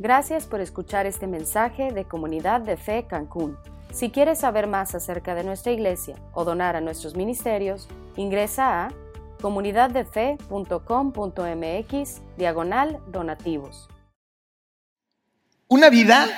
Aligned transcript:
Gracias 0.00 0.46
por 0.46 0.60
escuchar 0.60 1.06
este 1.06 1.26
mensaje 1.26 1.90
de 1.90 2.04
Comunidad 2.04 2.60
de 2.60 2.76
Fe 2.76 3.06
Cancún. 3.08 3.58
Si 3.92 4.10
quieres 4.10 4.38
saber 4.38 4.68
más 4.68 4.94
acerca 4.94 5.34
de 5.34 5.42
nuestra 5.42 5.72
iglesia 5.72 6.14
o 6.34 6.44
donar 6.44 6.76
a 6.76 6.80
nuestros 6.80 7.16
ministerios, 7.16 7.88
ingresa 8.14 8.84
a 8.84 8.92
comunidaddefe.com.mx 9.40 12.22
diagonal 12.36 13.00
donativos. 13.08 13.88
Una 15.66 15.90
vida, 15.90 16.28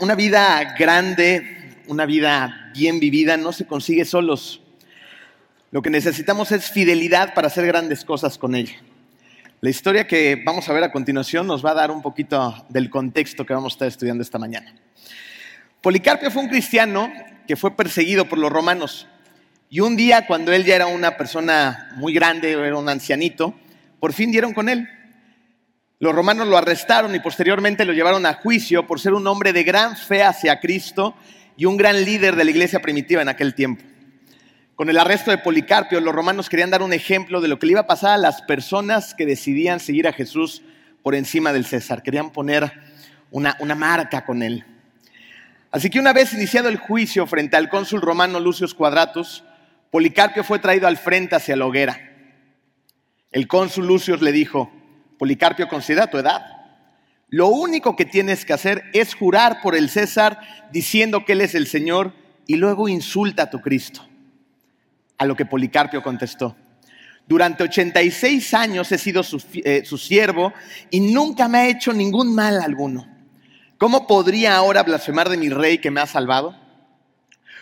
una 0.00 0.14
vida 0.14 0.74
grande, 0.78 1.76
una 1.88 2.06
vida 2.06 2.70
bien 2.72 3.00
vivida 3.00 3.36
no 3.36 3.52
se 3.52 3.66
consigue 3.66 4.06
solos. 4.06 4.62
Lo 5.70 5.82
que 5.82 5.90
necesitamos 5.90 6.52
es 6.52 6.70
fidelidad 6.70 7.34
para 7.34 7.48
hacer 7.48 7.66
grandes 7.66 8.02
cosas 8.02 8.38
con 8.38 8.54
ella. 8.54 8.80
La 9.62 9.68
historia 9.68 10.06
que 10.06 10.40
vamos 10.42 10.66
a 10.70 10.72
ver 10.72 10.82
a 10.84 10.90
continuación 10.90 11.46
nos 11.46 11.62
va 11.62 11.72
a 11.72 11.74
dar 11.74 11.90
un 11.90 12.00
poquito 12.00 12.64
del 12.70 12.88
contexto 12.88 13.44
que 13.44 13.52
vamos 13.52 13.74
a 13.74 13.74
estar 13.74 13.88
estudiando 13.88 14.22
esta 14.22 14.38
mañana. 14.38 14.74
Policarpio 15.82 16.30
fue 16.30 16.42
un 16.42 16.48
cristiano 16.48 17.12
que 17.46 17.56
fue 17.56 17.76
perseguido 17.76 18.24
por 18.24 18.38
los 18.38 18.50
romanos. 18.50 19.06
Y 19.68 19.80
un 19.80 19.98
día, 19.98 20.26
cuando 20.26 20.50
él 20.54 20.64
ya 20.64 20.76
era 20.76 20.86
una 20.86 21.18
persona 21.18 21.90
muy 21.96 22.14
grande, 22.14 22.52
era 22.52 22.78
un 22.78 22.88
ancianito, 22.88 23.54
por 23.98 24.14
fin 24.14 24.32
dieron 24.32 24.54
con 24.54 24.70
él. 24.70 24.88
Los 25.98 26.14
romanos 26.14 26.48
lo 26.48 26.56
arrestaron 26.56 27.14
y 27.14 27.20
posteriormente 27.20 27.84
lo 27.84 27.92
llevaron 27.92 28.24
a 28.24 28.32
juicio 28.32 28.86
por 28.86 28.98
ser 28.98 29.12
un 29.12 29.26
hombre 29.26 29.52
de 29.52 29.62
gran 29.62 29.94
fe 29.94 30.22
hacia 30.22 30.58
Cristo 30.58 31.14
y 31.58 31.66
un 31.66 31.76
gran 31.76 32.02
líder 32.02 32.34
de 32.34 32.44
la 32.44 32.50
iglesia 32.50 32.80
primitiva 32.80 33.20
en 33.20 33.28
aquel 33.28 33.54
tiempo. 33.54 33.84
Con 34.80 34.88
el 34.88 34.96
arresto 34.96 35.30
de 35.30 35.36
Policarpio, 35.36 36.00
los 36.00 36.14
romanos 36.14 36.48
querían 36.48 36.70
dar 36.70 36.80
un 36.80 36.94
ejemplo 36.94 37.42
de 37.42 37.48
lo 37.48 37.58
que 37.58 37.66
le 37.66 37.72
iba 37.72 37.82
a 37.82 37.86
pasar 37.86 38.12
a 38.12 38.16
las 38.16 38.40
personas 38.40 39.12
que 39.12 39.26
decidían 39.26 39.78
seguir 39.78 40.08
a 40.08 40.14
Jesús 40.14 40.62
por 41.02 41.14
encima 41.14 41.52
del 41.52 41.66
César. 41.66 42.02
Querían 42.02 42.30
poner 42.30 42.72
una, 43.30 43.58
una 43.60 43.74
marca 43.74 44.24
con 44.24 44.42
él. 44.42 44.64
Así 45.70 45.90
que 45.90 46.00
una 46.00 46.14
vez 46.14 46.32
iniciado 46.32 46.70
el 46.70 46.78
juicio 46.78 47.26
frente 47.26 47.58
al 47.58 47.68
cónsul 47.68 48.00
romano 48.00 48.40
Lucius 48.40 48.72
Quadratus, 48.72 49.44
Policarpio 49.90 50.44
fue 50.44 50.60
traído 50.60 50.88
al 50.88 50.96
frente 50.96 51.36
hacia 51.36 51.56
la 51.56 51.66
hoguera. 51.66 52.00
El 53.32 53.46
cónsul 53.48 53.86
Lucius 53.86 54.22
le 54.22 54.32
dijo, 54.32 54.72
Policarpio, 55.18 55.68
considera 55.68 56.06
tu 56.08 56.16
edad. 56.16 56.40
Lo 57.28 57.48
único 57.48 57.96
que 57.96 58.06
tienes 58.06 58.46
que 58.46 58.54
hacer 58.54 58.84
es 58.94 59.14
jurar 59.14 59.60
por 59.60 59.76
el 59.76 59.90
César 59.90 60.40
diciendo 60.72 61.26
que 61.26 61.32
Él 61.32 61.42
es 61.42 61.54
el 61.54 61.66
Señor 61.66 62.14
y 62.46 62.56
luego 62.56 62.88
insulta 62.88 63.42
a 63.42 63.50
tu 63.50 63.60
Cristo. 63.60 64.06
A 65.20 65.26
lo 65.26 65.36
que 65.36 65.44
Policarpio 65.44 66.02
contestó, 66.02 66.56
durante 67.28 67.62
86 67.62 68.54
años 68.54 68.90
he 68.90 68.96
sido 68.96 69.22
su, 69.22 69.36
eh, 69.64 69.82
su, 69.84 69.98
siervo 69.98 70.54
y 70.90 71.00
nunca 71.00 71.46
me 71.46 71.58
ha 71.58 71.68
hecho 71.68 71.92
ningún 71.92 72.34
mal 72.34 72.58
alguno. 72.62 73.06
¿Cómo 73.76 74.06
podría 74.06 74.56
ahora 74.56 74.82
blasfemar 74.82 75.28
de 75.28 75.36
mi 75.36 75.50
rey 75.50 75.76
que 75.76 75.90
me 75.90 76.00
ha 76.00 76.06
salvado? 76.06 76.56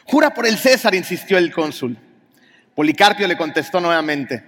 Jura 0.05 0.35
por 0.35 0.47
el 0.47 0.57
César, 0.57 0.95
insistió 0.95 1.37
el 1.37 1.53
cónsul. 1.53 1.99
Policarpio 2.77 3.27
le 3.27 3.37
contestó 3.37 3.81
nuevamente, 3.81 4.45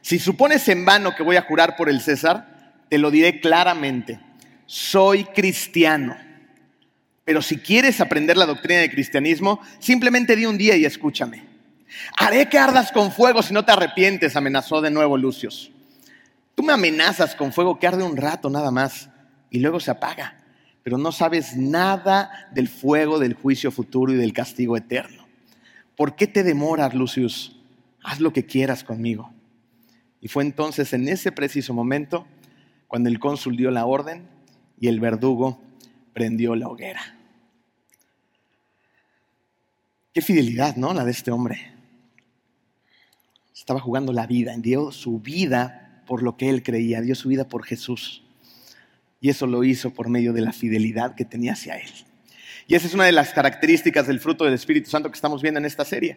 si 0.00 0.18
supones 0.18 0.66
en 0.68 0.86
vano 0.86 1.14
que 1.14 1.22
voy 1.22 1.36
a 1.36 1.42
jurar 1.42 1.76
por 1.76 1.90
el 1.90 2.00
César, 2.00 2.72
te 2.88 2.96
lo 2.96 3.10
diré 3.10 3.38
claramente, 3.38 4.18
soy 4.64 5.24
cristiano. 5.24 6.16
Pero 7.22 7.42
si 7.42 7.58
quieres 7.58 8.00
aprender 8.00 8.38
la 8.38 8.46
doctrina 8.46 8.80
del 8.80 8.90
cristianismo, 8.92 9.60
simplemente 9.78 10.36
di 10.36 10.46
un 10.46 10.56
día 10.56 10.74
y 10.74 10.86
escúchame. 10.86 11.55
Haré 12.16 12.48
que 12.48 12.58
ardas 12.58 12.92
con 12.92 13.12
fuego 13.12 13.42
si 13.42 13.52
no 13.52 13.64
te 13.64 13.72
arrepientes, 13.72 14.36
amenazó 14.36 14.80
de 14.80 14.90
nuevo 14.90 15.16
Lucius. 15.16 15.70
Tú 16.54 16.62
me 16.62 16.72
amenazas 16.72 17.34
con 17.34 17.52
fuego 17.52 17.78
que 17.78 17.86
arde 17.86 18.02
un 18.02 18.16
rato 18.16 18.48
nada 18.50 18.70
más 18.70 19.10
y 19.50 19.60
luego 19.60 19.80
se 19.80 19.90
apaga, 19.90 20.38
pero 20.82 20.98
no 20.98 21.12
sabes 21.12 21.56
nada 21.56 22.48
del 22.52 22.68
fuego 22.68 23.18
del 23.18 23.34
juicio 23.34 23.70
futuro 23.70 24.12
y 24.12 24.16
del 24.16 24.32
castigo 24.32 24.76
eterno. 24.76 25.26
¿Por 25.96 26.16
qué 26.16 26.26
te 26.26 26.42
demoras, 26.42 26.94
Lucius? 26.94 27.56
haz 28.06 28.20
lo 28.20 28.32
que 28.32 28.46
quieras 28.46 28.84
conmigo. 28.84 29.32
Y 30.20 30.28
fue 30.28 30.44
entonces 30.44 30.92
en 30.92 31.08
ese 31.08 31.32
preciso 31.32 31.74
momento 31.74 32.26
cuando 32.86 33.08
el 33.08 33.18
cónsul 33.18 33.56
dio 33.56 33.70
la 33.72 33.84
orden 33.84 34.28
y 34.80 34.86
el 34.86 35.00
verdugo 35.00 35.60
prendió 36.14 36.54
la 36.54 36.68
hoguera. 36.68 37.00
Qué 40.14 40.22
fidelidad, 40.22 40.76
¿no? 40.76 40.94
La 40.94 41.04
de 41.04 41.10
este 41.10 41.32
hombre. 41.32 41.75
Estaba 43.66 43.80
jugando 43.80 44.12
la 44.12 44.28
vida, 44.28 44.54
dio 44.58 44.92
su 44.92 45.18
vida 45.18 46.00
por 46.06 46.22
lo 46.22 46.36
que 46.36 46.50
él 46.50 46.62
creía, 46.62 47.00
dio 47.00 47.16
su 47.16 47.28
vida 47.28 47.48
por 47.48 47.64
Jesús. 47.64 48.22
Y 49.20 49.28
eso 49.28 49.48
lo 49.48 49.64
hizo 49.64 49.92
por 49.92 50.08
medio 50.08 50.32
de 50.32 50.40
la 50.40 50.52
fidelidad 50.52 51.16
que 51.16 51.24
tenía 51.24 51.54
hacia 51.54 51.74
él. 51.74 51.90
Y 52.68 52.76
esa 52.76 52.86
es 52.86 52.94
una 52.94 53.06
de 53.06 53.10
las 53.10 53.32
características 53.32 54.06
del 54.06 54.20
fruto 54.20 54.44
del 54.44 54.54
Espíritu 54.54 54.88
Santo 54.88 55.10
que 55.10 55.16
estamos 55.16 55.42
viendo 55.42 55.58
en 55.58 55.66
esta 55.66 55.84
serie. 55.84 56.16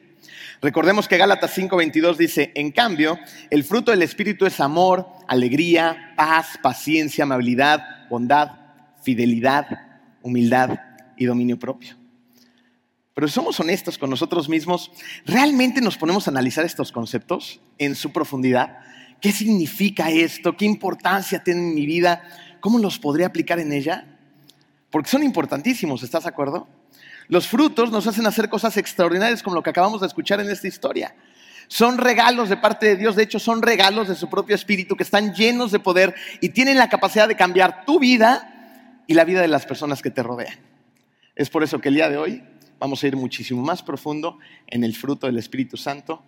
Recordemos 0.62 1.08
que 1.08 1.18
Gálatas 1.18 1.58
5:22 1.58 2.18
dice, 2.18 2.52
en 2.54 2.72
cambio, 2.72 3.18
el 3.50 3.64
fruto 3.64 3.90
del 3.90 4.04
Espíritu 4.04 4.46
es 4.46 4.60
amor, 4.60 5.08
alegría, 5.28 6.14
paz, 6.16 6.60
paciencia, 6.62 7.24
amabilidad, 7.24 8.08
bondad, 8.12 8.52
fidelidad, 9.02 9.66
humildad 10.22 10.78
y 11.18 11.26
dominio 11.26 11.58
propio. 11.58 11.99
Pero 13.20 13.28
si 13.28 13.34
somos 13.34 13.60
honestos 13.60 13.98
con 13.98 14.10
nosotros 14.10 14.48
mismos, 14.48 14.94
¿realmente 15.26 15.82
nos 15.82 15.98
ponemos 15.98 16.26
a 16.26 16.32
analizar 16.32 16.64
estos 16.64 16.94
conceptos 16.94 17.60
en 17.78 17.94
su 17.96 18.14
profundidad? 18.14 18.78
¿Qué 19.20 19.34
significa 19.34 20.10
esto? 20.10 20.56
¿Qué 20.56 20.64
importancia 20.64 21.44
tiene 21.44 21.60
en 21.60 21.76
mi 21.76 21.86
vida? 21.86 22.24
¿Cómo 22.62 22.80
los 22.80 22.98
podré 22.98 23.26
aplicar 23.26 23.60
en 23.60 23.74
ella? 23.74 24.06
porque 24.90 25.10
son 25.10 25.22
importantísimos, 25.22 26.02
¿estás 26.02 26.24
de 26.24 26.30
acuerdo? 26.30 26.70
Los 27.28 27.46
frutos 27.46 27.92
nos 27.92 28.08
hacen 28.08 28.26
hacer 28.26 28.48
cosas 28.48 28.78
extraordinarias 28.78 29.44
como 29.44 29.58
lo 29.58 29.64
que 29.64 29.72
acabamos 29.72 30.00
de 30.00 30.08
escuchar 30.08 30.40
en 30.40 30.50
esta 30.50 30.70
historia. 30.70 31.14
Son 31.68 31.98
regalos 31.98 32.48
de 32.48 32.56
parte 32.56 32.86
de 32.86 32.96
Dios, 32.96 33.18
de 33.18 33.24
hecho 33.24 33.38
son 33.38 33.62
regalos 33.62 34.08
de 34.08 34.16
su 34.16 34.30
propio 34.30 34.56
espíritu 34.56 34.96
que 34.96 35.04
están 35.04 35.34
llenos 35.34 35.74
de 35.74 35.80
poder 35.80 36.16
y 36.40 36.50
tienen 36.50 36.78
la 36.78 36.88
capacidad 36.88 37.28
de 37.28 37.36
cambiar 37.36 37.84
tu 37.84 38.00
vida 38.00 39.04
y 39.08 39.14
la 39.14 39.26
vida 39.26 39.42
de 39.42 39.50
las 39.50 39.66
personas 39.66 40.02
que 40.02 40.10
te 40.10 40.24
rodean. 40.24 40.58
Es 41.36 41.50
por 41.50 41.64
eso 41.64 41.82
que 41.82 41.90
el 41.90 41.96
día 41.96 42.10
de 42.10 42.16
hoy 42.16 42.44
vamos 42.80 43.04
a 43.04 43.08
ir 43.08 43.16
muchísimo 43.16 43.62
más 43.62 43.84
profundo 43.84 44.40
en 44.68 44.84
el 44.84 44.96
fruto 44.96 45.28
del 45.28 45.38
Espíritu 45.38 45.78
Santo 45.78 46.24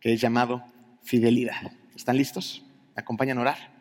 que 0.00 0.12
es 0.12 0.20
llamado 0.20 0.62
fidelidad. 1.02 1.72
¿Están 1.96 2.16
listos? 2.18 2.62
¿Me 2.94 3.00
acompañan 3.00 3.38
a 3.38 3.40
orar? 3.40 3.74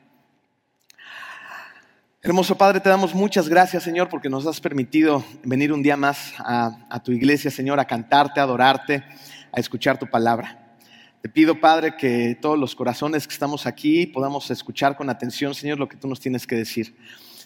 Hermoso 2.21 2.57
Padre, 2.57 2.79
te 2.79 2.87
damos 2.87 3.13
muchas 3.13 3.49
gracias, 3.49 3.83
Señor, 3.83 4.07
porque 4.07 4.29
nos 4.29 4.47
has 4.47 4.61
permitido 4.61 5.25
venir 5.43 5.73
un 5.73 5.83
día 5.83 5.97
más 5.97 6.33
a, 6.37 7.01
tu 7.03 7.11
iglesia, 7.11 7.51
Señor, 7.51 7.81
a 7.81 7.85
cantarte, 7.85 8.39
a 8.39 8.43
adorarte, 8.43 9.03
a 9.51 9.59
escuchar 9.59 9.99
tu 9.99 10.09
palabra. 10.09 10.77
Te 11.21 11.27
pido, 11.27 11.59
Padre, 11.59 11.97
que 11.97 12.37
todos 12.41 12.57
los 12.57 12.73
corazones 12.73 13.27
que 13.27 13.33
estamos 13.33 13.65
aquí 13.65 14.05
podamos 14.07 14.49
escuchar 14.49 14.95
con 14.95 15.09
atención, 15.09 15.53
Señor, 15.53 15.77
lo 15.77 15.89
que 15.89 15.97
tú 15.97 16.07
nos 16.07 16.21
tienes 16.21 16.47
que 16.47 16.55
decir. 16.55 16.95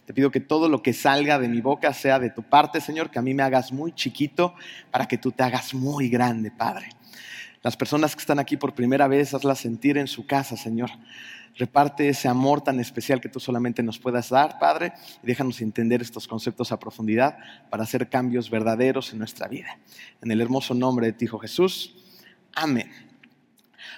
Te 0.07 0.13
pido 0.13 0.31
que 0.31 0.39
todo 0.39 0.69
lo 0.69 0.81
que 0.81 0.93
salga 0.93 1.37
de 1.37 1.49
mi 1.49 1.59
boca 1.59 1.91
sea 1.91 2.17
de 2.17 2.29
tu 2.29 2.41
parte, 2.41 2.79
Señor, 2.79 3.11
que 3.11 3.19
a 3.19 3.21
mí 3.21 3.33
me 3.33 3.43
hagas 3.43 3.73
muy 3.73 3.91
chiquito 3.91 4.55
para 4.89 5.05
que 5.05 5.17
tú 5.17 5.33
te 5.33 5.43
hagas 5.43 5.73
muy 5.73 6.07
grande, 6.07 6.49
Padre. 6.49 6.87
Las 7.61 7.75
personas 7.75 8.15
que 8.15 8.21
están 8.21 8.39
aquí 8.39 8.55
por 8.55 8.73
primera 8.73 9.09
vez, 9.09 9.33
hazlas 9.33 9.59
sentir 9.59 9.97
en 9.97 10.07
su 10.07 10.25
casa, 10.25 10.55
Señor. 10.55 10.91
Reparte 11.57 12.07
ese 12.07 12.29
amor 12.29 12.61
tan 12.61 12.79
especial 12.79 13.19
que 13.19 13.27
tú 13.27 13.41
solamente 13.41 13.83
nos 13.83 13.99
puedas 13.99 14.29
dar, 14.29 14.57
Padre, 14.59 14.93
y 15.21 15.27
déjanos 15.27 15.59
entender 15.59 16.01
estos 16.01 16.25
conceptos 16.25 16.71
a 16.71 16.79
profundidad 16.79 17.37
para 17.69 17.83
hacer 17.83 18.07
cambios 18.07 18.49
verdaderos 18.49 19.11
en 19.11 19.19
nuestra 19.19 19.49
vida. 19.49 19.77
En 20.21 20.31
el 20.31 20.39
hermoso 20.39 20.73
nombre 20.73 21.07
de 21.07 21.11
ti, 21.11 21.25
Hijo 21.25 21.39
Jesús. 21.39 21.97
Amén. 22.55 22.89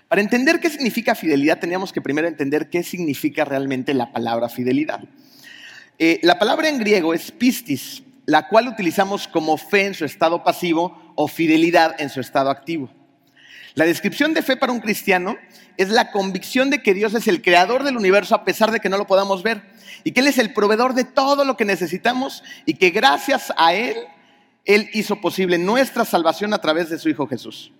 Para 0.07 0.21
entender 0.21 0.59
qué 0.59 0.71
significa 0.71 1.13
fidelidad, 1.13 1.59
teníamos 1.59 1.93
que 1.93 2.01
primero 2.01 2.27
entender 2.27 2.71
qué 2.71 2.81
significa 2.81 3.45
realmente 3.45 3.93
la 3.93 4.11
palabra 4.11 4.49
fidelidad. 4.49 5.01
Eh, 6.01 6.21
la 6.23 6.39
palabra 6.39 6.69
en 6.69 6.79
griego 6.79 7.13
es 7.13 7.29
pistis, 7.29 8.03
la 8.25 8.47
cual 8.47 8.69
utilizamos 8.69 9.27
como 9.27 9.57
fe 9.57 9.85
en 9.85 9.93
su 9.93 10.05
estado 10.05 10.45
pasivo 10.45 11.13
o 11.15 11.27
fidelidad 11.27 11.99
en 11.99 12.09
su 12.09 12.21
estado 12.21 12.49
activo. 12.49 12.89
La 13.75 13.83
descripción 13.83 14.33
de 14.33 14.41
fe 14.41 14.55
para 14.55 14.71
un 14.71 14.79
cristiano 14.79 15.35
es 15.75 15.89
la 15.89 16.11
convicción 16.11 16.69
de 16.69 16.81
que 16.81 16.93
Dios 16.93 17.13
es 17.15 17.27
el 17.27 17.41
creador 17.41 17.83
del 17.83 17.97
universo 17.97 18.33
a 18.33 18.45
pesar 18.45 18.71
de 18.71 18.79
que 18.79 18.87
no 18.87 18.97
lo 18.97 19.07
podamos 19.07 19.43
ver 19.43 19.61
y 20.05 20.11
que 20.11 20.21
Él 20.21 20.27
es 20.27 20.37
el 20.37 20.53
proveedor 20.53 20.93
de 20.93 21.03
todo 21.03 21.43
lo 21.43 21.57
que 21.57 21.65
necesitamos 21.65 22.43
y 22.65 22.75
que 22.75 22.91
gracias 22.91 23.51
a 23.57 23.73
Él, 23.73 23.97
Él 24.63 24.89
hizo 24.93 25.19
posible 25.19 25.57
nuestra 25.57 26.05
salvación 26.05 26.53
a 26.53 26.61
través 26.61 26.89
de 26.89 26.97
su 26.97 27.09
Hijo 27.09 27.27
Jesús. 27.27 27.73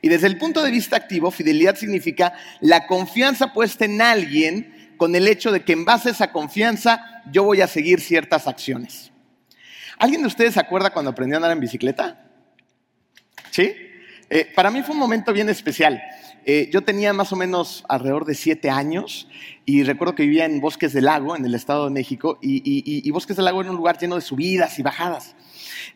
Y 0.00 0.08
desde 0.08 0.26
el 0.26 0.38
punto 0.38 0.62
de 0.62 0.70
vista 0.70 0.96
activo, 0.96 1.30
fidelidad 1.30 1.76
significa 1.76 2.32
la 2.60 2.86
confianza 2.86 3.52
puesta 3.52 3.84
en 3.84 4.00
alguien 4.00 4.77
con 4.98 5.14
el 5.14 5.26
hecho 5.26 5.50
de 5.50 5.64
que 5.64 5.72
en 5.72 5.86
base 5.86 6.10
a 6.10 6.12
esa 6.12 6.32
confianza 6.32 7.22
yo 7.32 7.44
voy 7.44 7.62
a 7.62 7.66
seguir 7.66 8.00
ciertas 8.00 8.46
acciones. 8.46 9.10
¿Alguien 9.98 10.20
de 10.20 10.28
ustedes 10.28 10.54
se 10.54 10.60
acuerda 10.60 10.92
cuando 10.92 11.10
aprendió 11.10 11.36
a 11.36 11.38
andar 11.38 11.52
en 11.52 11.60
bicicleta? 11.60 12.22
¿Sí? 13.50 13.74
Eh, 14.30 14.52
para 14.54 14.70
mí 14.70 14.82
fue 14.82 14.94
un 14.94 15.00
momento 15.00 15.32
bien 15.32 15.48
especial. 15.48 16.02
Eh, 16.44 16.70
yo 16.72 16.82
tenía 16.82 17.12
más 17.12 17.32
o 17.32 17.36
menos 17.36 17.84
alrededor 17.88 18.24
de 18.24 18.34
siete 18.34 18.70
años 18.70 19.28
y 19.64 19.82
recuerdo 19.82 20.14
que 20.14 20.22
vivía 20.22 20.44
en 20.44 20.60
Bosques 20.60 20.92
del 20.92 21.06
Lago, 21.06 21.36
en 21.36 21.44
el 21.44 21.54
Estado 21.54 21.84
de 21.84 21.90
México, 21.90 22.38
y, 22.40 23.10
Bosques 23.10 23.36
del 23.36 23.44
Lago 23.46 23.60
era 23.60 23.70
un 23.70 23.76
lugar 23.76 23.98
lleno 23.98 24.14
de 24.14 24.22
subidas 24.22 24.78
y 24.78 24.82
bajadas. 24.82 25.34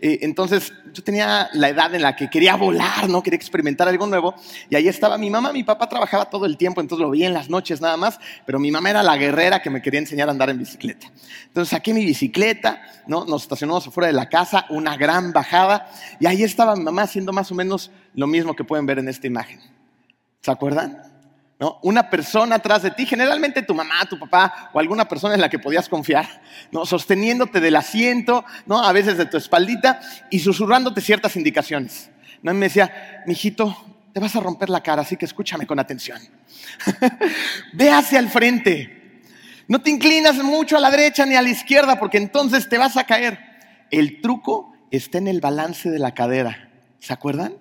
Entonces 0.01 0.73
yo 0.93 1.03
tenía 1.03 1.49
la 1.53 1.69
edad 1.69 1.95
en 1.95 2.03
la 2.03 2.17
que 2.17 2.29
quería 2.29 2.57
volar, 2.57 3.09
¿no? 3.09 3.23
Quería 3.23 3.37
experimentar 3.37 3.89
algo 3.89 4.07
nuevo. 4.07 4.35
Y 4.69 4.77
ahí 4.77 4.89
estaba 4.89 5.19
mi 5.19 5.31
mamá, 5.31 5.53
mi 5.53 5.65
papá 5.65 5.89
trabajaba 5.89 6.27
todo 6.27 6.47
el 6.47 6.57
tiempo, 6.57 6.81
entonces 6.81 7.03
lo 7.03 7.11
veía 7.11 7.27
en 7.27 7.35
las 7.35 7.49
noches 7.49 7.81
nada 7.81 7.97
más, 7.97 8.19
pero 8.47 8.59
mi 8.59 8.71
mamá 8.71 8.91
era 8.91 9.03
la 9.03 9.17
guerrera 9.17 9.63
que 9.63 9.71
me 9.71 9.83
quería 9.83 10.01
enseñar 10.01 10.29
a 10.29 10.33
andar 10.33 10.51
en 10.51 10.59
bicicleta. 10.59 11.07
Entonces 11.47 11.71
saqué 11.71 11.95
mi 11.95 12.05
bicicleta, 12.05 12.83
¿no? 13.07 13.25
Nos 13.25 13.43
estacionamos 13.43 13.87
afuera 13.87 14.07
de 14.07 14.13
la 14.13 14.29
casa, 14.29 14.67
una 14.71 14.97
gran 14.97 15.33
bajada, 15.33 15.91
y 16.21 16.27
ahí 16.27 16.43
estaba 16.43 16.77
mi 16.77 16.83
mamá 16.83 17.03
haciendo 17.03 17.33
más 17.33 17.51
o 17.51 17.55
menos 17.55 17.91
lo 18.15 18.27
mismo 18.27 18.55
que 18.57 18.65
pueden 18.65 18.87
ver 18.87 18.99
en 18.99 19.09
esta 19.09 19.27
imagen. 19.27 19.61
¿Se 20.41 20.51
acuerdan? 20.51 21.12
Una 21.83 22.11
persona 22.11 22.57
atrás 22.57 22.83
de 22.83 22.91
ti, 22.91 23.07
generalmente 23.07 23.63
tu 23.63 23.75
mamá, 23.75 24.05
tu 24.09 24.19
papá 24.19 24.71
o 24.73 24.81
alguna 24.81 25.07
persona 25.07 25.35
en 25.35 25.41
la 25.41 25.49
que 25.49 25.59
podías 25.59 25.89
confiar, 25.89 26.43
¿no? 26.73 26.85
Sosteniéndote 26.85 27.61
del 27.61 27.77
asiento, 27.77 28.45
¿no? 28.67 28.83
A 28.83 28.93
veces 28.93 29.17
de 29.17 29.27
tu 29.27 29.37
espaldita 29.37 30.01
y 30.31 30.41
susurrándote 30.41 31.01
ciertas 31.01 31.37
indicaciones. 31.37 32.11
¿no? 32.43 32.51
Y 32.51 32.55
me 32.55 32.67
decía, 32.67 33.23
mijito, 33.27 33.77
te 34.13 34.21
vas 34.21 34.35
a 34.37 34.41
romper 34.41 34.71
la 34.71 34.83
cara, 34.83 35.03
así 35.03 35.17
que 35.17 35.25
escúchame 35.25 35.67
con 35.67 35.79
atención. 35.79 36.19
Ve 37.73 37.91
hacia 37.91 38.19
el 38.19 38.29
frente. 38.29 39.23
No 39.69 39.81
te 39.81 39.91
inclinas 39.91 40.37
mucho 40.43 40.77
a 40.77 40.81
la 40.81 40.91
derecha 40.91 41.25
ni 41.25 41.37
a 41.37 41.43
la 41.43 41.49
izquierda 41.49 41.99
porque 41.99 42.19
entonces 42.19 42.69
te 42.69 42.79
vas 42.79 42.97
a 42.97 43.05
caer. 43.05 43.39
El 43.91 44.21
truco 44.21 44.75
está 44.91 45.19
en 45.19 45.29
el 45.29 45.41
balance 45.41 45.91
de 45.91 45.99
la 45.99 46.13
cadera. 46.13 46.69
¿Se 46.99 47.13
acuerdan? 47.13 47.55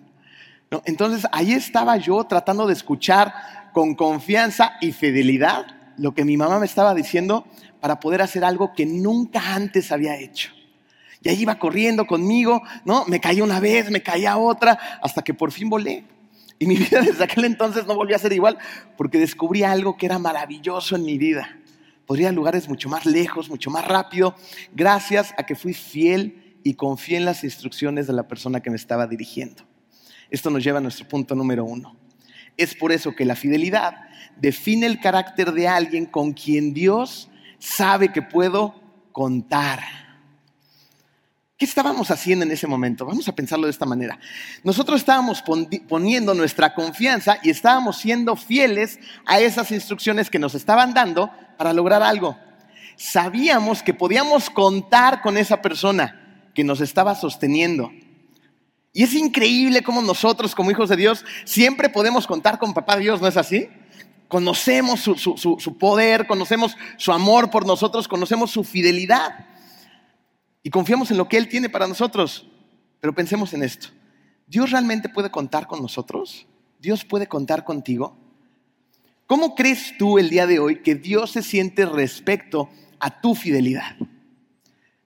Entonces 0.85 1.27
ahí 1.31 1.53
estaba 1.53 1.97
yo 1.97 2.23
tratando 2.23 2.65
de 2.65 2.73
escuchar 2.73 3.60
con 3.73 3.95
confianza 3.95 4.73
y 4.81 4.91
fidelidad 4.91 5.65
lo 5.97 6.13
que 6.13 6.25
mi 6.25 6.37
mamá 6.37 6.59
me 6.59 6.65
estaba 6.65 6.93
diciendo 6.93 7.45
para 7.79 7.99
poder 7.99 8.21
hacer 8.21 8.43
algo 8.43 8.73
que 8.73 8.85
nunca 8.85 9.53
antes 9.53 9.91
había 9.91 10.17
hecho. 10.17 10.51
Y 11.21 11.29
ahí 11.29 11.41
iba 11.41 11.59
corriendo 11.59 12.07
conmigo, 12.07 12.61
¿no? 12.83 13.05
Me 13.05 13.19
caía 13.19 13.43
una 13.43 13.59
vez, 13.59 13.91
me 13.91 14.01
caía 14.01 14.37
otra, 14.37 14.79
hasta 15.01 15.21
que 15.21 15.33
por 15.33 15.51
fin 15.51 15.69
volé. 15.69 16.05
Y 16.57 16.65
mi 16.65 16.75
vida 16.77 17.01
desde 17.01 17.23
aquel 17.23 17.45
entonces 17.45 17.85
no 17.85 17.95
volvió 17.95 18.15
a 18.15 18.19
ser 18.19 18.33
igual, 18.33 18.57
porque 18.97 19.19
descubrí 19.19 19.63
algo 19.63 19.97
que 19.97 20.07
era 20.07 20.17
maravilloso 20.17 20.95
en 20.95 21.03
mi 21.03 21.17
vida. 21.17 21.57
Podría 22.07 22.27
ir 22.27 22.29
a 22.29 22.33
lugares 22.33 22.67
mucho 22.67 22.89
más 22.89 23.05
lejos, 23.05 23.49
mucho 23.49 23.69
más 23.69 23.85
rápido, 23.87 24.35
gracias 24.73 25.33
a 25.37 25.43
que 25.43 25.55
fui 25.55 25.73
fiel 25.73 26.57
y 26.63 26.73
confié 26.73 27.17
en 27.17 27.25
las 27.25 27.43
instrucciones 27.43 28.07
de 28.07 28.13
la 28.13 28.27
persona 28.27 28.59
que 28.61 28.69
me 28.69 28.75
estaba 28.75 29.05
dirigiendo. 29.05 29.63
Esto 30.29 30.49
nos 30.49 30.63
lleva 30.63 30.79
a 30.79 30.81
nuestro 30.81 31.07
punto 31.07 31.35
número 31.35 31.63
uno. 31.63 32.00
Es 32.57 32.75
por 32.75 32.91
eso 32.91 33.15
que 33.15 33.25
la 33.25 33.35
fidelidad 33.35 33.95
define 34.37 34.85
el 34.85 34.99
carácter 34.99 35.51
de 35.51 35.67
alguien 35.67 36.05
con 36.05 36.33
quien 36.33 36.73
Dios 36.73 37.29
sabe 37.59 38.11
que 38.11 38.21
puedo 38.21 38.75
contar. 39.11 39.81
¿Qué 41.61 41.65
estábamos 41.65 42.09
haciendo 42.09 42.43
en 42.43 42.51
ese 42.51 42.65
momento? 42.65 43.05
Vamos 43.05 43.27
a 43.27 43.35
pensarlo 43.35 43.67
de 43.67 43.71
esta 43.71 43.85
manera. 43.85 44.17
Nosotros 44.63 44.99
estábamos 44.99 45.43
poniendo 45.87 46.33
nuestra 46.33 46.73
confianza 46.73 47.37
y 47.43 47.51
estábamos 47.51 47.97
siendo 47.97 48.35
fieles 48.35 48.99
a 49.27 49.39
esas 49.39 49.69
instrucciones 49.71 50.31
que 50.31 50.39
nos 50.39 50.55
estaban 50.55 50.95
dando 50.95 51.29
para 51.59 51.71
lograr 51.71 52.01
algo. 52.01 52.35
Sabíamos 52.95 53.83
que 53.83 53.93
podíamos 53.93 54.49
contar 54.49 55.21
con 55.21 55.37
esa 55.37 55.61
persona 55.61 56.49
que 56.55 56.63
nos 56.63 56.81
estaba 56.81 57.13
sosteniendo. 57.13 57.91
Y 58.93 59.03
es 59.03 59.13
increíble 59.13 59.83
cómo 59.83 60.01
nosotros, 60.01 60.53
como 60.53 60.71
hijos 60.71 60.89
de 60.89 60.97
Dios, 60.97 61.23
siempre 61.45 61.89
podemos 61.89 62.27
contar 62.27 62.59
con 62.59 62.73
Papá 62.73 62.97
Dios, 62.97 63.21
¿no 63.21 63.27
es 63.27 63.37
así? 63.37 63.69
Conocemos 64.27 64.99
su, 65.01 65.77
poder, 65.77 66.27
conocemos 66.27 66.75
su 66.97 67.11
amor 67.11 67.49
por 67.49 67.65
nosotros, 67.65 68.07
conocemos 68.07 68.51
su 68.51 68.63
fidelidad. 68.63 69.47
Y 70.63 70.69
confiamos 70.69 71.11
en 71.11 71.17
lo 71.17 71.27
que 71.27 71.37
Él 71.37 71.47
tiene 71.47 71.69
para 71.69 71.87
nosotros. 71.87 72.47
Pero 72.99 73.15
pensemos 73.15 73.53
en 73.53 73.63
esto. 73.63 73.87
¿Dios 74.45 74.71
realmente 74.71 75.09
puede 75.09 75.31
contar 75.31 75.67
con 75.67 75.81
nosotros? 75.81 76.45
¿Dios 76.79 77.05
puede 77.05 77.27
contar 77.27 77.63
contigo? 77.63 78.17
¿Cómo 79.25 79.55
crees 79.55 79.97
tú 79.97 80.19
el 80.19 80.29
día 80.29 80.45
de 80.45 80.59
hoy 80.59 80.81
que 80.81 80.95
Dios 80.95 81.31
se 81.31 81.41
siente 81.41 81.85
respecto 81.85 82.69
a 82.99 83.21
tu 83.21 83.33
fidelidad? 83.33 83.95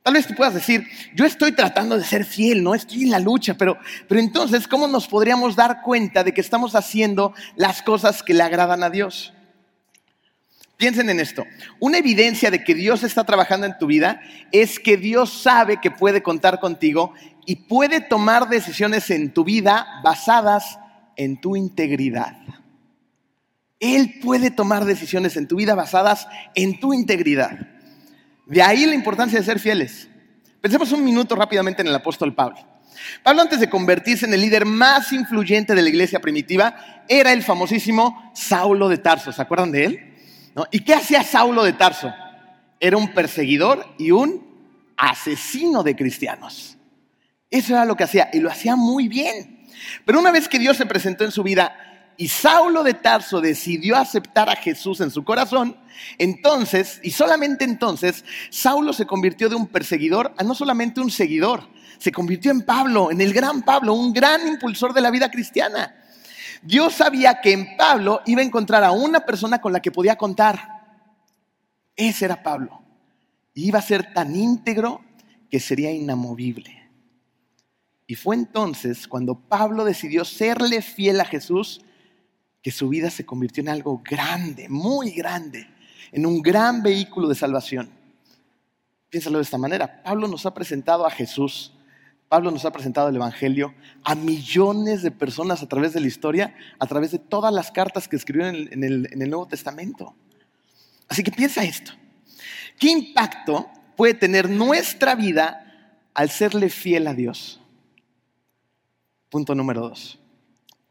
Tal 0.06 0.13
vez 0.13 0.28
tú 0.28 0.36
puedas 0.36 0.54
decir, 0.54 0.86
yo 1.16 1.25
estoy 1.25 1.54
tratando 1.54 1.98
de 1.98 2.04
ser 2.04 2.25
fiel, 2.25 2.62
no 2.62 2.75
estoy 2.75 3.06
en 3.06 3.10
la 3.10 3.18
lucha, 3.18 3.56
pero, 3.56 3.80
pero 4.07 4.22
entonces, 4.22 4.68
¿cómo 4.68 4.88
nos 4.88 5.07
podríamos 5.07 5.56
dar 5.56 5.81
cuenta 5.81 6.24
de 6.24 6.31
que 6.31 6.42
estamos 6.42 6.75
haciendo 6.75 7.34
las 7.56 7.81
cosas 7.81 8.22
que 8.22 8.36
le 8.36 8.44
agradan 8.44 8.84
a 8.84 8.92
Dios? 8.92 9.34
Piensen 10.78 11.10
en 11.10 11.19
esto. 11.19 11.44
Una 11.80 11.98
evidencia 11.98 12.52
de 12.52 12.63
que 12.63 12.75
Dios 12.75 13.02
está 13.02 13.24
trabajando 13.24 13.66
en 13.66 13.80
tu 13.80 13.88
vida 13.88 14.22
es 14.52 14.80
que 14.80 14.96
Dios 14.96 15.42
sabe 15.42 15.81
que 15.81 15.90
puede 15.90 16.22
contar 16.22 16.60
contigo 16.60 17.16
y 17.48 17.56
puede 17.56 18.00
tomar 18.00 18.48
decisiones 18.48 19.10
en 19.10 19.34
tu 19.34 19.44
vida 19.44 19.88
basadas 20.04 20.78
en 21.16 21.42
tu 21.42 21.56
integridad. 21.56 22.38
Él 23.80 24.19
puede 24.22 24.51
tomar 24.51 24.86
decisiones 24.86 25.36
en 25.36 25.48
tu 25.48 25.56
vida 25.56 25.74
basadas 25.74 26.28
en 26.54 26.80
tu 26.80 26.94
integridad. 26.94 27.75
De 28.46 28.62
ahí 28.62 28.86
la 28.86 28.96
importancia 28.96 29.40
de 29.40 29.46
ser 29.46 29.60
fieles. 29.60 30.08
Pensemos 30.62 30.92
un 30.92 31.04
minuto 31.04 31.36
rápidamente 31.36 31.82
en 31.82 31.88
el 31.88 31.96
apóstol 31.96 32.34
Pablo. 32.34 32.58
Pablo 33.24 33.42
antes 33.42 33.60
de 33.60 33.70
convertirse 33.70 34.26
en 34.26 34.34
el 34.34 34.42
líder 34.42 34.66
más 34.66 35.12
influyente 35.12 35.76
de 35.76 35.82
la 35.82 35.90
iglesia 35.90 36.20
primitiva, 36.20 36.76
era 37.08 37.34
el 37.34 37.44
famosísimo 37.44 38.32
Saulo 38.34 38.90
de 38.90 38.98
Tarso. 38.98 39.32
¿Se 39.32 39.42
acuerdan 39.42 39.72
de 39.72 39.86
él? 39.86 40.14
¿Y 40.72 40.80
qué 40.80 40.94
hacía 40.94 41.24
Saulo 41.24 41.64
de 41.64 41.74
Tarso? 41.74 42.14
Era 42.80 42.98
un 42.98 43.14
perseguidor 43.14 43.86
y 43.98 44.12
un 44.12 44.46
asesino 44.98 45.84
de 45.84 45.96
cristianos. 45.96 46.78
Eso 47.50 47.74
era 47.74 47.86
lo 47.86 47.96
que 47.96 48.04
hacía 48.04 48.30
y 48.34 48.40
lo 48.40 48.50
hacía 48.50 48.76
muy 48.76 49.08
bien. 49.08 49.68
Pero 50.06 50.20
una 50.20 50.32
vez 50.32 50.48
que 50.48 50.60
Dios 50.60 50.78
se 50.78 50.86
presentó 50.86 51.26
en 51.26 51.32
su 51.32 51.44
vida 51.44 51.76
y 52.18 52.28
Saulo 52.28 52.84
de 52.84 52.94
Tarso 52.94 53.42
decidió 53.42 53.98
aceptar 53.98 54.50
a 54.50 54.56
Jesús 54.56 55.02
en 55.02 55.12
su 55.12 55.24
corazón, 55.24 55.78
entonces, 56.18 57.00
y 57.04 57.12
solamente 57.12 57.66
entonces, 57.66 58.24
Saulo 58.50 58.94
se 58.94 59.06
convirtió 59.06 59.50
de 59.50 59.56
un 59.56 59.68
perseguidor 59.68 60.34
a 60.38 60.44
no 60.44 60.56
solamente 60.56 61.02
un 61.02 61.12
seguidor, 61.12 61.68
se 61.98 62.12
convirtió 62.12 62.52
en 62.52 62.62
Pablo, 62.62 63.12
en 63.12 63.22
el 63.22 63.34
gran 63.34 63.62
Pablo, 63.62 63.94
un 63.94 64.14
gran 64.14 64.48
impulsor 64.48 64.94
de 64.94 65.02
la 65.02 65.12
vida 65.12 65.30
cristiana. 65.30 65.96
Dios 66.62 66.96
sabía 66.96 67.42
que 67.42 67.52
en 67.52 67.78
Pablo 67.78 68.22
iba 68.26 68.42
a 68.42 68.46
encontrar 68.46 68.84
a 68.84 68.92
una 68.92 69.22
persona 69.22 69.60
con 69.60 69.72
la 69.72 69.82
que 69.82 69.92
podía 69.92 70.18
contar. 70.18 70.70
Ese 71.96 72.26
era 72.26 72.42
Pablo. 72.42 72.82
Y 73.54 73.68
iba 73.68 73.80
a 73.80 73.84
ser 73.84 74.14
tan 74.14 74.36
íntegro 74.36 75.02
que 75.50 75.60
sería 75.60 75.92
inamovible. 75.92 76.90
Y 78.08 78.16
fue 78.16 78.36
entonces 78.36 79.08
cuando 79.08 79.36
Pablo 79.36 79.86
decidió 79.86 80.25
serle 80.25 80.82
fiel 80.82 81.22
a 81.22 81.25
Jesús 81.25 81.82
que 82.65 82.72
su 82.72 82.89
vida 82.89 83.12
se 83.12 83.27
convirtió 83.27 83.62
en 83.62 83.69
algo 83.69 84.01
grande, 84.03 84.67
muy 84.69 85.12
grande, 85.12 85.69
en 86.12 86.25
un 86.25 86.41
gran 86.41 86.81
vehículo 86.81 87.27
de 87.27 87.36
salvación. 87.36 87.91
Piénsalo 89.07 89.38
de 89.38 89.43
esta 89.43 89.60
manera. 89.60 90.01
Pablo 90.01 90.27
nos 90.27 90.48
ha 90.48 90.53
presentado 90.55 91.05
a 91.05 91.12
Jesús, 91.12 91.74
Pablo 92.27 92.50
nos 92.50 92.65
ha 92.65 92.72
presentado 92.72 93.10
el 93.10 93.17
Evangelio 93.17 93.75
a 94.03 94.15
millones 94.15 95.03
de 95.03 95.12
personas 95.12 95.62
a 95.62 95.67
través 95.67 95.93
de 95.93 96.00
la 96.00 96.07
historia, 96.07 96.55
a 96.79 96.88
través 96.88 97.12
de 97.12 97.19
todas 97.19 97.53
las 97.53 97.69
cartas 97.69 98.07
que 98.07 98.15
escribió 98.15 98.48
en 98.48 98.84
el, 98.84 99.10
en 99.12 99.22
el, 99.22 99.29
Nuevo 99.29 99.48
Testamento. 99.48 100.15
Así 101.07 101.22
que 101.22 101.29
piensa 101.29 101.63
esto. 101.63 101.91
¿Qué 102.79 102.89
impacto 102.89 103.69
puede 103.95 104.15
tener 104.15 104.50
nuestra 104.50 105.13
vida 105.13 106.01
al 106.15 106.31
serle 106.31 106.69
fiel 106.69 107.05
a 107.05 107.13
Dios? 107.13 107.62
Punto 109.29 109.53
número 109.53 109.81
dos. 109.81 110.17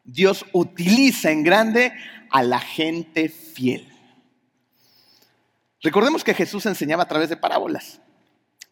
Dios 0.05 0.45
utiliza 0.53 1.31
en 1.31 1.43
grande 1.43 1.93
a 2.31 2.43
la 2.43 2.61
gente 2.61 3.29
fiel. 3.29 3.89
Recordemos 5.83 6.25
que 6.25 6.35
Jesús 6.35 6.67
enseñaba 6.67 7.03
a 7.03 7.09
través 7.09 7.29
de 7.29 7.37
parábolas. 7.37 8.01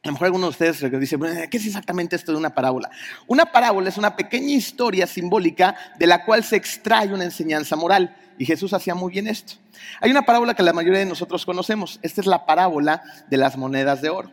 A 0.02 0.08
lo 0.08 0.12
mejor 0.14 0.26
algunos 0.26 0.58
de 0.58 0.72
ustedes 0.72 1.00
dicen, 1.00 1.20
¿qué 1.48 1.56
es 1.56 1.66
exactamente 1.66 2.16
esto 2.16 2.32
de 2.32 2.38
una 2.38 2.54
parábola? 2.54 2.90
Una 3.28 3.46
parábola 3.46 3.88
es 3.88 3.96
una 3.96 4.16
pequeña 4.16 4.52
historia 4.52 5.06
simbólica 5.06 5.76
de 5.98 6.08
la 6.08 6.24
cual 6.24 6.42
se 6.42 6.56
extrae 6.56 7.12
una 7.12 7.24
enseñanza 7.24 7.76
moral. 7.76 8.16
Y 8.36 8.44
Jesús 8.44 8.72
hacía 8.72 8.96
muy 8.96 9.12
bien 9.12 9.28
esto. 9.28 9.54
Hay 10.00 10.10
una 10.10 10.22
parábola 10.22 10.54
que 10.54 10.64
la 10.64 10.72
mayoría 10.72 10.98
de 10.98 11.06
nosotros 11.06 11.46
conocemos. 11.46 12.00
Esta 12.02 12.20
es 12.20 12.26
la 12.26 12.46
parábola 12.46 13.02
de 13.30 13.36
las 13.36 13.56
monedas 13.56 14.02
de 14.02 14.10
oro. 14.10 14.32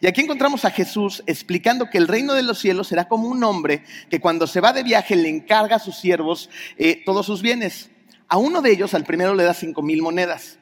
Y 0.00 0.06
aquí 0.06 0.20
encontramos 0.20 0.64
a 0.64 0.70
Jesús 0.70 1.22
explicando 1.26 1.90
que 1.90 1.98
el 1.98 2.08
reino 2.08 2.34
de 2.34 2.42
los 2.42 2.58
cielos 2.58 2.88
será 2.88 3.08
como 3.08 3.28
un 3.28 3.42
hombre 3.42 3.84
que 4.10 4.20
cuando 4.20 4.46
se 4.46 4.60
va 4.60 4.72
de 4.72 4.82
viaje 4.82 5.16
le 5.16 5.28
encarga 5.28 5.76
a 5.76 5.80
sus 5.80 5.96
siervos 5.96 6.50
eh, 6.76 7.02
todos 7.04 7.26
sus 7.26 7.42
bienes. 7.42 7.90
A 8.28 8.36
uno 8.36 8.62
de 8.62 8.70
ellos, 8.70 8.94
al 8.94 9.04
primero, 9.04 9.34
le 9.34 9.44
da 9.44 9.54
cinco 9.54 9.82
mil 9.82 10.02
monedas. 10.02 10.58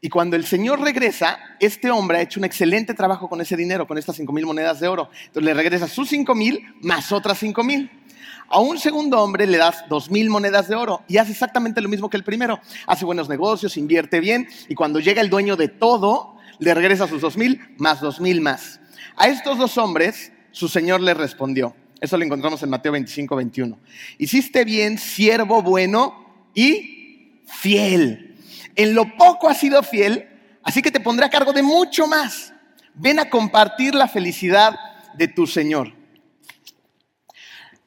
Y 0.00 0.08
cuando 0.08 0.34
el 0.34 0.44
Señor 0.44 0.80
regresa, 0.80 1.38
este 1.60 1.90
hombre 1.92 2.18
ha 2.18 2.22
hecho 2.22 2.40
un 2.40 2.44
excelente 2.44 2.92
trabajo 2.92 3.28
con 3.28 3.40
ese 3.40 3.56
dinero, 3.56 3.86
con 3.86 3.98
estas 3.98 4.16
cinco 4.16 4.32
mil 4.32 4.44
monedas 4.44 4.80
de 4.80 4.88
oro. 4.88 5.10
Entonces 5.26 5.44
le 5.44 5.54
regresa 5.54 5.86
sus 5.86 6.08
cinco 6.08 6.34
mil 6.34 6.60
más 6.80 7.12
otras 7.12 7.38
cinco 7.38 7.62
mil. 7.62 7.88
A 8.48 8.58
un 8.58 8.78
segundo 8.78 9.22
hombre 9.22 9.46
le 9.46 9.58
das 9.58 9.84
dos 9.88 10.10
mil 10.10 10.28
monedas 10.28 10.66
de 10.68 10.74
oro 10.74 11.02
y 11.06 11.18
hace 11.18 11.30
exactamente 11.30 11.80
lo 11.80 11.88
mismo 11.88 12.10
que 12.10 12.16
el 12.16 12.24
primero. 12.24 12.60
Hace 12.86 13.04
buenos 13.04 13.28
negocios, 13.28 13.76
invierte 13.76 14.18
bien 14.18 14.48
y 14.68 14.74
cuando 14.74 14.98
llega 14.98 15.22
el 15.22 15.30
dueño 15.30 15.56
de 15.56 15.68
todo, 15.68 16.36
le 16.62 16.74
regresa 16.74 17.08
sus 17.08 17.20
dos 17.20 17.36
mil 17.36 17.60
más 17.76 18.00
dos 18.00 18.20
mil 18.20 18.40
más. 18.40 18.80
A 19.16 19.28
estos 19.28 19.58
dos 19.58 19.76
hombres, 19.78 20.32
su 20.52 20.68
señor 20.68 21.00
les 21.00 21.16
respondió. 21.16 21.74
Eso 22.00 22.16
lo 22.16 22.24
encontramos 22.24 22.62
en 22.62 22.70
Mateo 22.70 22.92
25, 22.92 23.34
21. 23.34 23.78
Hiciste 24.18 24.64
bien, 24.64 24.96
siervo 24.96 25.62
bueno 25.62 26.50
y 26.54 27.42
fiel. 27.46 28.36
En 28.76 28.94
lo 28.94 29.16
poco 29.16 29.48
has 29.48 29.58
sido 29.58 29.82
fiel, 29.82 30.28
así 30.62 30.82
que 30.82 30.92
te 30.92 31.00
pondré 31.00 31.26
a 31.26 31.30
cargo 31.30 31.52
de 31.52 31.62
mucho 31.62 32.06
más. 32.06 32.52
Ven 32.94 33.18
a 33.18 33.28
compartir 33.28 33.94
la 33.94 34.06
felicidad 34.06 34.74
de 35.14 35.28
tu 35.28 35.46
Señor. 35.46 35.92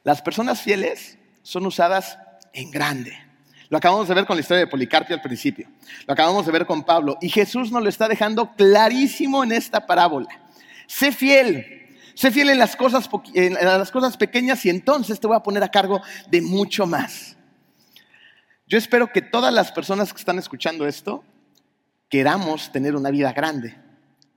Las 0.04 0.22
personas 0.22 0.62
fieles 0.62 1.18
son 1.44 1.66
usadas 1.66 2.18
en 2.54 2.72
grande. 2.72 3.25
Lo 3.76 3.80
acabamos 3.80 4.08
de 4.08 4.14
ver 4.14 4.26
con 4.26 4.38
la 4.38 4.40
historia 4.40 4.60
de 4.60 4.68
Policarpio 4.68 5.14
al 5.14 5.22
principio. 5.22 5.68
Lo 6.08 6.14
acabamos 6.14 6.46
de 6.46 6.52
ver 6.54 6.66
con 6.66 6.86
Pablo. 6.86 7.18
Y 7.20 7.28
Jesús 7.28 7.74
nos 7.74 7.84
lo 7.84 7.90
está 7.90 8.08
dejando 8.08 8.56
clarísimo 8.56 9.44
en 9.44 9.52
esta 9.52 9.86
parábola. 9.86 10.30
Sé 10.88 11.12
fiel. 11.12 11.90
Sé 12.14 12.32
fiel 12.32 12.52
en 12.52 12.58
las, 12.58 12.78
cosas, 12.78 13.10
en 13.34 13.54
las 13.56 13.92
cosas 13.92 14.16
pequeñas 14.16 14.66
y 14.66 14.70
entonces 14.70 15.20
te 15.20 15.28
voy 15.28 15.36
a 15.36 15.42
poner 15.42 15.62
a 15.62 15.68
cargo 15.68 16.02
de 16.32 16.42
mucho 16.42 16.88
más. 16.88 17.36
Yo 18.66 18.78
espero 18.78 19.12
que 19.12 19.22
todas 19.22 19.54
las 19.54 19.74
personas 19.74 20.14
que 20.14 20.20
están 20.20 20.40
escuchando 20.40 20.88
esto 20.88 21.26
queramos 22.08 22.72
tener 22.72 22.96
una 22.96 23.12
vida 23.12 23.34
grande 23.34 23.76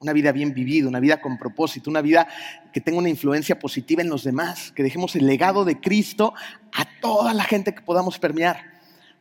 una 0.01 0.13
vida 0.13 0.31
bien 0.31 0.55
vivida, 0.55 0.89
una 0.89 1.01
vida 1.01 1.21
con 1.21 1.39
propósito, 1.39 1.91
una 1.91 2.01
vida 2.01 2.29
que 2.73 2.81
tenga 2.81 2.99
una 2.99 3.09
influencia 3.09 3.59
positiva 3.59 4.01
en 4.01 4.09
los 4.09 4.23
demás, 4.23 4.71
que 4.71 4.85
dejemos 4.85 5.17
el 5.17 5.27
legado 5.27 5.65
de 5.65 5.81
Cristo 5.81 6.35
a 6.73 6.87
toda 7.01 7.35
la 7.35 7.43
gente 7.43 7.75
que 7.75 7.81
podamos 7.81 8.17
permear. 8.17 8.78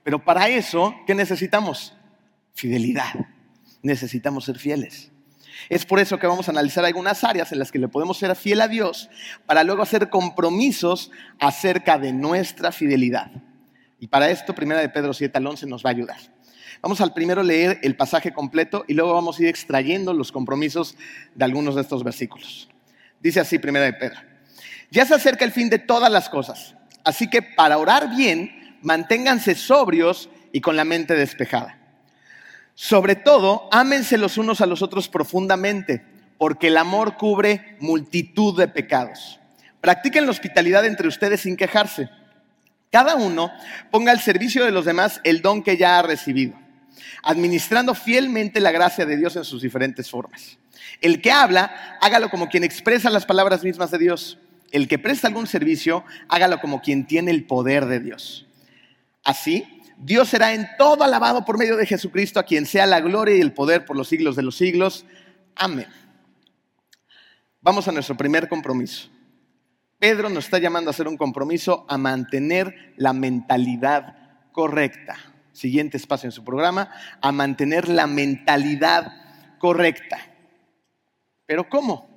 Pero 0.07 0.23
para 0.23 0.47
eso, 0.47 0.95
¿qué 1.05 1.13
necesitamos? 1.13 1.93
Fidelidad. 2.53 3.13
Necesitamos 3.81 4.45
ser 4.45 4.57
fieles. 4.57 5.11
Es 5.67 5.85
por 5.85 5.99
eso 5.99 6.17
que 6.17 6.25
vamos 6.25 6.47
a 6.47 6.51
analizar 6.51 6.85
algunas 6.85 7.25
áreas 7.25 7.51
en 7.51 7.59
las 7.59 7.73
que 7.73 7.77
le 7.77 7.89
podemos 7.89 8.17
ser 8.17 8.33
fiel 8.37 8.61
a 8.61 8.69
Dios 8.69 9.09
para 9.45 9.65
luego 9.65 9.83
hacer 9.83 10.09
compromisos 10.09 11.11
acerca 11.41 11.97
de 11.97 12.13
nuestra 12.13 12.71
fidelidad. 12.71 13.31
Y 13.99 14.07
para 14.07 14.29
esto, 14.29 14.55
primera 14.55 14.79
de 14.79 14.87
Pedro 14.87 15.13
7 15.13 15.39
al 15.39 15.45
11 15.45 15.65
nos 15.65 15.85
va 15.85 15.89
a 15.89 15.95
ayudar. 15.95 16.19
Vamos 16.81 17.01
al 17.01 17.13
primero 17.13 17.43
leer 17.43 17.77
el 17.83 17.97
pasaje 17.97 18.31
completo 18.31 18.85
y 18.87 18.93
luego 18.93 19.13
vamos 19.13 19.37
a 19.37 19.41
ir 19.41 19.49
extrayendo 19.49 20.13
los 20.13 20.31
compromisos 20.31 20.95
de 21.35 21.43
algunos 21.43 21.75
de 21.75 21.81
estos 21.81 22.05
versículos. 22.05 22.69
Dice 23.19 23.41
así, 23.41 23.59
primera 23.59 23.83
de 23.83 23.91
Pedro. 23.91 24.21
Ya 24.89 25.05
se 25.05 25.15
acerca 25.15 25.43
el 25.43 25.51
fin 25.51 25.69
de 25.69 25.79
todas 25.79 26.09
las 26.09 26.29
cosas, 26.29 26.75
así 27.03 27.29
que 27.29 27.41
para 27.41 27.77
orar 27.77 28.15
bien, 28.15 28.56
manténganse 28.81 29.55
sobrios 29.55 30.29
y 30.51 30.61
con 30.61 30.75
la 30.75 30.85
mente 30.85 31.15
despejada. 31.15 31.77
Sobre 32.75 33.15
todo, 33.15 33.67
ámense 33.71 34.17
los 34.17 34.37
unos 34.37 34.61
a 34.61 34.65
los 34.65 34.81
otros 34.81 35.09
profundamente, 35.09 36.03
porque 36.37 36.67
el 36.67 36.77
amor 36.77 37.17
cubre 37.17 37.77
multitud 37.79 38.57
de 38.57 38.67
pecados. 38.67 39.39
Practiquen 39.81 40.25
la 40.25 40.31
hospitalidad 40.31 40.85
entre 40.85 41.07
ustedes 41.07 41.41
sin 41.41 41.57
quejarse. 41.57 42.09
Cada 42.91 43.15
uno 43.15 43.51
ponga 43.91 44.11
al 44.11 44.19
servicio 44.19 44.63
de 44.63 44.71
los 44.71 44.85
demás 44.85 45.19
el 45.23 45.41
don 45.41 45.63
que 45.63 45.77
ya 45.77 45.99
ha 45.99 46.03
recibido 46.03 46.67
administrando 47.23 47.93
fielmente 47.95 48.59
la 48.59 48.71
gracia 48.71 49.05
de 49.05 49.17
Dios 49.17 49.35
en 49.35 49.43
sus 49.43 49.61
diferentes 49.61 50.09
formas. 50.09 50.57
El 51.01 51.21
que 51.21 51.31
habla, 51.31 51.97
hágalo 52.01 52.29
como 52.29 52.49
quien 52.49 52.63
expresa 52.63 53.09
las 53.09 53.25
palabras 53.25 53.63
mismas 53.63 53.91
de 53.91 53.97
Dios. 53.97 54.39
El 54.71 54.87
que 54.87 54.99
presta 54.99 55.27
algún 55.27 55.47
servicio, 55.47 56.03
hágalo 56.27 56.59
como 56.59 56.81
quien 56.81 57.05
tiene 57.05 57.31
el 57.31 57.45
poder 57.45 57.85
de 57.85 57.99
Dios. 57.99 58.46
Así, 59.27 59.83
Dios 59.97 60.29
será 60.29 60.53
en 60.53 60.67
todo 60.77 61.03
alabado 61.03 61.45
por 61.45 61.59
medio 61.59 61.75
de 61.77 61.85
Jesucristo, 61.85 62.39
a 62.39 62.43
quien 62.43 62.65
sea 62.65 62.85
la 62.85 63.01
gloria 63.01 63.35
y 63.35 63.41
el 63.41 63.53
poder 63.53 63.85
por 63.85 63.95
los 63.95 64.07
siglos 64.07 64.35
de 64.35 64.41
los 64.41 64.55
siglos. 64.55 65.05
Amén. 65.55 65.87
Vamos 67.61 67.87
a 67.87 67.91
nuestro 67.91 68.15
primer 68.15 68.47
compromiso. 68.47 69.09
Pedro 69.99 70.29
nos 70.29 70.45
está 70.45 70.57
llamando 70.59 70.89
a 70.89 70.93
hacer 70.93 71.07
un 71.07 71.17
compromiso 71.17 71.85
a 71.89 71.97
mantener 71.97 72.93
la 72.97 73.13
mentalidad 73.13 74.15
correcta 74.51 75.17
siguiente 75.57 75.97
espacio 75.97 76.27
en 76.27 76.31
su 76.31 76.43
programa, 76.43 76.91
a 77.19 77.31
mantener 77.31 77.89
la 77.89 78.07
mentalidad 78.07 79.11
correcta. 79.57 80.19
¿Pero 81.45 81.67
cómo? 81.67 82.07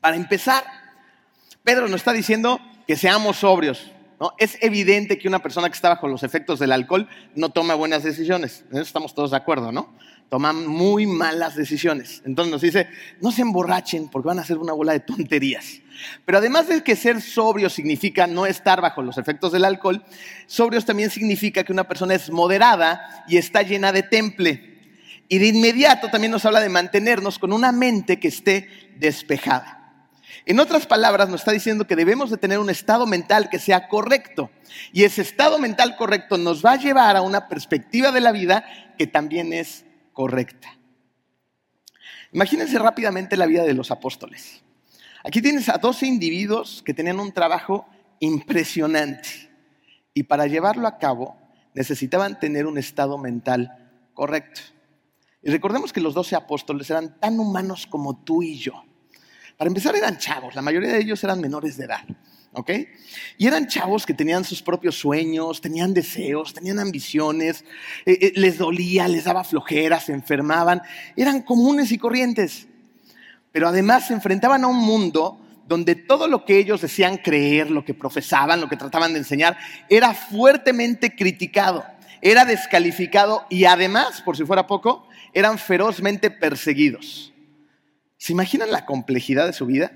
Para 0.00 0.16
empezar, 0.16 0.64
Pedro 1.62 1.88
nos 1.88 2.00
está 2.00 2.12
diciendo 2.12 2.60
que 2.86 2.96
seamos 2.96 3.36
sobrios. 3.36 3.90
Es 4.38 4.58
evidente 4.60 5.18
que 5.18 5.28
una 5.28 5.40
persona 5.40 5.68
que 5.68 5.74
está 5.74 5.88
bajo 5.88 6.08
los 6.08 6.22
efectos 6.22 6.58
del 6.58 6.72
alcohol 6.72 7.08
no 7.34 7.50
toma 7.50 7.74
buenas 7.74 8.02
decisiones. 8.02 8.64
En 8.70 8.76
eso 8.76 8.82
estamos 8.82 9.14
todos 9.14 9.32
de 9.32 9.36
acuerdo, 9.36 9.72
¿no? 9.72 9.92
Toman 10.28 10.66
muy 10.66 11.06
malas 11.06 11.54
decisiones. 11.54 12.22
Entonces 12.24 12.50
nos 12.50 12.62
dice, 12.62 12.88
no 13.20 13.30
se 13.30 13.42
emborrachen 13.42 14.08
porque 14.08 14.28
van 14.28 14.38
a 14.38 14.42
hacer 14.42 14.58
una 14.58 14.72
bola 14.72 14.92
de 14.92 15.00
tonterías. 15.00 15.80
Pero 16.24 16.38
además 16.38 16.68
de 16.68 16.82
que 16.82 16.96
ser 16.96 17.20
sobrio 17.20 17.68
significa 17.70 18.26
no 18.26 18.46
estar 18.46 18.80
bajo 18.80 19.02
los 19.02 19.18
efectos 19.18 19.52
del 19.52 19.64
alcohol, 19.64 20.02
sobrios 20.46 20.84
también 20.84 21.10
significa 21.10 21.62
que 21.62 21.72
una 21.72 21.84
persona 21.84 22.14
es 22.14 22.30
moderada 22.30 23.24
y 23.28 23.36
está 23.36 23.62
llena 23.62 23.92
de 23.92 24.02
temple. 24.02 24.74
Y 25.28 25.38
de 25.38 25.48
inmediato 25.48 26.10
también 26.10 26.32
nos 26.32 26.44
habla 26.44 26.60
de 26.60 26.68
mantenernos 26.68 27.38
con 27.38 27.52
una 27.52 27.72
mente 27.72 28.18
que 28.18 28.28
esté 28.28 28.68
despejada. 28.96 29.83
En 30.46 30.60
otras 30.60 30.86
palabras, 30.86 31.28
nos 31.28 31.40
está 31.40 31.52
diciendo 31.52 31.86
que 31.86 31.96
debemos 31.96 32.30
de 32.30 32.36
tener 32.36 32.58
un 32.58 32.68
estado 32.68 33.06
mental 33.06 33.48
que 33.48 33.58
sea 33.58 33.88
correcto. 33.88 34.50
Y 34.92 35.04
ese 35.04 35.22
estado 35.22 35.58
mental 35.58 35.96
correcto 35.96 36.36
nos 36.36 36.64
va 36.64 36.72
a 36.72 36.78
llevar 36.78 37.16
a 37.16 37.22
una 37.22 37.48
perspectiva 37.48 38.12
de 38.12 38.20
la 38.20 38.32
vida 38.32 38.64
que 38.98 39.06
también 39.06 39.52
es 39.52 39.86
correcta. 40.12 40.76
Imagínense 42.32 42.78
rápidamente 42.78 43.36
la 43.36 43.46
vida 43.46 43.62
de 43.62 43.74
los 43.74 43.90
apóstoles. 43.90 44.62
Aquí 45.22 45.40
tienes 45.40 45.68
a 45.70 45.78
12 45.78 46.06
individuos 46.06 46.82
que 46.84 46.92
tenían 46.92 47.20
un 47.20 47.32
trabajo 47.32 47.86
impresionante 48.20 49.50
y 50.12 50.24
para 50.24 50.46
llevarlo 50.46 50.86
a 50.86 50.98
cabo 50.98 51.38
necesitaban 51.72 52.38
tener 52.38 52.66
un 52.66 52.76
estado 52.76 53.16
mental 53.16 53.90
correcto. 54.12 54.60
Y 55.42 55.50
recordemos 55.50 55.92
que 55.92 56.00
los 56.00 56.12
12 56.12 56.36
apóstoles 56.36 56.90
eran 56.90 57.18
tan 57.18 57.38
humanos 57.38 57.86
como 57.86 58.22
tú 58.22 58.42
y 58.42 58.58
yo. 58.58 58.84
Para 59.56 59.68
empezar 59.68 59.94
eran 59.96 60.18
chavos, 60.18 60.54
la 60.54 60.62
mayoría 60.62 60.92
de 60.92 61.00
ellos 61.00 61.22
eran 61.24 61.40
menores 61.40 61.76
de 61.76 61.84
edad. 61.84 62.04
¿ok? 62.52 62.70
Y 63.38 63.46
eran 63.46 63.66
chavos 63.66 64.06
que 64.06 64.14
tenían 64.14 64.44
sus 64.44 64.62
propios 64.62 64.96
sueños, 64.96 65.60
tenían 65.60 65.92
deseos, 65.92 66.54
tenían 66.54 66.78
ambiciones, 66.78 67.64
eh, 68.06 68.18
eh, 68.20 68.32
les 68.36 68.58
dolía, 68.58 69.08
les 69.08 69.24
daba 69.24 69.42
flojera, 69.42 70.00
se 70.00 70.12
enfermaban, 70.12 70.82
eran 71.16 71.42
comunes 71.42 71.90
y 71.90 71.98
corrientes 71.98 72.68
pero 73.54 73.68
además 73.68 74.08
se 74.08 74.14
enfrentaban 74.14 74.64
a 74.64 74.66
un 74.66 74.78
mundo 74.78 75.38
donde 75.68 75.94
todo 75.94 76.26
lo 76.26 76.44
que 76.44 76.58
ellos 76.58 76.80
decían 76.80 77.18
creer, 77.18 77.70
lo 77.70 77.84
que 77.84 77.94
profesaban, 77.94 78.60
lo 78.60 78.68
que 78.68 78.76
trataban 78.76 79.12
de 79.12 79.20
enseñar, 79.20 79.56
era 79.88 80.12
fuertemente 80.12 81.14
criticado, 81.14 81.84
era 82.20 82.44
descalificado 82.44 83.46
y 83.48 83.66
además, 83.66 84.22
por 84.22 84.36
si 84.36 84.44
fuera 84.44 84.66
poco, 84.66 85.06
eran 85.32 85.56
ferozmente 85.56 86.32
perseguidos. 86.32 87.32
¿Se 88.24 88.32
imaginan 88.32 88.72
la 88.72 88.86
complejidad 88.86 89.44
de 89.44 89.52
su 89.52 89.66
vida? 89.66 89.92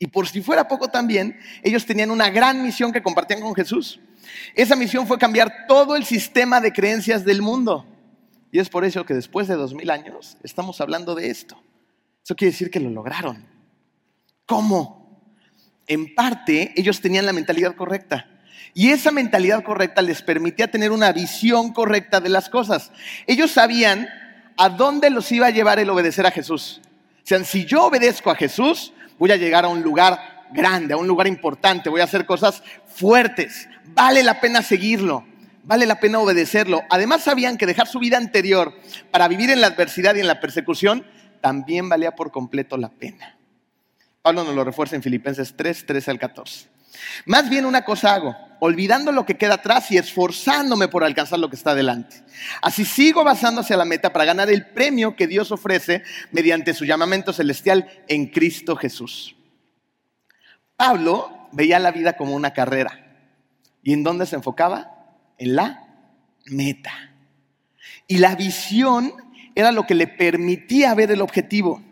Y 0.00 0.08
por 0.08 0.26
si 0.26 0.42
fuera 0.42 0.66
poco 0.66 0.88
también, 0.88 1.38
ellos 1.62 1.86
tenían 1.86 2.10
una 2.10 2.30
gran 2.30 2.64
misión 2.64 2.90
que 2.90 3.00
compartían 3.00 3.40
con 3.40 3.54
Jesús. 3.54 4.00
Esa 4.56 4.74
misión 4.74 5.06
fue 5.06 5.16
cambiar 5.16 5.68
todo 5.68 5.94
el 5.94 6.04
sistema 6.04 6.60
de 6.60 6.72
creencias 6.72 7.24
del 7.24 7.42
mundo. 7.42 7.86
Y 8.50 8.58
es 8.58 8.68
por 8.68 8.84
eso 8.84 9.06
que 9.06 9.14
después 9.14 9.46
de 9.46 9.54
dos 9.54 9.72
mil 9.72 9.88
años 9.88 10.36
estamos 10.42 10.80
hablando 10.80 11.14
de 11.14 11.30
esto. 11.30 11.62
Eso 12.24 12.34
quiere 12.34 12.50
decir 12.50 12.72
que 12.72 12.80
lo 12.80 12.90
lograron. 12.90 13.46
¿Cómo? 14.44 15.22
En 15.86 16.12
parte, 16.12 16.72
ellos 16.74 17.00
tenían 17.00 17.24
la 17.24 17.32
mentalidad 17.32 17.76
correcta. 17.76 18.26
Y 18.74 18.88
esa 18.88 19.12
mentalidad 19.12 19.62
correcta 19.62 20.02
les 20.02 20.22
permitía 20.22 20.72
tener 20.72 20.90
una 20.90 21.12
visión 21.12 21.72
correcta 21.72 22.20
de 22.20 22.30
las 22.30 22.48
cosas. 22.48 22.90
Ellos 23.28 23.52
sabían 23.52 24.08
a 24.60 24.68
dónde 24.68 25.08
los 25.08 25.32
iba 25.32 25.46
a 25.46 25.50
llevar 25.50 25.78
el 25.78 25.88
obedecer 25.88 26.26
a 26.26 26.30
Jesús. 26.30 26.82
O 26.84 27.26
sea, 27.26 27.42
si 27.44 27.64
yo 27.64 27.86
obedezco 27.86 28.30
a 28.30 28.34
Jesús, 28.34 28.92
voy 29.18 29.32
a 29.32 29.36
llegar 29.36 29.64
a 29.64 29.68
un 29.68 29.80
lugar 29.80 30.18
grande, 30.52 30.92
a 30.92 30.98
un 30.98 31.08
lugar 31.08 31.26
importante, 31.26 31.88
voy 31.88 32.02
a 32.02 32.04
hacer 32.04 32.26
cosas 32.26 32.62
fuertes. 32.84 33.70
Vale 33.86 34.22
la 34.22 34.38
pena 34.38 34.60
seguirlo, 34.60 35.24
vale 35.64 35.86
la 35.86 35.98
pena 35.98 36.18
obedecerlo. 36.18 36.82
Además 36.90 37.22
sabían 37.22 37.56
que 37.56 37.64
dejar 37.64 37.86
su 37.86 38.00
vida 38.00 38.18
anterior 38.18 38.74
para 39.10 39.28
vivir 39.28 39.48
en 39.48 39.62
la 39.62 39.68
adversidad 39.68 40.14
y 40.14 40.20
en 40.20 40.26
la 40.26 40.40
persecución 40.40 41.06
también 41.40 41.88
valía 41.88 42.10
por 42.10 42.30
completo 42.30 42.76
la 42.76 42.90
pena. 42.90 43.38
Pablo 44.20 44.44
nos 44.44 44.54
lo 44.54 44.62
refuerza 44.62 44.94
en 44.94 45.02
Filipenses 45.02 45.54
3, 45.56 45.86
13 45.86 46.10
al 46.10 46.18
14. 46.18 46.68
Más 47.24 47.48
bien 47.48 47.66
una 47.66 47.84
cosa 47.84 48.14
hago, 48.14 48.36
olvidando 48.60 49.12
lo 49.12 49.26
que 49.26 49.36
queda 49.36 49.54
atrás 49.54 49.90
y 49.90 49.98
esforzándome 49.98 50.88
por 50.88 51.04
alcanzar 51.04 51.38
lo 51.38 51.48
que 51.48 51.56
está 51.56 51.74
delante. 51.74 52.22
Así 52.62 52.84
sigo 52.84 53.20
avanzando 53.20 53.62
hacia 53.62 53.76
la 53.76 53.84
meta 53.84 54.12
para 54.12 54.24
ganar 54.24 54.50
el 54.50 54.66
premio 54.66 55.16
que 55.16 55.26
Dios 55.26 55.50
ofrece 55.50 56.02
mediante 56.30 56.74
su 56.74 56.84
llamamiento 56.84 57.32
celestial 57.32 57.88
en 58.08 58.26
Cristo 58.26 58.76
Jesús. 58.76 59.36
Pablo 60.76 61.48
veía 61.52 61.78
la 61.78 61.90
vida 61.90 62.14
como 62.14 62.34
una 62.34 62.52
carrera. 62.52 63.06
¿Y 63.82 63.92
en 63.92 64.02
dónde 64.02 64.26
se 64.26 64.36
enfocaba? 64.36 65.16
En 65.38 65.56
la 65.56 65.86
meta. 66.46 66.92
Y 68.06 68.18
la 68.18 68.34
visión 68.34 69.12
era 69.54 69.72
lo 69.72 69.86
que 69.86 69.94
le 69.94 70.06
permitía 70.06 70.94
ver 70.94 71.10
el 71.10 71.22
objetivo. 71.22 71.82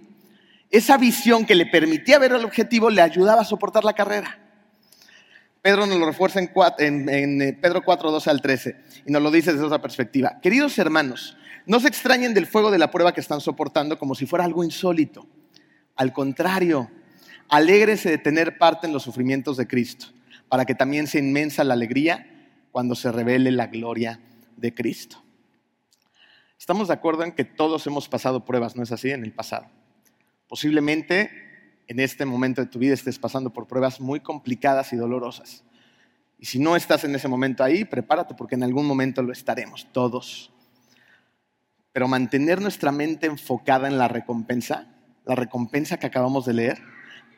Esa 0.71 0.99
visión 0.99 1.47
que 1.47 1.55
le 1.55 1.67
permitía 1.67 2.19
ver 2.19 2.33
el 2.33 2.45
objetivo 2.45 2.91
le 2.91 3.01
ayudaba 3.01 3.43
a 3.43 3.47
soportar 3.47 3.85
la 3.85 3.95
carrera. 3.95 4.39
Pedro 5.69 5.85
nos 5.85 5.99
lo 5.99 6.07
refuerza 6.07 6.41
en, 6.41 7.43
eh, 7.43 7.53
Pedro 7.53 7.83
4, 7.85 8.11
12 8.11 8.31
al 8.31 8.41
13 8.41 8.77
y 9.05 9.13
nos 9.13 9.23
lo 9.23 9.31
dice 9.31 9.53
desde 9.53 9.67
otra 9.67 9.83
perspectiva. 9.83 10.41
Queridos 10.41 10.79
hermanos, 10.79 11.37
no 11.67 11.79
se 11.79 11.89
extrañen 11.89 12.33
del 12.33 12.47
fuego 12.47 12.71
de 12.71 12.79
la 12.79 12.91
prueba 12.91 13.13
que 13.13 13.21
están 13.21 13.43
soportando 13.43 13.99
como 13.99 14.15
si 14.15 14.25
fuera 14.25 14.47
algo 14.47 14.65
insólito. 14.65 15.27
Al 15.95 16.15
contrario, 16.15 16.91
alégrese 17.51 18.09
de 18.09 18.17
tener 18.17 18.57
parte 18.57 18.87
en 18.87 18.95
los 18.95 19.03
sufrimientos 19.03 19.59
de 19.59 19.67
Cristo, 19.67 20.07
para 20.49 20.65
que 20.65 20.75
también 20.75 21.07
sea 21.07 21.21
inmensa 21.21 21.65
la 21.65 21.75
alegría 21.75 22.49
cuando 22.73 22.95
se 22.95 23.13
revele 23.13 23.51
la 23.51 23.67
gloria 23.67 24.21
de 24.57 24.73
Cristo. 24.73 25.23
Estamos 26.59 26.89
de 26.89 26.95
acuerdo 26.95 27.25
en 27.25 27.33
que 27.33 27.45
todos 27.45 27.87
hemos 27.87 28.09
pasado 28.09 28.47
pruebas, 28.47 28.75
¿no 28.75 28.83
es 28.83 28.91
así? 28.91 29.11
En 29.11 29.23
el 29.23 29.35
pasado. 29.35 29.67
Posiblemente 30.49 31.48
en 31.89 32.01
este 32.01 32.25
momento 32.27 32.61
de 32.61 32.69
tu 32.69 32.79
vida 32.79 32.95
estés 32.95 33.19
pasando 33.19 33.51
por 33.51 33.67
pruebas 33.67 34.01
muy 34.01 34.21
complicadas 34.21 34.93
y 34.93 34.97
dolorosas. 34.97 35.65
Y 36.39 36.47
si 36.47 36.59
no 36.59 36.77
estás 36.77 37.03
en 37.05 37.15
ese 37.15 37.27
momento 37.27 37.65
ahí, 37.65 37.85
prepárate 37.85 38.35
porque 38.35 38.55
en 38.55 38.63
algún 38.63 38.87
momento 38.87 39.23
lo 39.23 39.33
estaremos, 39.33 39.89
todos. 39.91 40.53
Pero 41.93 42.07
mantener 42.07 42.61
nuestra 42.61 42.93
mente 42.93 43.27
enfocada 43.27 43.89
en 43.89 43.99
la 43.99 44.07
recompensa, 44.07 44.87
la 45.25 45.35
recompensa 45.35 45.99
que 45.99 46.07
acabamos 46.07 46.45
de 46.45 46.53
leer, 46.53 46.79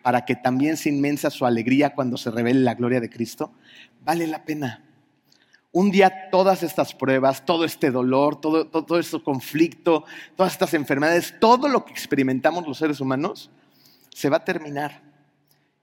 para 0.03 0.25
que 0.25 0.35
también 0.35 0.77
sea 0.77 0.93
inmensa 0.93 1.31
su 1.31 1.47
alegría 1.47 1.95
cuando 1.95 2.17
se 2.17 2.31
revele 2.31 2.61
la 2.61 2.75
gloria 2.75 3.01
de 3.01 3.09
Cristo, 3.09 3.53
vale 4.03 4.27
la 4.27 4.45
pena. 4.45 4.85
Un 5.73 5.93
día 5.93 6.31
todas 6.31 6.65
estas 6.65 6.95
pruebas, 6.95 7.45
todo 7.47 7.65
este 7.65 7.91
dolor, 7.93 8.41
todo, 8.41 8.67
todo, 8.67 8.99
este 8.99 9.23
conflicto, 9.23 10.05
todas 10.37 10.53
estas 10.53 10.75
enfermedades, 10.75 11.37
todo 11.39 11.69
lo 11.69 11.85
que 11.85 11.93
experimentamos 11.93 12.67
los 12.67 12.79
seres 12.79 13.01
humanos, 13.01 13.51
se 14.11 14.29
va 14.29 14.39
a 14.39 14.45
terminar 14.45 15.03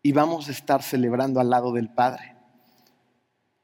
y 0.02 0.12
vamos 0.12 0.48
a 0.48 0.52
estar 0.52 0.84
celebrando 0.84 1.40
al 1.40 1.50
lado 1.50 1.74
del 1.74 1.90
Padre. 1.90 2.36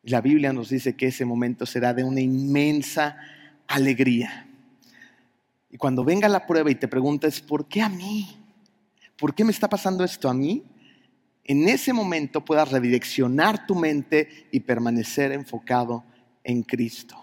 La 0.04 0.20
Biblia 0.20 0.52
nos 0.52 0.70
dice 0.70 0.96
que 0.96 1.08
ese 1.08 1.26
momento 1.26 1.66
será 1.66 1.94
de 1.94 2.04
una 2.04 2.20
inmensa 2.20 3.18
alegría. 3.68 4.48
Y 5.70 5.78
cuando 5.78 6.04
venga 6.04 6.28
la 6.28 6.46
prueba 6.46 6.70
y 6.70 6.76
te 6.76 6.88
preguntes, 6.88 7.42
¿por 7.42 7.68
qué 7.68 7.82
a 7.82 7.90
mí? 7.90 8.38
¿Por 9.18 9.34
qué 9.34 9.46
me 9.46 9.52
está 9.52 9.70
pasando 9.70 10.04
esto 10.04 10.30
a 10.30 10.34
mí? 10.34 10.64
En 11.46 11.68
ese 11.68 11.94
momento 11.94 12.44
puedas 12.44 12.72
redireccionar 12.72 13.66
tu 13.66 13.76
mente 13.76 14.48
y 14.52 14.62
permanecer 14.62 15.32
enfocado 15.32 16.04
en 16.44 16.64
Cristo. 16.64 17.18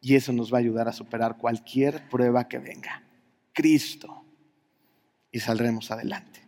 Y 0.00 0.14
eso 0.14 0.32
nos 0.32 0.52
va 0.52 0.58
a 0.58 0.60
ayudar 0.60 0.88
a 0.88 0.92
superar 0.92 1.36
cualquier 1.36 2.08
prueba 2.08 2.48
que 2.48 2.58
venga. 2.58 3.02
Cristo. 3.52 4.19
Y 5.30 5.40
saldremos 5.40 5.90
adelante. 5.90 6.40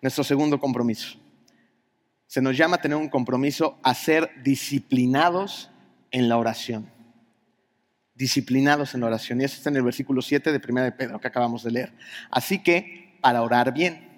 Nuestro 0.00 0.24
segundo 0.24 0.58
compromiso. 0.58 1.18
Se 2.26 2.42
nos 2.42 2.56
llama 2.56 2.78
tener 2.78 2.96
un 2.96 3.08
compromiso 3.08 3.78
a 3.82 3.94
ser 3.94 4.30
disciplinados 4.42 5.70
en 6.10 6.28
la 6.28 6.36
oración. 6.36 6.90
Disciplinados 8.14 8.94
en 8.94 9.00
la 9.00 9.06
oración. 9.06 9.40
Y 9.40 9.44
eso 9.44 9.56
está 9.56 9.70
en 9.70 9.76
el 9.76 9.82
versículo 9.82 10.22
7 10.22 10.52
de 10.52 10.60
1 10.68 10.82
de 10.82 10.92
Pedro 10.92 11.20
que 11.20 11.28
acabamos 11.28 11.62
de 11.62 11.70
leer. 11.70 11.92
Así 12.30 12.62
que, 12.62 13.18
para 13.20 13.42
orar 13.42 13.72
bien, 13.72 14.08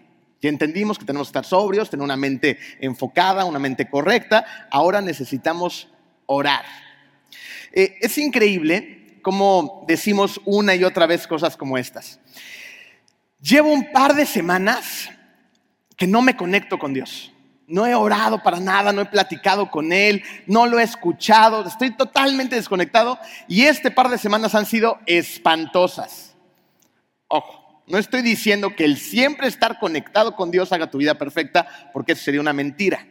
ya 0.40 0.48
entendimos 0.48 0.98
que 0.98 1.04
tenemos 1.04 1.28
que 1.28 1.30
estar 1.30 1.44
sobrios, 1.44 1.90
tener 1.90 2.04
una 2.04 2.16
mente 2.16 2.58
enfocada, 2.80 3.44
una 3.44 3.58
mente 3.58 3.88
correcta. 3.88 4.44
Ahora 4.70 5.00
necesitamos 5.00 5.88
orar. 6.26 6.64
Eh, 7.72 7.96
es 8.00 8.16
increíble 8.18 9.18
cómo 9.22 9.84
decimos 9.88 10.40
una 10.44 10.74
y 10.74 10.84
otra 10.84 11.06
vez 11.06 11.26
cosas 11.26 11.56
como 11.56 11.78
estas. 11.78 12.20
Llevo 13.40 13.72
un 13.72 13.92
par 13.92 14.14
de 14.14 14.26
semanas 14.26 15.10
que 15.96 16.06
no 16.06 16.22
me 16.22 16.36
conecto 16.36 16.78
con 16.78 16.92
Dios. 16.92 17.32
No 17.66 17.86
he 17.86 17.94
orado 17.94 18.42
para 18.42 18.60
nada, 18.60 18.92
no 18.92 19.02
he 19.02 19.06
platicado 19.06 19.70
con 19.70 19.92
Él, 19.92 20.22
no 20.46 20.66
lo 20.66 20.78
he 20.78 20.84
escuchado, 20.84 21.66
estoy 21.66 21.90
totalmente 21.90 22.54
desconectado 22.54 23.18
y 23.48 23.62
este 23.62 23.90
par 23.90 24.08
de 24.08 24.18
semanas 24.18 24.54
han 24.54 24.66
sido 24.66 25.00
espantosas. 25.06 26.36
Ojo, 27.26 27.82
no 27.88 27.98
estoy 27.98 28.22
diciendo 28.22 28.74
que 28.76 28.84
el 28.84 28.98
siempre 28.98 29.48
estar 29.48 29.80
conectado 29.80 30.36
con 30.36 30.50
Dios 30.50 30.72
haga 30.72 30.90
tu 30.90 30.98
vida 30.98 31.14
perfecta, 31.14 31.66
porque 31.92 32.12
eso 32.12 32.22
sería 32.22 32.40
una 32.40 32.52
mentira. 32.52 33.06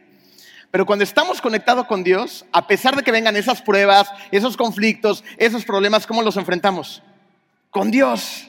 Pero 0.70 0.84
cuando 0.84 1.04
estamos 1.04 1.40
conectados 1.40 1.86
con 1.86 2.02
Dios, 2.02 2.44
a 2.52 2.66
pesar 2.66 2.96
de 2.96 3.02
que 3.02 3.12
vengan 3.12 3.36
esas 3.36 3.62
pruebas, 3.62 4.08
esos 4.30 4.56
conflictos, 4.56 5.22
esos 5.38 5.64
problemas, 5.64 6.06
¿cómo 6.06 6.22
los 6.22 6.36
enfrentamos? 6.36 7.02
Con 7.70 7.90
Dios. 7.90 8.48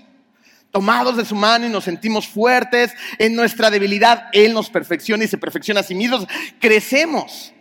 Tomados 0.71 1.17
de 1.17 1.25
su 1.25 1.35
mano 1.35 1.65
y 1.65 1.69
nos 1.69 1.85
sentimos 1.85 2.27
fuertes. 2.27 2.93
En 3.17 3.35
nuestra 3.35 3.69
debilidad, 3.69 4.25
Él 4.33 4.53
nos 4.53 4.69
perfecciona 4.69 5.23
y 5.23 5.27
se 5.27 5.37
perfecciona 5.37 5.79
a 5.79 5.83
sí 5.83 5.95
mismo. 5.95 6.25
Crecemos. 6.59 7.53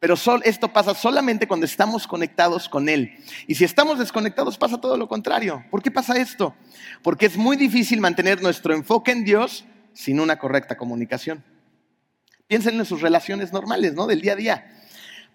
Pero 0.00 0.14
esto 0.44 0.72
pasa 0.72 0.94
solamente 0.94 1.46
cuando 1.46 1.66
estamos 1.66 2.06
conectados 2.06 2.70
con 2.70 2.88
Él. 2.88 3.18
Y 3.46 3.54
si 3.54 3.64
estamos 3.64 3.98
desconectados 3.98 4.56
pasa 4.56 4.80
todo 4.80 4.96
lo 4.96 5.06
contrario. 5.06 5.62
¿Por 5.70 5.82
qué 5.82 5.90
pasa 5.90 6.16
esto? 6.16 6.54
Porque 7.02 7.26
es 7.26 7.36
muy 7.36 7.58
difícil 7.58 8.00
mantener 8.00 8.42
nuestro 8.42 8.74
enfoque 8.74 9.12
en 9.12 9.24
Dios 9.24 9.66
sin 9.92 10.18
una 10.18 10.38
correcta 10.38 10.78
comunicación. 10.78 11.44
Piensen 12.46 12.78
en 12.78 12.86
sus 12.86 13.02
relaciones 13.02 13.52
normales, 13.52 13.92
¿no? 13.92 14.06
Del 14.06 14.22
día 14.22 14.32
a 14.32 14.36
día. 14.36 14.79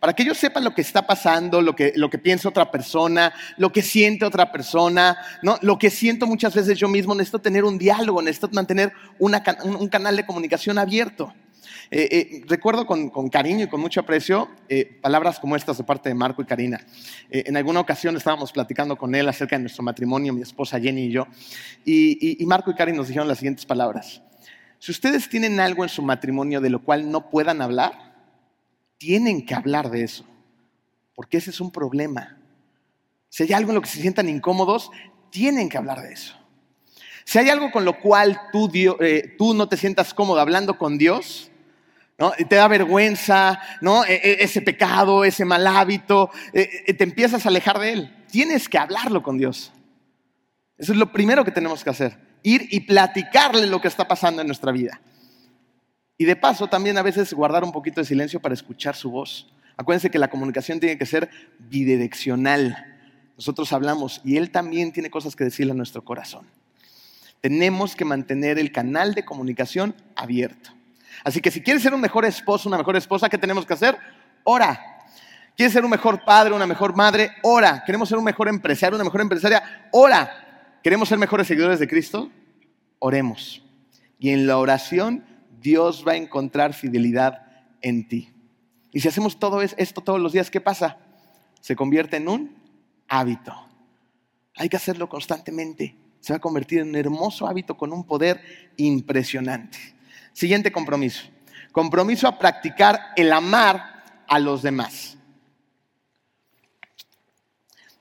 Para 0.05 0.13
que 0.13 0.21
ellos 0.21 0.37
sepan 0.37 0.63
lo 0.63 0.75
que 0.75 0.81
está 0.81 1.07
pasando, 1.07 1.63
lo 1.63 1.75
que, 1.75 1.91
lo 1.95 2.11
que 2.11 2.19
piensa 2.19 2.47
otra 2.47 2.69
persona, 2.69 3.33
lo 3.57 3.71
que 3.71 3.81
siente 3.81 4.23
otra 4.23 4.51
persona, 4.51 5.17
¿no? 5.41 5.57
Lo 5.63 5.79
que 5.79 5.89
siento 5.89 6.27
muchas 6.27 6.53
veces 6.53 6.77
yo 6.77 6.87
mismo, 6.87 7.15
necesito 7.15 7.39
tener 7.39 7.63
un 7.63 7.79
diálogo, 7.79 8.21
necesito 8.21 8.47
mantener 8.51 8.93
un 9.17 9.89
canal 9.89 10.15
de 10.15 10.23
comunicación 10.23 10.77
abierto. 10.77 11.33
Eh, 11.89 12.07
eh, 12.11 12.43
recuerdo 12.47 12.85
con, 12.85 13.29
cariño 13.29 13.63
y 13.63 13.67
con 13.67 13.81
mucho 13.81 13.99
aprecio 13.99 14.47
eh, 14.69 14.99
palabras 15.01 15.39
como 15.39 15.55
estas 15.55 15.79
de 15.79 15.83
parte 15.83 16.09
de 16.09 16.13
Marco 16.13 16.43
y 16.43 16.45
Karina. 16.45 16.85
en 17.31 17.57
alguna 17.57 17.79
ocasión 17.79 18.15
estábamos 18.15 18.51
platicando 18.51 18.97
con 18.97 19.15
él 19.15 19.27
acerca 19.27 19.55
de 19.55 19.63
nuestro 19.63 19.81
matrimonio, 19.81 20.33
mi 20.33 20.43
esposa 20.43 20.79
Jenny 20.79 21.05
y 21.05 21.11
yo, 21.13 21.25
y, 21.83 22.43
y 22.43 22.45
Marco 22.45 22.69
y 22.69 22.75
Karina 22.75 22.99
nos 22.99 23.07
dijeron 23.07 23.27
las 23.27 23.39
siguientes 23.39 23.65
palabras. 23.65 24.21
Si 24.77 24.91
ustedes 24.91 25.27
tienen 25.29 25.59
algo 25.59 25.81
en 25.81 25.89
su 25.89 26.03
matrimonio 26.03 26.61
de 26.61 26.69
lo 26.69 26.83
cual 26.83 27.09
no 27.09 27.31
puedan 27.31 27.63
hablar, 27.63 28.14
tienen 28.97 29.45
que 29.45 29.55
hablar 29.55 29.89
de 29.89 30.03
eso, 30.03 30.25
porque 31.13 31.37
ese 31.37 31.49
es 31.49 31.59
un 31.59 31.71
problema. 31.71 32.37
Si 33.29 33.43
hay 33.43 33.53
algo 33.53 33.71
en 33.71 33.75
lo 33.75 33.81
que 33.81 33.89
se 33.89 34.01
sientan 34.01 34.29
incómodos, 34.29 34.91
tienen 35.29 35.69
que 35.69 35.77
hablar 35.77 36.01
de 36.01 36.13
eso. 36.13 36.35
Si 37.25 37.39
hay 37.39 37.49
algo 37.49 37.71
con 37.71 37.85
lo 37.85 37.99
cual 37.99 38.39
tú, 38.51 38.71
tú 39.37 39.53
no 39.53 39.67
te 39.67 39.77
sientas 39.77 40.13
cómodo 40.13 40.39
hablando 40.39 40.77
con 40.77 40.97
Dios, 40.97 41.51
¿no? 42.17 42.31
te 42.31 42.55
da 42.55 42.67
vergüenza, 42.67 43.59
¿no? 43.81 44.05
E, 44.05 44.13
e, 44.15 44.43
ese 44.43 44.61
pecado, 44.61 45.25
ese 45.25 45.43
mal 45.43 45.65
hábito, 45.67 46.29
e, 46.53 46.93
te 46.93 47.03
empiezas 47.03 47.45
a 47.45 47.49
alejar 47.49 47.79
de 47.79 47.93
él. 47.93 48.25
Tienes 48.31 48.69
que 48.69 48.77
hablarlo 48.77 49.23
con 49.23 49.37
Dios. 49.37 49.73
Eso 50.77 50.91
es 50.91 50.97
lo 50.97 51.11
primero 51.11 51.43
que 51.43 51.51
tenemos 51.51 51.83
que 51.83 51.89
hacer, 51.89 52.17
ir 52.43 52.67
y 52.69 52.81
platicarle 52.81 53.65
lo 53.67 53.81
que 53.81 53.87
está 53.87 54.07
pasando 54.07 54.41
en 54.41 54.47
nuestra 54.47 54.71
vida. 54.71 55.01
Y 56.17 56.25
de 56.25 56.35
paso 56.35 56.67
también 56.67 56.97
a 56.97 57.01
veces 57.01 57.33
guardar 57.33 57.63
un 57.63 57.71
poquito 57.71 58.01
de 58.01 58.05
silencio 58.05 58.39
para 58.39 58.53
escuchar 58.53 58.95
su 58.95 59.11
voz. 59.11 59.51
Acuérdense 59.77 60.09
que 60.09 60.19
la 60.19 60.29
comunicación 60.29 60.79
tiene 60.79 60.97
que 60.97 61.05
ser 61.05 61.29
bidireccional. 61.59 62.95
Nosotros 63.37 63.73
hablamos 63.73 64.21
y 64.23 64.37
Él 64.37 64.51
también 64.51 64.93
tiene 64.93 65.09
cosas 65.09 65.35
que 65.35 65.43
decirle 65.43 65.73
a 65.73 65.75
nuestro 65.75 66.03
corazón. 66.03 66.47
Tenemos 67.41 67.95
que 67.95 68.05
mantener 68.05 68.57
el 68.57 68.71
canal 68.71 69.13
de 69.13 69.25
comunicación 69.25 69.93
abierto. 70.15 70.71
Así 71.23 71.41
que 71.41 71.51
si 71.51 71.61
quieres 71.61 71.83
ser 71.83 71.93
un 71.93 72.01
mejor 72.01 72.25
esposo, 72.25 72.69
una 72.69 72.77
mejor 72.77 72.95
esposa, 72.95 73.29
¿qué 73.29 73.37
tenemos 73.37 73.65
que 73.65 73.73
hacer? 73.73 73.97
Ora. 74.43 74.79
¿Quieres 75.55 75.73
ser 75.73 75.85
un 75.85 75.91
mejor 75.91 76.23
padre, 76.25 76.53
una 76.53 76.65
mejor 76.65 76.95
madre? 76.95 77.31
Ora. 77.43 77.83
¿Queremos 77.85 78.09
ser 78.09 78.17
un 78.17 78.23
mejor 78.23 78.47
empresario, 78.47 78.95
una 78.95 79.03
mejor 79.03 79.21
empresaria? 79.21 79.87
Ora. 79.91 80.79
¿Queremos 80.81 81.09
ser 81.09 81.17
mejores 81.17 81.47
seguidores 81.47 81.79
de 81.79 81.87
Cristo? 81.87 82.31
Oremos. 82.99 83.63
Y 84.17 84.29
en 84.29 84.47
la 84.47 84.57
oración 84.57 85.23
Dios 85.65 86.05
va 86.07 86.11
a 86.11 86.15
encontrar 86.15 86.75
fidelidad 86.75 87.41
en 87.81 88.07
ti. 88.07 88.29
Y 88.91 88.99
si 88.99 89.07
hacemos 89.07 89.39
todo 89.39 89.63
esto 89.63 90.01
todos 90.01 90.21
los 90.21 90.31
días, 90.31 90.51
¿qué 90.51 90.61
pasa? 90.61 90.99
Se 91.59 91.75
convierte 91.75 92.17
en 92.17 92.27
un 92.27 92.55
hábito. 93.07 93.51
Hay 94.57 94.69
que 94.69 94.77
hacerlo 94.77 95.09
constantemente. 95.09 95.95
Se 96.19 96.33
va 96.33 96.37
a 96.37 96.39
convertir 96.39 96.81
en 96.81 96.89
un 96.89 96.95
hermoso 96.95 97.47
hábito 97.47 97.75
con 97.75 97.91
un 97.91 98.03
poder 98.03 98.41
impresionante. 98.77 99.79
Siguiente 100.33 100.71
compromiso. 100.71 101.23
Compromiso 101.71 102.27
a 102.27 102.37
practicar 102.37 102.99
el 103.15 103.33
amar 103.33 104.23
a 104.27 104.37
los 104.37 104.61
demás. 104.61 105.14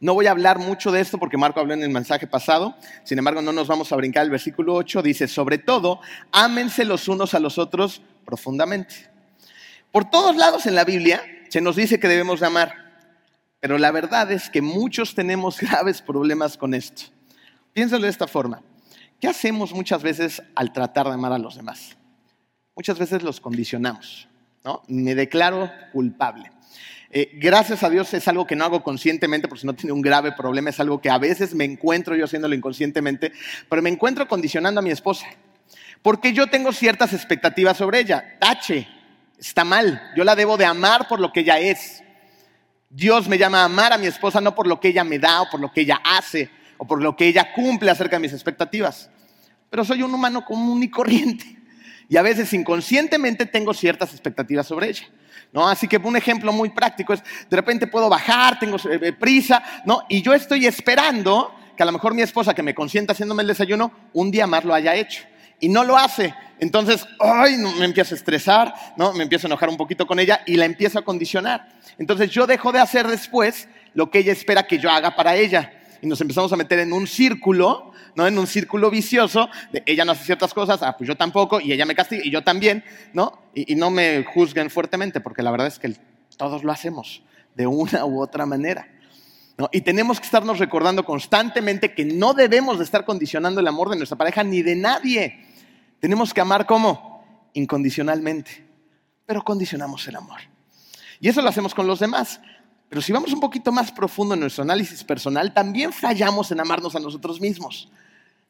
No 0.04 0.12
voy 0.12 0.26
a 0.26 0.32
hablar 0.32 0.58
mucho 0.58 0.92
de 0.92 1.00
esto 1.00 1.16
porque 1.16 1.38
Marco 1.38 1.60
habló 1.60 1.72
en 1.72 1.82
el 1.82 1.88
mensaje 1.88 2.26
pasado, 2.26 2.76
sin 3.04 3.16
embargo 3.16 3.40
no 3.40 3.54
nos 3.54 3.68
vamos 3.68 3.90
a 3.90 3.96
brincar 3.96 4.22
el 4.24 4.30
versículo 4.30 4.74
8, 4.74 5.00
dice, 5.00 5.26
sobre 5.26 5.56
todo, 5.56 5.98
ámense 6.30 6.84
los 6.84 7.08
unos 7.08 7.32
a 7.32 7.40
los 7.40 7.56
otros 7.56 8.02
profundamente. 8.26 9.10
Por 9.90 10.10
todos 10.10 10.36
lados 10.36 10.66
en 10.66 10.74
la 10.74 10.84
Biblia 10.84 11.22
se 11.48 11.62
nos 11.62 11.76
dice 11.76 11.98
que 11.98 12.06
debemos 12.06 12.40
de 12.40 12.46
amar, 12.48 12.74
pero 13.60 13.78
la 13.78 13.90
verdad 13.92 14.30
es 14.30 14.50
que 14.50 14.60
muchos 14.60 15.14
tenemos 15.14 15.58
graves 15.62 16.02
problemas 16.02 16.58
con 16.58 16.74
esto. 16.74 17.04
Piénsalo 17.72 18.04
de 18.04 18.10
esta 18.10 18.26
forma. 18.26 18.60
¿Qué 19.18 19.26
hacemos 19.26 19.72
muchas 19.72 20.02
veces 20.02 20.42
al 20.54 20.74
tratar 20.74 21.06
de 21.06 21.14
amar 21.14 21.32
a 21.32 21.38
los 21.38 21.56
demás? 21.56 21.96
Muchas 22.76 22.98
veces 22.98 23.22
los 23.22 23.40
condicionamos, 23.40 24.28
¿no? 24.64 24.82
Me 24.86 25.14
declaro 25.14 25.72
culpable. 25.94 26.50
Eh, 27.16 27.30
gracias 27.34 27.84
a 27.84 27.90
Dios 27.90 28.12
es 28.12 28.26
algo 28.26 28.44
que 28.44 28.56
no 28.56 28.64
hago 28.64 28.82
conscientemente, 28.82 29.46
porque 29.46 29.60
si 29.60 29.68
no 29.68 29.74
tiene 29.74 29.92
un 29.92 30.02
grave 30.02 30.32
problema, 30.32 30.70
es 30.70 30.80
algo 30.80 31.00
que 31.00 31.10
a 31.10 31.18
veces 31.18 31.54
me 31.54 31.62
encuentro 31.62 32.16
yo 32.16 32.24
haciéndolo 32.24 32.56
inconscientemente, 32.56 33.30
pero 33.68 33.82
me 33.82 33.88
encuentro 33.88 34.26
condicionando 34.26 34.80
a 34.80 34.82
mi 34.82 34.90
esposa, 34.90 35.24
porque 36.02 36.32
yo 36.32 36.48
tengo 36.48 36.72
ciertas 36.72 37.12
expectativas 37.12 37.76
sobre 37.76 38.00
ella. 38.00 38.36
Tache, 38.40 38.88
está 39.38 39.62
mal, 39.62 40.02
yo 40.16 40.24
la 40.24 40.34
debo 40.34 40.56
de 40.56 40.64
amar 40.64 41.06
por 41.06 41.20
lo 41.20 41.32
que 41.32 41.40
ella 41.40 41.60
es. 41.60 42.02
Dios 42.90 43.28
me 43.28 43.38
llama 43.38 43.60
a 43.60 43.66
amar 43.66 43.92
a 43.92 43.98
mi 43.98 44.08
esposa 44.08 44.40
no 44.40 44.52
por 44.56 44.66
lo 44.66 44.80
que 44.80 44.88
ella 44.88 45.04
me 45.04 45.20
da 45.20 45.42
o 45.42 45.48
por 45.48 45.60
lo 45.60 45.70
que 45.70 45.82
ella 45.82 46.00
hace 46.04 46.50
o 46.78 46.84
por 46.84 47.00
lo 47.00 47.14
que 47.14 47.28
ella 47.28 47.52
cumple 47.52 47.92
acerca 47.92 48.16
de 48.16 48.22
mis 48.22 48.32
expectativas, 48.32 49.08
pero 49.70 49.84
soy 49.84 50.02
un 50.02 50.12
humano 50.12 50.44
común 50.44 50.82
y 50.82 50.90
corriente 50.90 51.44
y 52.08 52.16
a 52.16 52.22
veces 52.22 52.52
inconscientemente 52.52 53.46
tengo 53.46 53.72
ciertas 53.72 54.10
expectativas 54.10 54.66
sobre 54.66 54.88
ella. 54.88 55.06
¿No? 55.54 55.68
Así 55.68 55.86
que 55.86 55.96
un 55.96 56.16
ejemplo 56.16 56.52
muy 56.52 56.70
práctico 56.70 57.14
es, 57.14 57.22
de 57.48 57.56
repente 57.56 57.86
puedo 57.86 58.10
bajar, 58.10 58.58
tengo 58.58 58.76
eh, 58.76 58.98
eh, 59.00 59.12
prisa, 59.12 59.62
¿no? 59.86 60.02
Y 60.08 60.20
yo 60.20 60.34
estoy 60.34 60.66
esperando 60.66 61.54
que 61.76 61.82
a 61.84 61.86
lo 61.86 61.92
mejor 61.92 62.12
mi 62.12 62.22
esposa 62.22 62.54
que 62.54 62.62
me 62.62 62.74
consienta 62.74 63.12
haciéndome 63.12 63.42
el 63.42 63.48
desayuno, 63.48 63.92
un 64.12 64.32
día 64.32 64.48
más 64.48 64.64
lo 64.64 64.74
haya 64.74 64.96
hecho. 64.96 65.22
Y 65.60 65.68
no 65.68 65.84
lo 65.84 65.96
hace. 65.96 66.34
Entonces, 66.58 67.06
ay, 67.20 67.56
me 67.78 67.84
empiezo 67.84 68.14
a 68.14 68.18
estresar, 68.18 68.74
¿no? 68.96 69.12
Me 69.12 69.22
empiezo 69.22 69.46
a 69.46 69.48
enojar 69.48 69.68
un 69.68 69.76
poquito 69.76 70.06
con 70.06 70.18
ella 70.18 70.42
y 70.44 70.56
la 70.56 70.64
empiezo 70.64 70.98
a 70.98 71.02
condicionar. 71.02 71.68
Entonces 71.98 72.30
yo 72.30 72.46
dejo 72.48 72.72
de 72.72 72.80
hacer 72.80 73.06
después 73.06 73.68
lo 73.94 74.10
que 74.10 74.18
ella 74.18 74.32
espera 74.32 74.66
que 74.66 74.78
yo 74.78 74.90
haga 74.90 75.14
para 75.14 75.36
ella. 75.36 75.72
Y 76.04 76.06
nos 76.06 76.20
empezamos 76.20 76.52
a 76.52 76.56
meter 76.56 76.80
en 76.80 76.92
un 76.92 77.06
círculo 77.06 77.94
¿no? 78.14 78.26
En 78.26 78.38
un 78.38 78.46
círculo 78.46 78.90
vicioso 78.90 79.48
de 79.72 79.82
ella 79.86 80.04
no 80.04 80.12
hace 80.12 80.24
ciertas 80.24 80.54
cosas, 80.54 80.82
ah, 80.82 80.96
pues 80.96 81.08
yo 81.08 81.16
tampoco, 81.16 81.60
y 81.60 81.72
ella 81.72 81.86
me 81.86 81.94
castiga, 81.94 82.22
y 82.24 82.30
yo 82.30 82.42
también, 82.42 82.84
¿no? 83.12 83.38
Y, 83.54 83.74
no 83.74 83.90
me 83.90 84.24
juzguen 84.24 84.70
fuertemente, 84.70 85.20
porque 85.20 85.42
la 85.42 85.50
verdad 85.50 85.66
es 85.66 85.78
que 85.78 85.94
todos 86.36 86.64
lo 86.64 86.72
hacemos 86.72 87.22
de 87.54 87.66
una 87.66 88.04
u 88.04 88.20
otra 88.20 88.46
manera. 88.46 88.88
¿no? 89.56 89.68
Y 89.72 89.82
tenemos 89.82 90.18
que 90.18 90.26
estarnos 90.26 90.58
recordando 90.58 91.04
constantemente 91.04 91.94
que 91.94 92.04
no 92.04 92.34
debemos 92.34 92.78
de 92.78 92.84
estar 92.84 93.04
condicionando 93.04 93.60
el 93.60 93.68
amor 93.68 93.90
de 93.90 93.96
nuestra 93.96 94.18
pareja 94.18 94.42
ni 94.42 94.62
de 94.62 94.74
nadie. 94.74 95.46
Tenemos 96.00 96.34
que 96.34 96.40
amar 96.40 96.66
como 96.66 97.48
incondicionalmente, 97.52 98.66
pero 99.26 99.42
condicionamos 99.42 100.06
el 100.08 100.16
amor. 100.16 100.40
Y 101.20 101.28
eso 101.28 101.40
lo 101.40 101.48
hacemos 101.48 101.74
con 101.74 101.86
los 101.86 102.00
demás. 102.00 102.40
Pero 102.88 103.00
si 103.02 103.12
vamos 103.12 103.32
un 103.32 103.40
poquito 103.40 103.72
más 103.72 103.90
profundo 103.90 104.34
en 104.34 104.40
nuestro 104.40 104.62
análisis 104.62 105.02
personal, 105.02 105.52
también 105.52 105.92
fallamos 105.92 106.50
en 106.52 106.60
amarnos 106.60 106.94
a 106.94 107.00
nosotros 107.00 107.40
mismos. 107.40 107.88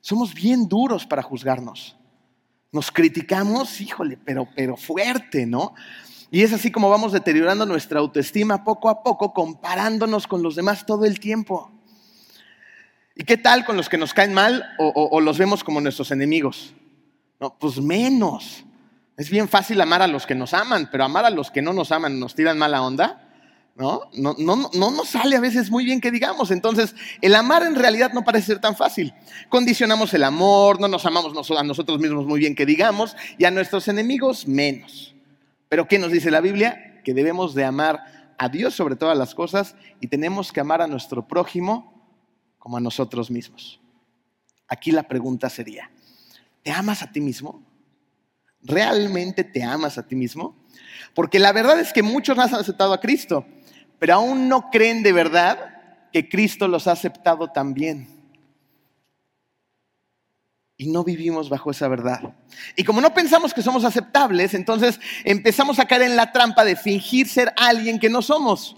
Somos 0.01 0.35
bien 0.35 0.69
duros 0.69 1.07
para 1.07 1.23
juzgarnos. 1.23 1.97
Nos 2.73 2.91
criticamos, 2.91 3.81
híjole, 3.81 4.19
pero, 4.25 4.49
pero 4.55 4.77
fuerte, 4.77 5.47
¿no? 5.47 5.75
Y 6.31 6.43
es 6.43 6.53
así 6.53 6.73
como 6.73 6.91
vamos 6.91 7.13
deteriorando 7.13 7.65
nuestra 7.65 8.01
autoestima 8.01 8.65
poco 8.65 8.89
a 8.89 9.03
poco, 9.03 9.33
comparándonos 9.33 10.27
con 10.27 10.43
los 10.43 10.57
demás 10.57 10.85
todo 10.85 11.05
el 11.05 11.21
tiempo. 11.21 11.71
¿Y 13.15 13.25
qué 13.25 13.37
tal 13.37 13.65
con 13.65 13.77
los 13.77 13.89
que 13.89 13.97
nos 13.97 14.13
caen 14.13 14.35
mal 14.35 14.65
o, 14.79 15.21
los 15.21 15.39
vemos 15.39 15.63
como 15.63 15.81
nuestros 15.81 16.11
enemigos? 16.11 16.75
No, 17.39 17.57
pues 17.57 17.81
menos. 17.81 18.65
Es 19.17 19.31
bien 19.31 19.49
fácil 19.49 19.81
amar 19.81 20.03
a 20.03 20.09
los 20.09 20.27
que 20.27 20.35
nos 20.35 20.53
aman, 20.55 20.89
pero 20.91 21.05
amar 21.05 21.25
a 21.25 21.31
los 21.31 21.53
que 21.53 21.63
no 21.63 21.73
nos 21.73 21.93
aman, 21.93 22.19
nos 22.19 22.35
tiran 22.35 22.59
mala 22.59 22.83
onda. 22.83 23.24
¿No? 23.77 24.03
No, 24.15 24.35
no, 24.39 24.71
no 24.73 24.91
nos 24.91 25.09
sale 25.09 25.37
a 25.37 25.41
veces 25.41 25.71
muy 25.71 25.85
bien 25.85 26.01
que 26.01 26.11
digamos. 26.11 26.51
Entonces, 26.51 26.95
el 27.21 27.35
amar 27.35 27.65
en 27.65 27.75
realidad 27.75 28.13
no 28.13 28.25
parece 28.25 28.47
ser 28.47 28.61
tan 28.61 28.77
fácil. 28.77 29.13
Condicionamos 29.49 30.15
el 30.15 30.23
amor, 30.23 30.81
no 30.81 30.89
nos 30.89 31.05
amamos 31.07 31.51
a 31.51 31.63
nosotros 31.63 31.99
mismos 31.99 32.27
muy 32.27 32.41
bien 32.41 32.55
que 32.55 32.67
digamos, 32.67 33.17
y 33.39 33.45
a 33.45 33.51
nuestros 33.51 33.89
enemigos 33.89 34.47
menos. 34.47 35.15
Pero 35.69 35.89
¿qué 35.89 35.99
nos 35.99 36.13
dice 36.13 36.31
la 36.31 36.41
Biblia? 36.41 37.01
Que 37.05 37.15
debemos 37.15 37.55
de 37.55 37.65
amar 37.65 38.35
a 38.39 38.49
Dios 38.49 38.75
sobre 38.75 38.97
todas 38.97 39.17
las 39.19 39.35
cosas 39.35 39.75
y 40.01 40.09
tenemos 40.09 40.53
que 40.53 40.61
amar 40.61 40.81
a 40.81 40.87
nuestro 40.87 41.27
prójimo 41.27 41.93
como 42.59 42.77
a 42.77 42.81
nosotros 42.81 43.31
mismos. 43.31 43.81
Aquí 44.69 44.91
la 44.91 45.03
pregunta 45.03 45.51
sería, 45.51 45.91
¿te 46.63 46.71
amas 46.71 47.03
a 47.03 47.11
ti 47.11 47.21
mismo? 47.21 47.63
¿Realmente 48.63 49.45
te 49.45 49.63
amas 49.63 49.99
a 49.99 50.07
ti 50.07 50.17
mismo? 50.17 50.57
Porque 51.15 51.39
la 51.39 51.53
verdad 51.53 51.79
es 51.79 51.93
que 51.93 52.03
muchos 52.03 52.37
no 52.37 52.43
han 52.43 52.55
aceptado 52.55 52.93
a 52.93 53.01
Cristo, 53.01 53.47
pero 54.05 54.17
aún 54.17 54.51
no 54.51 54.69
creen 54.69 55.03
de 55.03 55.13
verdad 55.15 55.59
que 56.13 56.29
Cristo 56.29 56.69
los 56.69 56.87
ha 56.87 56.93
aceptado 56.93 57.49
también. 57.49 58.07
Y 60.77 60.93
no 60.93 61.05
vivimos 61.05 61.49
bajo 61.49 61.71
esa 61.71 61.89
verdad. 61.89 62.35
Y 62.77 62.85
como 62.85 63.01
no 63.01 63.15
pensamos 63.15 63.55
que 63.55 63.63
somos 63.63 63.83
aceptables, 63.83 64.53
entonces 64.53 65.01
empezamos 65.25 65.79
a 65.79 65.87
caer 65.87 66.03
en 66.03 66.17
la 66.17 66.33
trampa 66.33 66.67
de 66.67 66.77
fingir 66.77 67.29
ser 67.29 67.55
alguien 67.57 67.99
que 67.99 68.11
no 68.11 68.21
somos, 68.21 68.77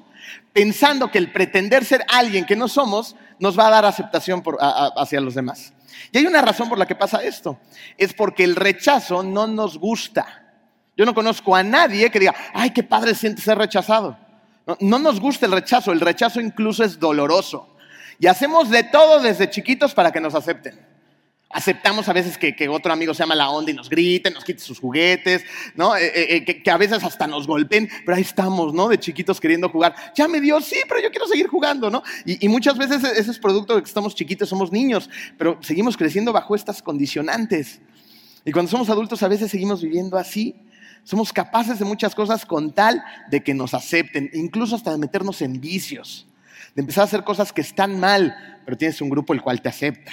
pensando 0.52 1.10
que 1.10 1.18
el 1.18 1.32
pretender 1.32 1.84
ser 1.84 2.04
alguien 2.06 2.44
que 2.44 2.54
no 2.54 2.68
somos 2.68 3.16
nos 3.40 3.58
va 3.58 3.66
a 3.66 3.70
dar 3.70 3.84
aceptación 3.84 4.44
hacia 4.60 5.20
los 5.20 5.34
demás. 5.34 5.72
Y 6.12 6.18
hay 6.18 6.26
una 6.26 6.40
razón 6.40 6.68
por 6.68 6.78
la 6.78 6.86
que 6.86 6.94
pasa 6.94 7.24
esto. 7.24 7.58
Es 7.98 8.14
porque 8.14 8.44
el 8.44 8.54
rechazo 8.54 9.24
no 9.24 9.48
nos 9.48 9.76
gusta. 9.76 10.44
Yo 10.96 11.04
no 11.04 11.14
conozco 11.14 11.56
a 11.56 11.64
nadie 11.64 12.12
que 12.12 12.20
diga, 12.20 12.36
ay, 12.54 12.70
qué 12.70 12.84
padre 12.84 13.12
siente 13.16 13.42
ser 13.42 13.58
rechazado. 13.58 14.24
No, 14.80 14.98
nos 14.98 15.20
gusta 15.20 15.46
el 15.46 15.52
rechazo, 15.52 15.92
el 15.92 16.00
rechazo 16.00 16.40
incluso 16.40 16.82
es 16.82 16.98
doloroso. 16.98 17.76
Y 18.18 18.26
hacemos 18.26 18.68
de 18.70 18.82
todo 18.82 19.20
desde 19.20 19.48
chiquitos 19.48 19.94
para 19.94 20.10
que 20.10 20.20
nos 20.20 20.34
acepten. 20.34 20.84
Aceptamos 21.48 22.08
a 22.08 22.12
veces 22.12 22.36
que, 22.36 22.68
otro 22.68 22.92
amigo 22.92 23.14
se 23.14 23.22
llama 23.22 23.36
la 23.36 23.48
onda 23.48 23.70
y 23.70 23.74
nos 23.74 23.88
grite, 23.88 24.32
nos 24.32 24.44
quite 24.44 24.58
sus 24.58 24.80
juguetes, 24.80 25.44
¿no? 25.76 25.96
Eh, 25.96 26.06
eh, 26.06 26.44
eh, 26.48 26.62
que, 26.62 26.70
a 26.70 26.76
veces 26.76 27.04
hasta 27.04 27.28
nos 27.28 27.46
golpeen, 27.46 27.88
pero 28.04 28.16
ahí 28.16 28.22
estamos, 28.22 28.74
¿no? 28.74 28.88
De 28.88 28.98
chiquitos 28.98 29.40
queriendo 29.40 29.68
jugar. 29.68 29.94
Ya 30.16 30.26
me 30.26 30.40
dio, 30.40 30.60
sí, 30.60 30.76
pero 30.88 31.00
yo 31.00 31.10
quiero 31.10 31.28
seguir 31.28 31.46
jugando, 31.46 31.88
¿no? 31.88 32.02
Y, 32.24 32.44
y 32.44 32.48
muchas 32.48 32.76
veces 32.76 33.04
ese 33.04 33.30
es 33.30 33.38
producto 33.38 33.76
de 33.76 33.82
que 33.82 33.88
estamos 33.88 34.16
chiquitos, 34.16 34.48
somos 34.48 34.72
niños, 34.72 35.08
pero 35.38 35.58
seguimos 35.62 35.96
creciendo 35.96 36.32
bajo 36.32 36.56
estas 36.56 36.82
condicionantes. 36.82 37.80
Y 38.44 38.50
cuando 38.50 38.70
somos 38.70 38.90
adultos 38.90 39.22
a 39.22 39.28
veces 39.28 39.50
seguimos 39.50 39.80
viviendo 39.80 40.18
así. 40.18 40.65
Somos 41.06 41.32
capaces 41.32 41.78
de 41.78 41.84
muchas 41.84 42.16
cosas 42.16 42.44
con 42.44 42.72
tal 42.72 43.00
de 43.30 43.40
que 43.40 43.54
nos 43.54 43.74
acepten, 43.74 44.28
incluso 44.32 44.74
hasta 44.74 44.90
de 44.90 44.98
meternos 44.98 45.40
en 45.40 45.60
vicios, 45.60 46.26
de 46.74 46.80
empezar 46.80 47.02
a 47.02 47.04
hacer 47.04 47.22
cosas 47.22 47.52
que 47.52 47.60
están 47.60 48.00
mal, 48.00 48.60
pero 48.64 48.76
tienes 48.76 49.00
un 49.00 49.08
grupo 49.08 49.32
el 49.32 49.40
cual 49.40 49.62
te 49.62 49.68
acepta. 49.68 50.10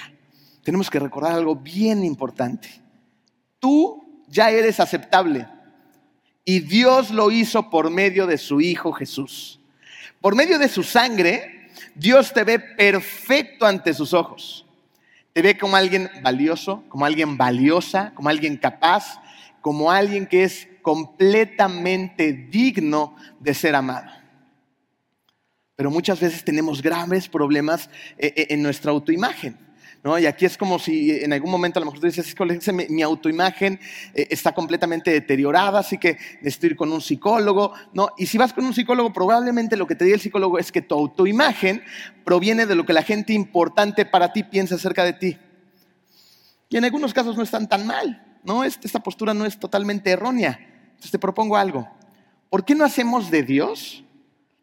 Tenemos 0.62 0.88
que 0.88 1.00
recordar 1.00 1.32
algo 1.32 1.56
bien 1.56 2.04
importante. 2.04 2.68
Tú 3.58 4.22
ya 4.28 4.50
eres 4.50 4.78
aceptable 4.78 5.48
y 6.44 6.60
Dios 6.60 7.10
lo 7.10 7.32
hizo 7.32 7.70
por 7.70 7.90
medio 7.90 8.28
de 8.28 8.38
su 8.38 8.60
Hijo 8.60 8.92
Jesús. 8.92 9.58
Por 10.20 10.36
medio 10.36 10.60
de 10.60 10.68
su 10.68 10.84
sangre, 10.84 11.70
Dios 11.96 12.32
te 12.32 12.44
ve 12.44 12.60
perfecto 12.60 13.66
ante 13.66 13.94
sus 13.94 14.14
ojos. 14.14 14.64
Te 15.32 15.42
ve 15.42 15.58
como 15.58 15.74
alguien 15.74 16.08
valioso, 16.22 16.84
como 16.88 17.04
alguien 17.04 17.36
valiosa, 17.36 18.12
como 18.14 18.28
alguien 18.28 18.56
capaz, 18.56 19.20
como 19.60 19.90
alguien 19.90 20.26
que 20.26 20.44
es 20.44 20.68
completamente 20.84 22.34
digno 22.34 23.16
de 23.40 23.54
ser 23.54 23.74
amado. 23.74 24.12
Pero 25.76 25.90
muchas 25.90 26.20
veces 26.20 26.44
tenemos 26.44 26.82
graves 26.82 27.26
problemas 27.26 27.88
eh, 28.18 28.34
eh, 28.36 28.46
en 28.50 28.62
nuestra 28.62 28.92
autoimagen. 28.92 29.56
¿no? 30.04 30.18
Y 30.18 30.26
aquí 30.26 30.44
es 30.44 30.58
como 30.58 30.78
si 30.78 31.10
en 31.10 31.32
algún 31.32 31.50
momento 31.50 31.78
a 31.78 31.80
lo 31.80 31.86
mejor 31.86 32.00
tú 32.00 32.06
dices, 32.06 32.36
mi, 32.74 32.86
mi 32.90 33.02
autoimagen 33.02 33.80
eh, 34.12 34.26
está 34.28 34.52
completamente 34.52 35.10
deteriorada, 35.10 35.80
así 35.80 35.96
que 35.96 36.18
necesito 36.42 36.66
ir 36.66 36.76
con 36.76 36.92
un 36.92 37.00
psicólogo. 37.00 37.72
¿no? 37.94 38.10
Y 38.18 38.26
si 38.26 38.36
vas 38.36 38.52
con 38.52 38.66
un 38.66 38.74
psicólogo, 38.74 39.10
probablemente 39.10 39.78
lo 39.78 39.86
que 39.86 39.94
te 39.94 40.04
diga 40.04 40.16
el 40.16 40.20
psicólogo 40.20 40.58
es 40.58 40.70
que 40.70 40.82
tu 40.82 40.94
autoimagen 40.94 41.82
proviene 42.26 42.66
de 42.66 42.74
lo 42.74 42.84
que 42.84 42.92
la 42.92 43.02
gente 43.02 43.32
importante 43.32 44.04
para 44.04 44.34
ti 44.34 44.42
piensa 44.42 44.74
acerca 44.74 45.02
de 45.02 45.14
ti. 45.14 45.38
Y 46.68 46.76
en 46.76 46.84
algunos 46.84 47.14
casos 47.14 47.38
no 47.38 47.42
están 47.42 47.70
tan 47.70 47.86
mal. 47.86 48.38
¿no? 48.44 48.64
Esta 48.64 49.00
postura 49.00 49.32
no 49.32 49.46
es 49.46 49.58
totalmente 49.58 50.10
errónea. 50.10 50.73
Entonces 50.94 51.10
te 51.10 51.18
propongo 51.18 51.56
algo. 51.56 51.88
¿Por 52.50 52.64
qué 52.64 52.74
no 52.74 52.84
hacemos 52.84 53.30
de 53.30 53.42
Dios 53.42 54.04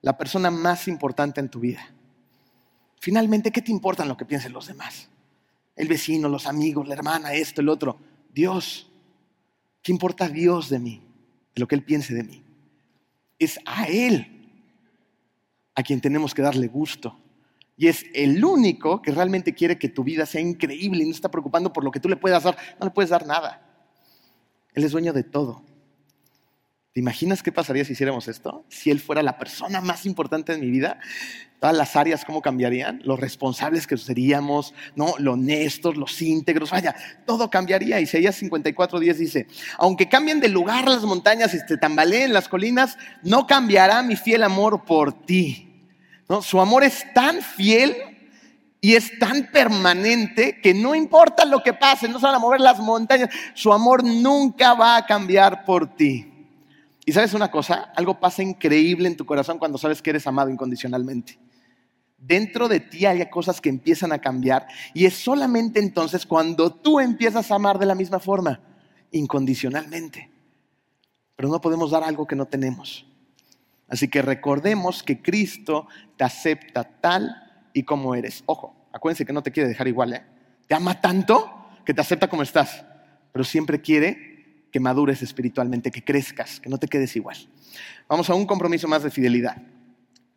la 0.02 0.18
persona 0.18 0.52
más 0.52 0.88
importante 0.88 1.40
en 1.40 1.50
tu 1.50 1.60
vida? 1.60 1.88
Finalmente, 3.00 3.52
¿qué 3.52 3.62
te 3.62 3.72
importa 3.72 4.06
lo 4.06 4.16
que 4.16 4.26
piensen 4.26 4.54
los 4.54 4.68
demás? 4.68 5.10
El 5.76 5.88
vecino, 5.88 6.30
los 6.30 6.48
amigos, 6.48 6.88
la 6.88 6.94
hermana, 6.94 7.34
esto, 7.34 7.62
el 7.62 7.70
otro. 7.70 7.98
Dios. 8.34 8.90
¿Qué 9.82 9.92
importa 9.92 10.30
Dios 10.30 10.70
de 10.70 10.80
mí? 10.80 11.02
De 11.56 11.60
lo 11.60 11.68
que 11.68 11.76
Él 11.76 11.84
piense 11.84 12.14
de 12.14 12.24
mí. 12.24 12.44
Es 13.40 13.60
a 13.66 13.86
Él 13.88 14.42
a 15.76 15.84
quien 15.84 16.02
tenemos 16.02 16.34
que 16.34 16.42
darle 16.42 16.68
gusto, 16.68 17.18
Y 17.78 17.88
es 17.88 18.06
el 18.14 18.46
único 18.46 19.02
que 19.02 19.12
realmente 19.12 19.56
quiere 19.56 19.80
que 19.80 19.90
tu 19.90 20.04
vida 20.04 20.28
sea 20.28 20.40
increíble 20.40 21.04
y 21.04 21.08
no 21.08 21.12
está 21.12 21.32
preocupando 21.32 21.74
por 21.74 21.84
lo 21.84 21.90
que 21.90 22.00
tú 22.00 22.08
le 22.08 22.16
puedas 22.16 22.44
dar. 22.44 22.56
No 22.80 22.86
le 22.86 22.92
puedes 22.92 23.10
dar 23.10 23.26
nada. 23.26 23.68
Él 24.76 24.84
es 24.84 24.92
dueño 24.92 25.14
de 25.14 25.24
todo. 25.24 25.64
¿Te 26.94 27.00
imaginas 27.00 27.42
qué 27.42 27.54
pasaría 27.54 27.86
si 27.86 27.94
hiciéramos 27.94 28.28
esto? 28.28 28.66
Si 28.68 28.92
Él 28.92 29.00
fuera 29.00 29.24
la 29.24 29.38
persona 29.38 29.80
más 29.80 30.06
importante 30.06 30.52
en 30.52 30.60
mi 30.60 30.70
vida, 30.70 31.00
todas 31.62 31.76
las 31.76 31.96
áreas, 31.96 32.26
¿cómo 32.26 32.42
cambiarían? 32.42 33.02
Los 33.06 33.18
responsables 33.18 33.88
que 33.88 33.96
seríamos, 33.96 34.74
¿no? 34.98 35.14
Los 35.18 35.36
honestos, 35.36 35.96
los 35.96 36.22
íntegros, 36.22 36.70
vaya, 36.72 36.94
todo 37.26 37.50
cambiaría. 37.50 38.02
Isaías 38.02 38.42
54.10 38.42 39.14
dice, 39.16 39.48
aunque 39.78 40.10
cambien 40.10 40.42
de 40.42 40.50
lugar 40.50 40.90
las 40.90 41.04
montañas 41.04 41.54
y 41.54 41.60
se 41.60 41.78
tambaleen 41.78 42.34
las 42.34 42.50
colinas, 42.50 42.98
no 43.24 43.48
cambiará 43.48 44.04
mi 44.04 44.18
fiel 44.18 44.44
amor 44.44 44.84
por 44.84 45.14
ti. 45.14 45.88
¿No? 46.28 46.42
Su 46.42 46.60
amor 46.60 46.84
es 46.84 47.06
tan 47.14 47.42
fiel 47.42 47.96
y 48.82 48.96
es 48.96 49.18
tan 49.18 49.50
permanente 49.54 50.60
que 50.62 50.74
no 50.74 50.94
importa 50.94 51.46
lo 51.46 51.64
que 51.64 51.74
pase, 51.74 52.10
no 52.10 52.20
se 52.20 52.26
van 52.26 52.36
a 52.36 52.40
mover 52.40 52.60
las 52.60 52.80
montañas, 52.80 53.30
su 53.54 53.72
amor 53.72 54.04
nunca 54.04 54.74
va 54.74 54.98
a 54.98 55.06
cambiar 55.06 55.64
por 55.64 55.96
ti. 55.96 56.31
Y 57.06 57.14
sabes 57.14 57.34
una 57.34 57.50
cosa, 57.50 57.92
algo 57.96 58.20
pasa 58.20 58.44
increíble 58.44 59.08
en 59.08 59.18
tu 59.18 59.26
corazón 59.26 59.58
cuando 59.58 59.78
sabes 59.78 60.02
que 60.02 60.12
eres 60.12 60.28
amado 60.28 60.50
incondicionalmente. 60.50 61.40
Dentro 62.18 62.68
de 62.68 62.80
ti 62.80 63.06
hay 63.08 63.28
cosas 63.30 63.60
que 63.60 63.70
empiezan 63.70 64.12
a 64.12 64.20
cambiar 64.20 64.68
y 64.94 65.06
es 65.06 65.16
solamente 65.16 65.80
entonces 65.80 66.26
cuando 66.28 66.72
tú 66.72 67.00
empiezas 67.00 67.50
a 67.50 67.56
amar 67.56 67.80
de 67.80 67.88
la 67.88 67.96
misma 67.96 68.20
forma, 68.20 68.60
incondicionalmente. 69.12 70.30
Pero 71.36 71.50
no 71.50 71.60
podemos 71.60 71.90
dar 71.90 72.04
algo 72.04 72.28
que 72.28 72.36
no 72.36 72.46
tenemos. 72.46 73.08
Así 73.88 74.08
que 74.08 74.22
recordemos 74.22 75.02
que 75.02 75.22
Cristo 75.22 75.88
te 76.16 76.24
acepta 76.24 76.84
tal 76.84 77.36
y 77.74 77.84
como 77.84 78.14
eres. 78.14 78.44
Ojo, 78.46 78.76
acuérdense 78.94 79.26
que 79.26 79.34
no 79.34 79.42
te 79.42 79.52
quiere 79.52 79.70
dejar 79.70 79.88
igual, 79.88 80.14
¿eh? 80.14 80.24
Te 80.68 80.76
ama 80.76 81.02
tanto 81.02 81.52
que 81.84 81.94
te 81.94 82.02
acepta 82.02 82.30
como 82.30 82.44
estás, 82.44 82.86
pero 83.34 83.44
siempre 83.44 83.82
quiere 83.82 84.31
que 84.72 84.80
madures 84.80 85.22
espiritualmente, 85.22 85.92
que 85.92 86.04
crezcas, 86.04 86.60
que 86.60 86.70
no 86.70 86.78
te 86.78 86.88
quedes 86.88 87.16
igual. 87.16 87.38
Vamos 88.08 88.30
a 88.30 88.34
un 88.34 88.46
compromiso 88.46 88.88
más 88.88 89.04
de 89.04 89.12
fidelidad. 89.12 89.58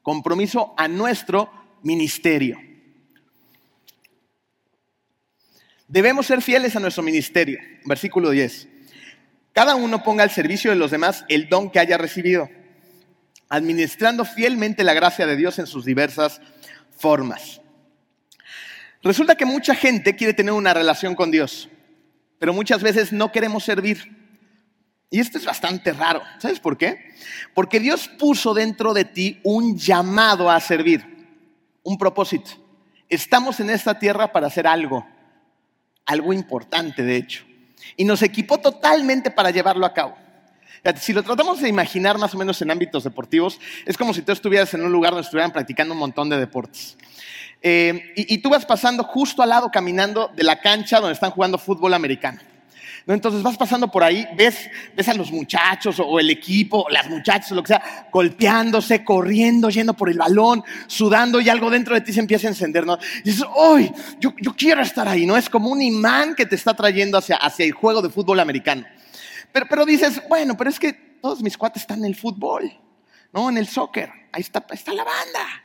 Compromiso 0.03 0.75
a 0.77 0.89
nuestro 0.89 1.51
ministerio. 1.83 2.59
Debemos 5.89 6.27
ser 6.27 6.43
fieles 6.43 6.75
a 6.77 6.81
nuestro 6.81 7.03
ministerio. 7.03 7.59
Versículo 7.85 8.31
10. 8.31 8.69
Cada 9.53 9.77
uno 9.77 10.03
ponga 10.03 10.25
al 10.25 10.31
servicio 10.31 10.71
de 10.71 10.77
los 10.77 10.91
demás 10.91 11.25
el 11.29 11.49
don 11.49 11.71
que 11.71 11.79
haya 11.79 11.97
recibido, 11.97 12.51
administrando 13.49 14.25
fielmente 14.25 14.83
la 14.83 14.95
gracia 14.95 15.27
de 15.27 15.37
Dios 15.37 15.61
en 15.61 15.69
sus 15.69 15.85
diversas 15.85 16.41
formas. 16.97 17.61
Resulta 19.05 19.37
que 19.37 19.45
mucha 19.45 19.75
gente 19.75 20.17
quiere 20.17 20.35
tener 20.35 20.55
una 20.55 20.75
relación 20.75 21.15
con 21.15 21.31
Dios, 21.31 21.69
pero 22.41 22.53
muchas 22.53 22.83
veces 22.83 23.13
no 23.13 23.31
queremos 23.31 23.63
servir. 23.63 24.24
Y 25.11 25.21
esto 25.21 25.39
es 25.39 25.45
bastante 25.45 25.93
raro. 25.93 26.23
¿Sabes 26.39 26.59
por 26.61 26.77
qué? 26.77 27.15
Porque 27.55 27.81
Dios 27.81 28.09
puso 28.09 28.55
dentro 28.55 28.95
de 28.95 29.05
ti 29.05 29.41
un 29.45 29.79
llamado 29.79 30.51
a 30.51 30.59
servir, 30.61 31.05
un 31.83 31.97
propósito. 31.99 32.51
Estamos 33.09 33.61
en 33.61 33.71
esta 33.71 33.99
tierra 33.99 34.33
para 34.33 34.49
hacer 34.49 34.67
algo, 34.67 35.07
algo 36.07 36.33
importante 36.33 37.03
de 37.03 37.17
hecho. 37.17 37.45
Y 37.97 38.05
nos 38.05 38.23
equipó 38.23 38.59
totalmente 38.59 39.31
para 39.31 39.51
llevarlo 39.51 39.87
a 39.87 39.93
cabo. 39.93 40.17
Si 41.01 41.13
lo 41.13 41.23
tratamos 41.23 41.61
de 41.61 41.69
imaginar 41.69 42.19
más 42.19 42.35
o 42.35 42.39
menos 42.39 42.61
en 42.61 42.71
ámbitos 42.71 43.05
deportivos, 43.05 43.59
es 43.87 43.97
como 43.97 44.13
si 44.13 44.23
tú 44.23 44.33
estuvieras 44.33 44.75
en 44.75 44.85
un 44.85 44.93
lugar 44.93 45.13
donde 45.13 45.25
estuvieran 45.25 45.53
practicando 45.53 45.95
un 45.95 46.01
montón 46.01 46.29
de 46.29 46.39
deportes. 46.39 46.97
Eh, 47.63 48.13
y 48.17 48.39
tú 48.39 48.51
vas 48.51 48.67
pasando 48.67 49.05
justo 49.05 49.43
al 49.43 49.49
lado, 49.49 49.71
caminando 49.71 50.31
de 50.35 50.43
la 50.43 50.61
cancha 50.61 50.99
donde 50.99 51.15
están 51.15 51.31
jugando 51.31 51.57
fútbol 51.57 51.95
americano. 51.95 52.41
Entonces 53.07 53.43
vas 53.43 53.59
pasando 53.59 53.91
por 53.91 54.03
ahí, 54.03 54.27
ves, 54.35 54.71
ves 54.97 55.09
a 55.09 55.15
los 55.15 55.31
muchachos 55.31 56.01
o, 56.01 56.19
el 56.19 56.31
equipo, 56.31 56.87
las 56.89 57.11
muchachas 57.11 57.53
o 57.53 57.55
lo 57.55 57.63
que 57.63 57.69
sea, 57.69 58.09
golpeándose, 58.11 59.05
corriendo, 59.05 59.69
yendo 59.69 59.93
por 59.93 60.09
el 60.09 60.17
balón, 60.17 60.65
sudando 60.87 61.39
y 61.39 61.51
algo 61.51 61.69
dentro 61.69 61.95
de 61.95 62.01
ti 62.01 62.15
se 62.15 62.21
empieza 62.21 62.47
a 62.47 62.51
encender, 62.51 62.87
¿no? 62.87 62.99
Y 63.23 63.31
dices, 63.31 63.45
¡ay! 63.59 63.93
Yo, 64.21 64.33
yo 64.41 64.55
quiero 64.57 64.81
estar 64.81 65.07
ahí, 65.07 65.27
¿no? 65.27 65.37
Es 65.37 65.51
como 65.51 65.69
un 65.69 65.83
imán 65.83 66.35
que 66.35 66.47
te 66.47 66.55
está 66.55 66.75
trayendo 66.75 67.19
hacia, 67.19 67.37
hacia 67.37 67.67
el 67.67 67.73
juego 67.73 68.01
de 68.01 68.09
fútbol 68.09 68.41
americano. 68.41 68.87
Pero, 69.53 69.67
pero 69.69 69.85
dices, 69.85 70.23
bueno, 70.27 70.57
pero 70.57 70.71
es 70.71 70.79
que 70.79 70.95
todos 70.95 71.43
mis 71.43 71.59
cuates 71.59 71.83
están 71.83 71.99
en 71.99 72.07
el 72.07 72.17
fútbol, 72.17 72.73
¿no? 73.35 73.51
En 73.51 73.59
el 73.59 73.69
soccer. 73.69 74.11
Ahí 74.33 74.41
está, 74.41 74.65
está 74.71 74.95
la 74.95 75.05
banda. 75.05 75.64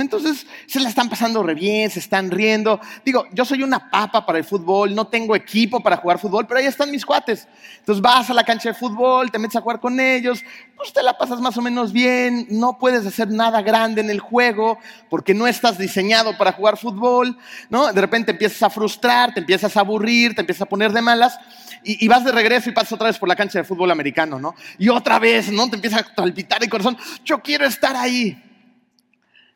Entonces 0.00 0.46
se 0.66 0.80
la 0.80 0.88
están 0.88 1.08
pasando 1.08 1.42
re 1.42 1.54
bien, 1.54 1.90
se 1.90 2.00
están 2.00 2.30
riendo. 2.30 2.80
Digo, 3.04 3.26
yo 3.32 3.44
soy 3.44 3.62
una 3.62 3.90
papa 3.90 4.26
para 4.26 4.38
el 4.38 4.44
fútbol, 4.44 4.94
no 4.94 5.06
tengo 5.06 5.36
equipo 5.36 5.80
para 5.80 5.96
jugar 5.96 6.18
fútbol, 6.18 6.46
pero 6.46 6.58
ahí 6.58 6.66
están 6.66 6.90
mis 6.90 7.06
cuates. 7.06 7.46
Entonces 7.78 8.02
vas 8.02 8.28
a 8.28 8.34
la 8.34 8.44
cancha 8.44 8.70
de 8.70 8.74
fútbol, 8.74 9.30
te 9.30 9.38
metes 9.38 9.56
a 9.56 9.60
jugar 9.60 9.80
con 9.80 10.00
ellos, 10.00 10.42
pues 10.76 10.92
te 10.92 11.02
la 11.02 11.16
pasas 11.16 11.40
más 11.40 11.56
o 11.56 11.62
menos 11.62 11.92
bien, 11.92 12.46
no 12.50 12.78
puedes 12.78 13.06
hacer 13.06 13.30
nada 13.30 13.62
grande 13.62 14.00
en 14.00 14.10
el 14.10 14.20
juego 14.20 14.78
porque 15.08 15.32
no 15.32 15.46
estás 15.46 15.78
diseñado 15.78 16.36
para 16.36 16.52
jugar 16.52 16.76
fútbol, 16.76 17.38
¿no? 17.70 17.92
De 17.92 18.00
repente 18.00 18.32
empiezas 18.32 18.62
a 18.62 18.70
frustrar, 18.70 19.32
te 19.32 19.40
empiezas 19.40 19.76
a 19.76 19.80
aburrir, 19.80 20.34
te 20.34 20.40
empiezas 20.40 20.62
a 20.62 20.66
poner 20.66 20.92
de 20.92 21.02
malas 21.02 21.38
y, 21.84 22.04
y 22.04 22.08
vas 22.08 22.24
de 22.24 22.32
regreso 22.32 22.68
y 22.68 22.72
pasas 22.72 22.92
otra 22.94 23.06
vez 23.06 23.18
por 23.18 23.28
la 23.28 23.36
cancha 23.36 23.60
de 23.60 23.64
fútbol 23.64 23.90
americano, 23.90 24.40
¿no? 24.40 24.54
Y 24.78 24.88
otra 24.88 25.18
vez, 25.18 25.52
¿no? 25.52 25.68
Te 25.68 25.76
empieza 25.76 26.00
a 26.00 26.14
palpitar 26.14 26.62
el 26.64 26.70
corazón, 26.70 26.98
yo 27.24 27.40
quiero 27.40 27.64
estar 27.64 27.94
ahí. 27.96 28.40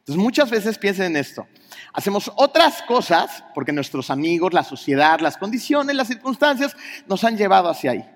Entonces 0.08 0.24
muchas 0.24 0.48
veces 0.48 0.78
piensen 0.78 1.04
en 1.04 1.16
esto. 1.16 1.46
Hacemos 1.92 2.32
otras 2.36 2.80
cosas 2.80 3.44
porque 3.54 3.72
nuestros 3.72 4.08
amigos, 4.08 4.54
la 4.54 4.64
sociedad, 4.64 5.20
las 5.20 5.36
condiciones, 5.36 5.94
las 5.94 6.08
circunstancias 6.08 6.74
nos 7.06 7.24
han 7.24 7.36
llevado 7.36 7.68
hacia 7.68 7.90
ahí. 7.90 8.08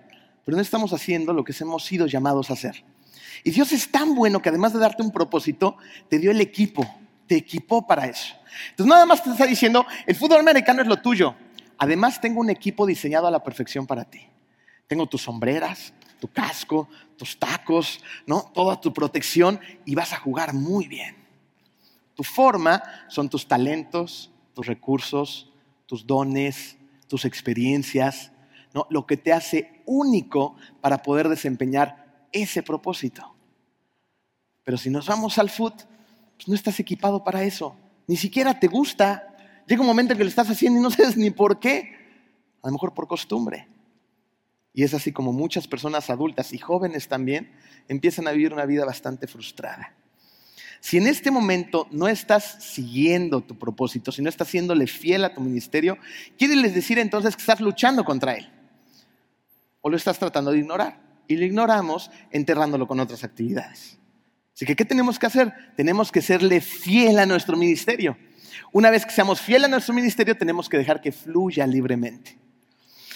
Pero 0.42 0.56
no 0.56 0.62
estamos 0.62 0.94
haciendo 0.94 1.34
lo 1.34 1.44
que 1.44 1.54
hemos 1.60 1.84
sido 1.84 2.06
llamados 2.06 2.48
a 2.48 2.54
hacer. 2.54 2.82
Y 3.44 3.50
Dios 3.50 3.72
es 3.72 3.92
tan 3.92 4.14
bueno 4.14 4.40
que 4.40 4.48
además 4.48 4.72
de 4.72 4.78
darte 4.78 5.02
un 5.02 5.10
propósito, 5.10 5.76
te 6.08 6.18
dio 6.18 6.30
el 6.30 6.40
equipo, 6.40 6.82
te 7.26 7.36
equipó 7.36 7.86
para 7.86 8.06
eso. 8.06 8.36
Entonces 8.70 8.86
nada 8.86 9.04
más 9.04 9.22
te 9.22 9.28
está 9.28 9.46
diciendo, 9.46 9.84
el 10.06 10.16
fútbol 10.16 10.40
americano 10.40 10.80
es 10.80 10.88
lo 10.88 10.96
tuyo. 10.96 11.34
Además 11.76 12.22
tengo 12.22 12.40
un 12.40 12.48
equipo 12.48 12.86
diseñado 12.86 13.26
a 13.26 13.30
la 13.30 13.44
perfección 13.44 13.86
para 13.86 14.04
ti. 14.04 14.26
Tengo 14.86 15.06
tus 15.06 15.20
sombreras, 15.20 15.92
tu 16.18 16.28
casco, 16.28 16.88
tus 17.18 17.38
tacos, 17.38 18.00
¿no? 18.24 18.50
Toda 18.54 18.80
tu 18.80 18.94
protección 18.94 19.60
y 19.84 19.94
vas 19.94 20.14
a 20.14 20.16
jugar 20.16 20.54
muy 20.54 20.88
bien. 20.88 21.21
Tu 22.14 22.22
forma 22.22 22.82
son 23.08 23.28
tus 23.28 23.46
talentos, 23.46 24.30
tus 24.54 24.66
recursos, 24.66 25.50
tus 25.86 26.06
dones, 26.06 26.76
tus 27.08 27.24
experiencias, 27.24 28.32
¿no? 28.74 28.86
lo 28.90 29.06
que 29.06 29.16
te 29.16 29.32
hace 29.32 29.82
único 29.86 30.56
para 30.80 31.02
poder 31.02 31.28
desempeñar 31.28 32.26
ese 32.32 32.62
propósito. 32.62 33.34
Pero 34.64 34.76
si 34.76 34.90
nos 34.90 35.06
vamos 35.06 35.38
al 35.38 35.50
foot, 35.50 35.82
pues 36.36 36.48
no 36.48 36.54
estás 36.54 36.78
equipado 36.80 37.22
para 37.24 37.42
eso. 37.42 37.76
Ni 38.06 38.16
siquiera 38.16 38.58
te 38.58 38.68
gusta. 38.68 39.36
Llega 39.66 39.80
un 39.80 39.86
momento 39.86 40.12
en 40.12 40.18
que 40.18 40.24
lo 40.24 40.30
estás 40.30 40.50
haciendo 40.50 40.78
y 40.78 40.82
no 40.82 40.90
sabes 40.92 41.16
ni 41.16 41.30
por 41.30 41.60
qué. 41.60 41.96
A 42.62 42.68
lo 42.68 42.72
mejor 42.72 42.94
por 42.94 43.06
costumbre. 43.06 43.68
Y 44.74 44.84
es 44.84 44.94
así 44.94 45.12
como 45.12 45.32
muchas 45.32 45.68
personas 45.68 46.08
adultas 46.08 46.52
y 46.52 46.58
jóvenes 46.58 47.08
también 47.08 47.52
empiezan 47.88 48.26
a 48.26 48.32
vivir 48.32 48.54
una 48.54 48.64
vida 48.64 48.84
bastante 48.84 49.26
frustrada. 49.26 49.94
Si 50.82 50.96
en 50.96 51.06
este 51.06 51.30
momento 51.30 51.86
no 51.92 52.08
estás 52.08 52.56
siguiendo 52.58 53.40
tu 53.40 53.56
propósito, 53.56 54.10
si 54.10 54.20
no 54.20 54.28
estás 54.28 54.48
siéndole 54.48 54.88
fiel 54.88 55.24
a 55.24 55.32
tu 55.32 55.40
ministerio, 55.40 55.96
quiere 56.36 56.56
decir 56.70 56.98
entonces 56.98 57.36
que 57.36 57.40
estás 57.40 57.60
luchando 57.60 58.04
contra 58.04 58.34
él. 58.34 58.50
O 59.80 59.88
lo 59.88 59.96
estás 59.96 60.18
tratando 60.18 60.50
de 60.50 60.58
ignorar. 60.58 60.98
Y 61.28 61.36
lo 61.36 61.44
ignoramos 61.44 62.10
enterrándolo 62.32 62.88
con 62.88 62.98
otras 62.98 63.22
actividades. 63.22 63.96
Así 64.56 64.66
que, 64.66 64.74
¿qué 64.74 64.84
tenemos 64.84 65.20
que 65.20 65.26
hacer? 65.26 65.54
Tenemos 65.76 66.10
que 66.10 66.20
serle 66.20 66.60
fiel 66.60 67.20
a 67.20 67.26
nuestro 67.26 67.56
ministerio. 67.56 68.18
Una 68.72 68.90
vez 68.90 69.06
que 69.06 69.12
seamos 69.12 69.40
fiel 69.40 69.64
a 69.64 69.68
nuestro 69.68 69.94
ministerio, 69.94 70.36
tenemos 70.36 70.68
que 70.68 70.78
dejar 70.78 71.00
que 71.00 71.12
fluya 71.12 71.64
libremente. 71.64 72.36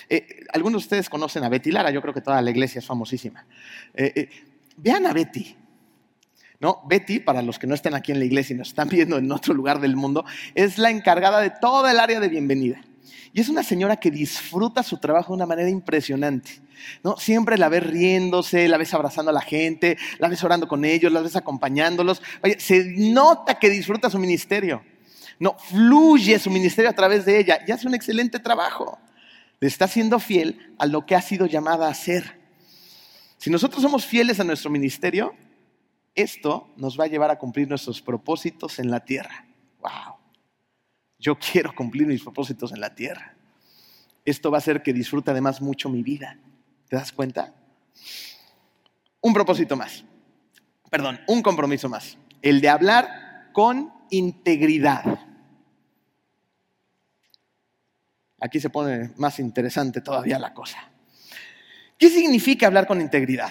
Eh, 0.08 0.44
algunos 0.52 0.82
de 0.82 0.84
ustedes 0.84 1.10
conocen 1.10 1.42
a 1.42 1.48
Betty 1.48 1.72
Lara, 1.72 1.90
yo 1.90 2.00
creo 2.00 2.14
que 2.14 2.20
toda 2.20 2.40
la 2.40 2.50
iglesia 2.52 2.78
es 2.78 2.86
famosísima. 2.86 3.44
Eh, 3.92 4.12
eh, 4.14 4.28
vean 4.76 5.04
a 5.06 5.12
Betty. 5.12 5.65
¿No? 6.60 6.82
Betty, 6.88 7.20
para 7.20 7.42
los 7.42 7.58
que 7.58 7.66
no 7.66 7.74
están 7.74 7.94
aquí 7.94 8.12
en 8.12 8.18
la 8.18 8.24
iglesia 8.24 8.54
y 8.54 8.58
nos 8.58 8.68
están 8.68 8.88
viendo 8.88 9.18
en 9.18 9.30
otro 9.32 9.54
lugar 9.54 9.80
del 9.80 9.96
mundo, 9.96 10.24
es 10.54 10.78
la 10.78 10.90
encargada 10.90 11.40
de 11.40 11.50
toda 11.50 11.90
el 11.90 12.00
área 12.00 12.20
de 12.20 12.28
bienvenida. 12.28 12.80
Y 13.32 13.40
es 13.40 13.48
una 13.48 13.62
señora 13.62 13.96
que 13.96 14.10
disfruta 14.10 14.82
su 14.82 14.96
trabajo 14.96 15.32
de 15.32 15.36
una 15.36 15.46
manera 15.46 15.68
impresionante. 15.68 16.62
¿no? 17.02 17.16
Siempre 17.18 17.58
la 17.58 17.68
ves 17.68 17.86
riéndose, 17.86 18.66
la 18.68 18.78
ves 18.78 18.94
abrazando 18.94 19.30
a 19.30 19.34
la 19.34 19.42
gente, 19.42 19.98
la 20.18 20.28
ves 20.28 20.42
orando 20.42 20.66
con 20.66 20.84
ellos, 20.84 21.12
la 21.12 21.20
ves 21.20 21.36
acompañándolos. 21.36 22.22
se 22.58 22.94
nota 22.96 23.58
que 23.58 23.68
disfruta 23.68 24.08
su 24.08 24.18
ministerio. 24.18 24.82
No, 25.38 25.56
fluye 25.58 26.38
su 26.38 26.50
ministerio 26.50 26.90
a 26.90 26.94
través 26.94 27.26
de 27.26 27.38
ella 27.38 27.58
y 27.66 27.72
hace 27.72 27.86
un 27.86 27.94
excelente 27.94 28.38
trabajo. 28.38 28.98
Le 29.60 29.68
está 29.68 29.86
siendo 29.86 30.18
fiel 30.18 30.74
a 30.78 30.86
lo 30.86 31.04
que 31.04 31.14
ha 31.14 31.20
sido 31.20 31.46
llamada 31.46 31.88
a 31.88 31.90
hacer. 31.90 32.40
Si 33.38 33.50
nosotros 33.50 33.82
somos 33.82 34.06
fieles 34.06 34.40
a 34.40 34.44
nuestro 34.44 34.70
ministerio, 34.70 35.34
esto 36.16 36.72
nos 36.76 36.98
va 36.98 37.04
a 37.04 37.08
llevar 37.08 37.30
a 37.30 37.38
cumplir 37.38 37.68
nuestros 37.68 38.00
propósitos 38.02 38.78
en 38.78 38.90
la 38.90 39.04
tierra. 39.04 39.46
¡Wow! 39.80 40.16
Yo 41.18 41.38
quiero 41.38 41.74
cumplir 41.74 42.06
mis 42.06 42.22
propósitos 42.22 42.72
en 42.72 42.80
la 42.80 42.94
tierra. 42.94 43.36
Esto 44.24 44.50
va 44.50 44.56
a 44.56 44.58
hacer 44.58 44.82
que 44.82 44.92
disfrute 44.92 45.30
además 45.30 45.60
mucho 45.60 45.88
mi 45.88 46.02
vida. 46.02 46.38
¿Te 46.88 46.96
das 46.96 47.12
cuenta? 47.12 47.54
Un 49.20 49.32
propósito 49.32 49.76
más. 49.76 50.04
Perdón, 50.90 51.20
un 51.28 51.42
compromiso 51.42 51.88
más. 51.88 52.18
El 52.42 52.60
de 52.60 52.68
hablar 52.68 53.50
con 53.52 53.92
integridad. 54.10 55.20
Aquí 58.40 58.60
se 58.60 58.70
pone 58.70 59.12
más 59.16 59.38
interesante 59.38 60.00
todavía 60.00 60.38
la 60.38 60.54
cosa. 60.54 60.90
¿Qué 61.98 62.08
significa 62.08 62.66
hablar 62.66 62.86
con 62.86 63.00
integridad? 63.00 63.50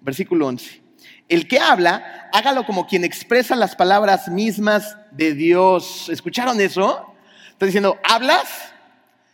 Versículo 0.00 0.46
11. 0.46 0.83
El 1.28 1.48
que 1.48 1.58
habla, 1.58 2.28
hágalo 2.32 2.66
como 2.66 2.86
quien 2.86 3.04
expresa 3.04 3.56
las 3.56 3.74
palabras 3.76 4.28
mismas 4.28 4.96
de 5.10 5.34
Dios. 5.34 6.08
¿Escucharon 6.08 6.60
eso? 6.60 7.14
Estoy 7.50 7.68
diciendo, 7.68 7.98
¿hablas? 8.02 8.46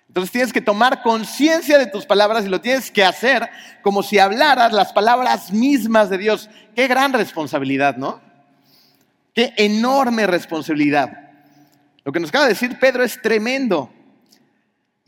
Entonces 0.09 0.33
tienes 0.33 0.53
que 0.53 0.61
tomar 0.61 1.03
conciencia 1.03 1.79
de 1.79 1.87
tus 1.87 2.05
palabras 2.05 2.45
y 2.45 2.49
lo 2.49 2.61
tienes 2.61 2.91
que 2.91 3.05
hacer 3.05 3.49
como 3.83 4.03
si 4.03 4.19
hablaras 4.19 4.73
las 4.73 4.93
palabras 4.93 5.53
mismas 5.53 6.11
de 6.11 6.19
Dios. 6.19 6.51
Qué 6.75 6.89
gran 6.89 7.13
responsabilidad, 7.13 7.97
¿no? 7.97 8.21
Qué 9.35 9.53
enorme 9.57 10.27
responsabilidad. 10.27 11.31
Lo 12.05 12.13
que 12.13 12.21
nos 12.21 12.31
acaba 12.31 12.47
de 12.47 12.55
decir 12.55 12.79
Pedro 12.81 13.05
es 13.05 13.23
tremendo. 13.23 13.93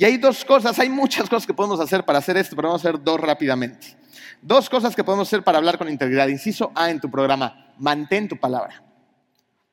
Y 0.03 0.05
hay 0.05 0.17
dos 0.17 0.45
cosas, 0.45 0.81
hay 0.81 0.89
muchas 0.89 1.29
cosas 1.29 1.47
que 1.47 1.55
podemos 1.55 1.79
hacer 1.79 2.05
para 2.05 2.19
hacer 2.19 2.37
esto, 2.37 2.57
pero 2.57 2.67
vamos 2.67 2.85
a 2.85 2.89
hacer 2.89 3.01
dos 3.01 3.21
rápidamente. 3.21 3.97
Dos 4.41 4.69
cosas 4.69 4.97
que 4.97 5.05
podemos 5.05 5.29
hacer 5.29 5.45
para 5.45 5.59
hablar 5.59 5.79
con 5.79 5.89
integridad. 5.89 6.27
Inciso 6.27 6.73
A 6.75 6.91
en 6.91 6.99
tu 6.99 7.09
programa, 7.09 7.73
mantén 7.79 8.27
tu 8.27 8.37
palabra. 8.37 8.83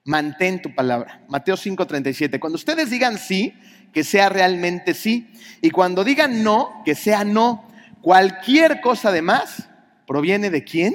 Mantén 0.04 0.62
tu 0.62 0.76
palabra. 0.76 1.26
Mateo 1.30 1.58
5:37. 1.58 2.40
Cuando 2.40 2.58
ustedes 2.58 2.92
digan 2.92 3.18
sí, 3.18 3.56
que 3.92 4.04
sea 4.04 4.30
realmente 4.30 4.94
sí. 4.94 5.34
Y 5.64 5.72
cuando 5.72 6.04
digan 6.04 6.44
no, 6.44 6.84
que 6.86 6.94
sea 6.94 7.24
no. 7.24 7.68
Cualquier 8.00 8.82
cosa 8.82 9.12
de 9.12 9.24
más 9.24 9.68
proviene 10.06 10.52
de 10.52 10.64
quién? 10.64 10.94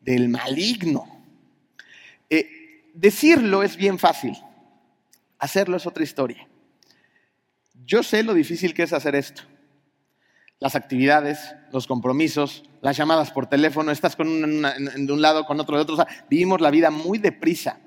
Del 0.00 0.28
maligno. 0.30 1.06
Eh, 2.28 2.90
decirlo 2.92 3.62
es 3.62 3.76
bien 3.76 4.00
fácil. 4.00 4.36
Hacerlo 5.38 5.76
es 5.76 5.86
otra 5.86 6.02
historia. 6.02 6.48
Yo 7.86 8.02
sé 8.02 8.24
lo 8.24 8.34
difícil 8.34 8.74
que 8.74 8.82
es 8.82 8.92
hacer 8.92 9.14
esto. 9.14 9.42
Las 10.58 10.74
actividades, 10.74 11.54
los 11.70 11.86
compromisos, 11.86 12.64
las 12.82 12.96
llamadas 12.96 13.30
por 13.30 13.46
teléfono, 13.46 13.92
estás 13.92 14.16
con 14.16 14.62
de 14.62 15.12
un 15.12 15.22
lado, 15.22 15.46
con 15.46 15.60
otro 15.60 15.76
de 15.76 15.82
otro. 15.82 16.04
vivimos 16.28 16.60
la 16.60 16.70
vida 16.70 16.90
muy 16.90 17.18
deprisa. 17.18 17.78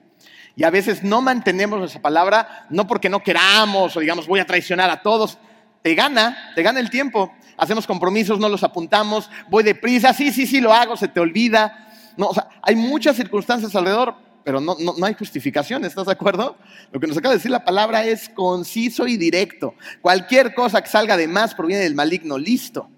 Y 0.55 0.63
a 0.63 0.69
veces 0.69 1.03
no 1.03 1.21
mantenemos 1.21 1.83
esa 1.89 2.01
palabra, 2.01 2.65
no 2.69 2.88
porque 2.88 3.09
no 3.09 3.21
queramos 3.21 3.95
o 3.97 3.99
digamos 3.99 4.25
voy 4.27 4.39
a 4.39 4.45
traicionar 4.45 4.89
a 4.89 5.01
todos. 5.01 5.38
Te 5.81 5.95
gana, 5.95 6.51
te 6.55 6.63
gana 6.63 6.79
el 6.79 6.89
tiempo. 6.89 7.33
Hacemos 7.57 7.85
compromisos, 7.85 8.39
no 8.39 8.47
los 8.47 8.63
apuntamos, 8.63 9.29
voy 9.49 9.63
deprisa, 9.63 10.13
sí, 10.13 10.31
sí, 10.31 10.47
sí, 10.47 10.62
lo 10.62 10.73
hago, 10.73 10.95
se 10.95 11.09
te 11.09 11.19
olvida. 11.19 11.89
No, 12.15 12.27
o 12.27 12.33
sea, 12.33 12.47
hay 12.62 12.75
muchas 12.75 13.17
circunstancias 13.17 13.75
alrededor 13.75 14.15
pero 14.43 14.62
no, 14.62 14.75
no, 14.80 15.06
hay 15.06 15.13
justificación, 15.13 15.86
¿estás 15.86 16.06
de 16.06 16.12
acuerdo? 16.12 16.58
Lo 16.91 16.99
que 16.99 17.08
nos 17.08 17.17
acaba 17.17 17.34
de 17.34 17.38
decir 17.38 17.52
la 17.52 17.65
palabra 17.65 18.06
es 18.06 18.30
conciso 18.30 19.08
y 19.08 19.17
directo. 19.17 19.75
Cualquier 20.02 20.54
cosa 20.54 20.82
que 20.82 20.89
salga 20.89 21.17
de 21.17 21.28
más 21.28 21.56
proviene 21.56 21.84
del 21.84 21.95
maligno, 21.95 22.38
listo. 22.38 22.89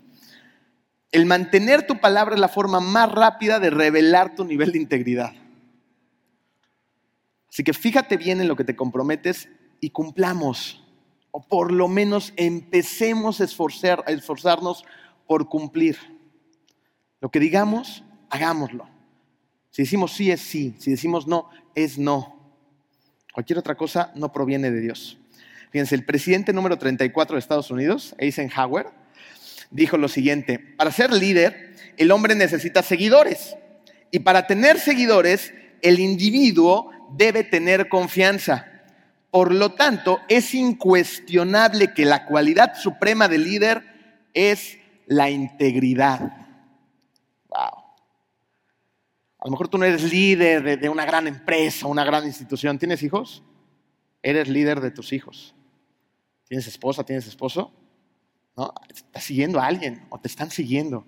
El 1.11 1.25
mantener 1.25 1.85
tu 1.85 1.99
palabra 1.99 2.35
es 2.35 2.41
la 2.41 2.47
forma 2.47 2.79
más 2.79 3.11
rápida 3.11 3.59
de 3.59 3.69
revelar 3.69 4.35
tu 4.35 4.45
nivel 4.45 4.71
de 4.71 4.79
integridad. 4.79 5.33
Así 7.49 7.63
que 7.63 7.73
fíjate 7.73 8.15
bien 8.15 8.39
en 8.39 8.47
lo 8.47 8.55
que 8.55 8.63
te 8.63 8.77
comprometes 8.77 9.49
y 9.81 9.89
cumplamos, 9.89 10.81
o 11.31 11.41
por 11.45 11.71
lo 11.73 11.89
menos 11.89 12.31
empecemos 12.37 13.41
a, 13.41 13.43
a 13.43 14.11
esforzarnos 14.11 14.85
por 15.27 15.49
cumplir. 15.49 15.97
Lo 17.19 17.29
que 17.29 17.39
digamos, 17.39 18.03
hagámoslo. 18.29 18.90
Si 19.71 19.83
decimos 19.83 20.11
sí 20.11 20.31
es 20.31 20.41
sí, 20.41 20.75
si 20.77 20.91
decimos 20.91 21.27
no 21.27 21.49
es 21.75 21.97
no. 21.97 22.39
Cualquier 23.33 23.59
otra 23.59 23.75
cosa 23.75 24.11
no 24.15 24.31
proviene 24.31 24.69
de 24.69 24.81
Dios. 24.81 25.17
Fíjense, 25.71 25.95
el 25.95 26.03
presidente 26.03 26.51
número 26.51 26.77
34 26.77 27.35
de 27.35 27.39
Estados 27.39 27.71
Unidos, 27.71 28.13
Eisenhower, 28.17 28.87
dijo 29.69 29.97
lo 29.97 30.09
siguiente, 30.09 30.59
para 30.59 30.91
ser 30.91 31.13
líder, 31.13 31.75
el 31.95 32.11
hombre 32.11 32.35
necesita 32.35 32.83
seguidores. 32.83 33.55
Y 34.11 34.19
para 34.19 34.47
tener 34.47 34.79
seguidores, 34.79 35.53
el 35.81 35.99
individuo 35.99 36.91
debe 37.15 37.45
tener 37.45 37.87
confianza. 37.87 38.67
Por 39.31 39.53
lo 39.53 39.71
tanto, 39.71 40.19
es 40.27 40.53
incuestionable 40.53 41.93
que 41.93 42.03
la 42.03 42.25
cualidad 42.25 42.75
suprema 42.75 43.29
del 43.29 43.45
líder 43.45 43.83
es 44.33 44.77
la 45.07 45.29
integridad. 45.29 46.33
A 49.41 49.47
lo 49.47 49.51
mejor 49.51 49.69
tú 49.69 49.79
no 49.79 49.85
eres 49.85 50.03
líder 50.03 50.79
de, 50.79 50.89
una 50.89 51.03
gran 51.03 51.27
empresa, 51.27 51.87
una 51.87 52.03
gran 52.03 52.25
institución. 52.25 52.77
¿Tienes 52.77 53.01
hijos? 53.01 53.43
Eres 54.21 54.47
líder 54.47 54.81
de 54.81 54.91
tus 54.91 55.13
hijos. 55.13 55.55
¿Tienes 56.47 56.67
esposa? 56.67 57.03
¿Tienes 57.03 57.25
esposo? 57.25 57.73
¿No? 58.55 58.71
Estás 58.93 59.23
siguiendo 59.23 59.59
a 59.59 59.65
alguien 59.65 60.05
o 60.11 60.19
te 60.19 60.27
están 60.27 60.51
siguiendo. 60.51 61.07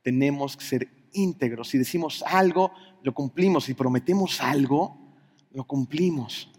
Tenemos 0.00 0.56
que 0.56 0.64
ser 0.64 0.88
íntegros. 1.12 1.68
Si 1.68 1.76
decimos 1.76 2.24
algo, 2.26 2.72
lo 3.02 3.12
cumplimos. 3.12 3.64
Si 3.64 3.74
prometemos 3.74 4.40
algo, 4.40 4.96
lo 5.52 5.64
cumplimos. 5.64 6.50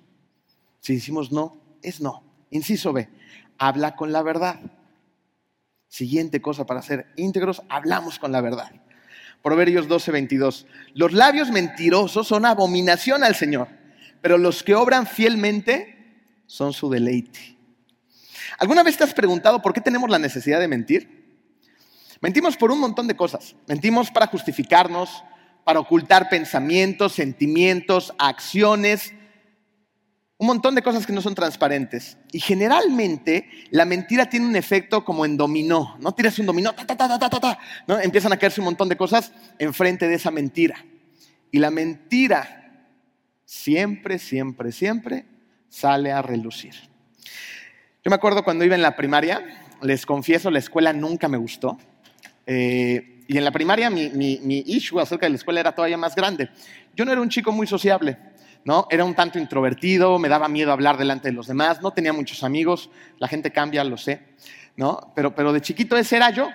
Si 0.80 0.94
decimos 0.94 1.32
no, 1.32 1.58
es 1.82 2.02
no. 2.02 2.24
Inciso 2.52 2.94
B, 2.94 3.10
habla 3.58 3.96
con 3.96 4.12
la 4.12 4.22
verdad. 4.22 4.60
Siguiente 5.88 6.40
cosa 6.40 6.68
para 6.68 6.84
ser 6.84 7.08
íntegros, 7.16 7.64
hablamos 7.68 8.20
con 8.20 8.32
la 8.32 8.42
verdad. 8.42 8.72
Proverbios 9.42 9.88
12, 9.88 10.12
22. 10.12 10.68
Los 10.94 11.14
labios 11.14 11.50
mentirosos 11.50 12.28
son 12.28 12.46
abominación 12.46 13.24
al 13.24 13.36
Señor, 13.36 13.70
pero 14.22 14.38
los 14.38 14.64
que 14.64 14.76
obran 14.76 15.08
fielmente 15.08 15.98
son 16.46 16.74
su 16.74 16.90
deleite. 16.90 17.58
¿Alguna 18.58 18.84
vez 18.84 18.98
te 18.98 19.04
has 19.04 19.14
preguntado 19.14 19.62
por 19.62 19.74
qué 19.74 19.82
tenemos 19.82 20.10
la 20.10 20.20
necesidad 20.20 20.60
de 20.60 20.68
mentir? 20.68 21.20
Mentimos 22.22 22.58
por 22.58 22.72
un 22.72 22.80
montón 22.80 23.08
de 23.08 23.16
cosas. 23.16 23.56
Mentimos 23.68 24.12
para 24.12 24.28
justificarnos, 24.28 25.24
para 25.64 25.80
ocultar 25.80 26.30
pensamientos, 26.30 27.14
sentimientos, 27.14 28.14
acciones, 28.18 29.14
un 30.40 30.48
montón 30.48 30.74
de 30.74 30.82
cosas 30.82 31.06
que 31.06 31.12
no 31.12 31.22
son 31.22 31.36
transparentes. 31.36 32.18
Y 32.32 32.40
generalmente 32.40 33.50
la 33.72 33.84
mentira 33.84 34.30
tiene 34.30 34.48
un 34.48 34.56
efecto 34.56 35.04
como 35.04 35.26
en 35.26 35.36
dominó. 35.36 35.98
No 36.00 36.14
tiras 36.14 36.40
un 36.40 36.46
dominó, 36.46 36.74
ta, 36.74 36.88
ta, 36.88 36.96
ta, 36.96 37.20
ta, 37.20 37.30
ta, 37.30 37.40
ta, 37.40 37.60
¿no? 37.86 38.00
empiezan 38.00 38.32
a 38.32 38.38
caerse 38.38 38.62
un 38.62 38.66
montón 38.66 38.88
de 38.88 38.96
cosas 38.96 39.34
enfrente 39.60 40.08
de 40.08 40.16
esa 40.16 40.32
mentira. 40.32 40.86
Y 41.52 41.60
la 41.60 41.70
mentira 41.72 42.88
siempre, 43.44 44.18
siempre, 44.18 44.72
siempre 44.72 45.26
sale 45.68 46.14
a 46.14 46.22
relucir. 46.22 46.74
Yo 48.02 48.10
me 48.10 48.16
acuerdo 48.16 48.46
cuando 48.46 48.64
iba 48.64 48.76
en 48.76 48.82
la 48.82 48.96
primaria, 48.96 49.44
les 49.82 50.06
confieso, 50.06 50.50
la 50.50 50.60
escuela 50.60 50.94
nunca 50.94 51.28
me 51.28 51.38
gustó. 51.38 51.78
Eh, 52.46 53.26
y 53.28 53.38
en 53.38 53.44
la 53.44 53.52
primaria 53.52 53.90
mi, 53.90 54.10
mi, 54.12 54.40
mi 54.42 54.64
issue 54.66 55.02
acerca 55.02 55.26
de 55.26 55.32
la 55.32 55.36
escuela 55.36 55.60
era 55.60 55.76
todavía 55.76 55.98
más 55.98 56.16
grande. 56.16 56.50
Yo 56.96 57.04
no 57.04 57.12
era 57.12 57.20
un 57.20 57.30
chico 57.30 57.52
muy 57.52 57.68
sociable. 57.68 58.29
¿No? 58.66 58.88
Era 58.90 59.06
un 59.06 59.16
tanto 59.16 59.40
introvertido, 59.40 60.20
me 60.20 60.30
daba 60.30 60.48
miedo 60.48 60.72
hablar 60.72 60.98
delante 60.98 61.30
de 61.30 61.34
los 61.34 61.48
demás, 61.48 61.82
no 61.82 61.92
tenía 61.92 62.14
muchos 62.14 62.44
amigos, 62.44 62.90
la 63.18 63.28
gente 63.28 63.52
cambia, 63.52 63.84
lo 63.84 63.98
sé, 63.98 64.22
¿no? 64.76 65.12
Pero, 65.16 65.34
pero 65.34 65.54
de 65.54 65.62
chiquito 65.62 65.98
ese 65.98 66.18
era 66.18 66.30
yo. 66.32 66.50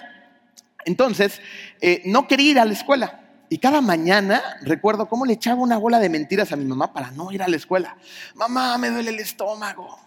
Entonces, 0.84 1.40
eh, 1.80 2.02
no 2.04 2.28
quería 2.28 2.50
ir 2.50 2.58
a 2.58 2.64
la 2.64 2.72
escuela. 2.72 3.20
Y 3.48 3.58
cada 3.58 3.80
mañana 3.80 4.42
recuerdo 4.62 5.06
cómo 5.08 5.26
le 5.26 5.34
echaba 5.34 5.60
una 5.60 5.78
bola 5.78 5.98
de 5.98 6.08
mentiras 6.08 6.52
a 6.52 6.56
mi 6.56 6.64
mamá 6.64 6.92
para 6.92 7.10
no 7.10 7.30
ir 7.30 7.42
a 7.42 7.48
la 7.48 7.56
escuela. 7.56 7.96
Mamá, 8.34 8.76
me 8.78 8.90
duele 8.90 9.10
el 9.10 9.20
estómago. 9.20 10.03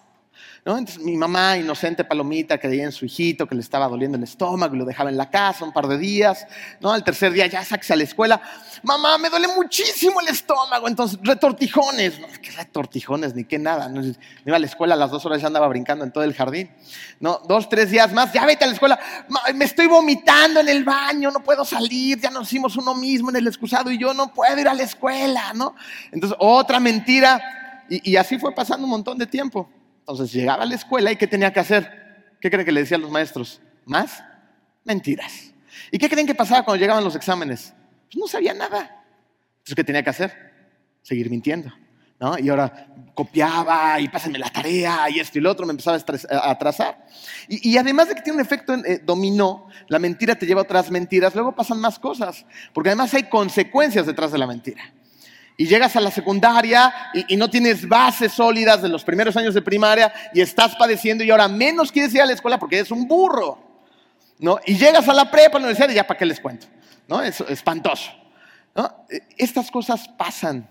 Entonces 0.75 1.01
mi 1.01 1.15
mamá, 1.15 1.57
inocente 1.57 2.03
palomita, 2.03 2.57
creía 2.57 2.83
en 2.83 2.91
su 2.91 3.05
hijito 3.05 3.47
que 3.47 3.55
le 3.55 3.61
estaba 3.61 3.87
doliendo 3.87 4.17
el 4.17 4.23
estómago 4.25 4.75
y 4.75 4.77
lo 4.77 4.83
dejaba 4.83 5.09
en 5.09 5.15
la 5.15 5.29
casa 5.29 5.63
un 5.63 5.71
par 5.71 5.87
de 5.87 5.97
días. 5.97 6.45
¿no? 6.81 6.91
Al 6.91 7.05
tercer 7.05 7.31
día 7.31 7.47
ya 7.47 7.63
sáquese 7.63 7.93
a 7.93 7.95
la 7.95 8.03
escuela. 8.03 8.41
Mamá, 8.83 9.17
me 9.17 9.29
duele 9.29 9.47
muchísimo 9.47 10.19
el 10.19 10.27
estómago. 10.27 10.89
Entonces, 10.89 11.19
retortijones. 11.23 12.19
No, 12.19 12.27
¿Qué 12.41 12.51
retortijones? 12.51 13.33
Ni 13.33 13.45
qué 13.45 13.57
nada. 13.57 13.87
No, 13.87 14.01
iba 14.45 14.57
a 14.57 14.59
la 14.59 14.65
escuela 14.65 14.95
a 14.95 14.97
las 14.97 15.09
dos 15.09 15.25
horas 15.25 15.39
ya 15.39 15.47
andaba 15.47 15.69
brincando 15.69 16.03
en 16.03 16.11
todo 16.11 16.25
el 16.25 16.33
jardín. 16.33 16.69
¿no? 17.21 17.39
Dos, 17.47 17.69
tres 17.69 17.89
días 17.89 18.11
más, 18.11 18.33
ya 18.33 18.45
vete 18.45 18.65
a 18.65 18.67
la 18.67 18.73
escuela. 18.73 18.99
Me 19.55 19.63
estoy 19.63 19.87
vomitando 19.87 20.59
en 20.59 20.67
el 20.67 20.83
baño, 20.83 21.31
no 21.31 21.41
puedo 21.41 21.63
salir. 21.63 22.19
Ya 22.19 22.29
nos 22.29 22.47
hicimos 22.47 22.75
uno 22.75 22.93
mismo 22.93 23.29
en 23.29 23.37
el 23.37 23.47
excusado 23.47 23.89
y 23.89 23.97
yo 23.97 24.13
no 24.13 24.33
puedo 24.33 24.59
ir 24.59 24.67
a 24.67 24.73
la 24.73 24.83
escuela. 24.83 25.53
¿no? 25.53 25.75
Entonces, 26.11 26.37
otra 26.41 26.81
mentira. 26.81 27.85
y 27.89 28.17
así 28.17 28.37
fue 28.37 28.53
pasando 28.53 28.83
un 28.83 28.91
montón 28.91 29.17
de 29.17 29.27
tiempo. 29.27 29.69
Entonces 30.07 30.31
llegaba 30.31 30.63
a 30.63 30.65
la 30.65 30.75
escuela 30.75 31.11
y 31.11 31.17
¿qué 31.17 31.27
tenía 31.27 31.51
que 31.51 31.59
hacer? 31.59 32.35
¿Qué 32.39 32.49
creen 32.49 32.65
que 32.65 32.71
le 32.71 32.79
decían 32.79 33.01
los 33.01 33.11
maestros? 33.11 33.59
Más 33.83 34.23
mentiras. 34.85 35.53
¿Y 35.91 35.97
qué 35.97 36.07
creen 36.07 36.25
que 36.25 36.33
pasaba 36.33 36.63
cuando 36.63 36.79
llegaban 36.79 37.03
los 37.03 37.15
exámenes? 37.17 37.73
Pues 38.05 38.17
no 38.17 38.25
sabía 38.25 38.53
nada. 38.53 39.03
Entonces, 39.57 39.75
¿qué 39.75 39.83
tenía 39.83 40.03
que 40.03 40.09
hacer? 40.09 40.31
Seguir 41.01 41.29
mintiendo. 41.29 41.73
¿no? 42.21 42.39
Y 42.39 42.47
ahora 42.47 42.87
copiaba 43.13 43.99
y 43.99 44.07
pásenme 44.07 44.39
la 44.39 44.49
tarea 44.49 45.09
y 45.09 45.19
esto 45.19 45.39
y 45.39 45.41
lo 45.41 45.51
otro, 45.51 45.65
me 45.65 45.71
empezaba 45.71 45.97
a 45.97 46.51
atrasar. 46.51 47.05
Y, 47.49 47.75
además 47.77 48.07
de 48.07 48.15
que 48.15 48.21
tiene 48.21 48.39
un 48.39 48.45
efecto 48.45 48.75
eh, 48.75 49.01
dominó, 49.03 49.67
la 49.89 49.99
mentira 49.99 50.35
te 50.35 50.45
lleva 50.45 50.61
a 50.61 50.63
otras 50.63 50.89
mentiras, 50.89 51.35
luego 51.35 51.53
pasan 51.53 51.81
más 51.81 51.99
cosas, 51.99 52.45
porque 52.73 52.89
además 52.89 53.13
hay 53.13 53.23
consecuencias 53.23 54.05
detrás 54.05 54.31
de 54.31 54.37
la 54.37 54.47
mentira. 54.47 54.93
Y 55.59 55.65
llegas 55.65 55.95
a 55.95 56.01
la 56.01 56.11
secundaria 56.11 56.93
y, 57.27 57.35
no 57.35 57.49
tienes 57.49 57.87
bases 57.89 58.31
sólidas 58.31 58.83
de 58.83 58.89
los 58.89 59.03
primeros 59.03 59.35
años 59.35 59.55
de 59.55 59.63
primaria 59.63 60.13
y 60.31 60.39
estás 60.39 60.75
padeciendo 60.75 61.23
y 61.23 61.31
ahora 61.31 61.47
menos 61.47 61.91
quieres 61.91 62.13
ir 62.13 62.21
a 62.21 62.27
la 62.27 62.33
escuela 62.33 62.59
porque 62.59 62.77
eres 62.77 62.91
un 62.91 63.07
burro. 63.07 63.57
¿no? 64.37 64.59
Y 64.67 64.77
llegas 64.77 65.09
a 65.09 65.13
la 65.15 65.31
prepa, 65.31 65.57
a 65.57 65.59
la 65.59 65.65
universidad 65.65 65.89
y 65.89 65.95
ya 65.95 66.05
para 66.05 66.19
qué 66.19 66.27
les 66.27 66.39
cuento. 66.39 66.67
¿no? 67.07 67.23
Es 67.23 67.41
espantoso. 67.41 68.11
¿no? 68.75 69.05
Estas 69.35 69.71
cosas 69.71 70.07
pasan. 70.07 70.69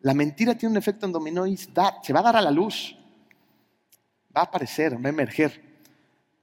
La 0.00 0.12
mentira 0.12 0.56
tiene 0.56 0.72
un 0.72 0.78
efecto 0.78 1.06
en 1.06 1.12
dominó 1.12 1.46
y 1.46 1.56
se 1.56 1.70
va 1.72 2.20
a 2.20 2.22
dar 2.22 2.36
a 2.36 2.40
la 2.40 2.50
luz. 2.50 2.96
Va 4.36 4.40
a 4.40 4.44
aparecer, 4.44 4.94
va 4.96 5.06
a 5.06 5.10
emerger. 5.10 5.70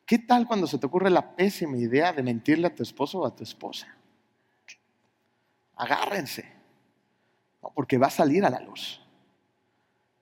¿Qué 0.05 0.19
tal 0.19 0.47
cuando 0.47 0.67
se 0.67 0.77
te 0.77 0.85
ocurre 0.85 1.09
la 1.09 1.35
pésima 1.35 1.75
idea 1.75 2.13
de 2.13 2.23
mentirle 2.23 2.67
a 2.67 2.73
tu 2.73 2.81
esposo 2.81 3.19
o 3.19 3.25
a 3.25 3.35
tu 3.35 3.43
esposa? 3.43 3.87
Agárrense, 5.75 6.56
porque 7.73 7.97
va 7.97 8.07
a 8.07 8.11
salir 8.11 8.45
a 8.45 8.49
la 8.49 8.59
luz. 8.59 9.01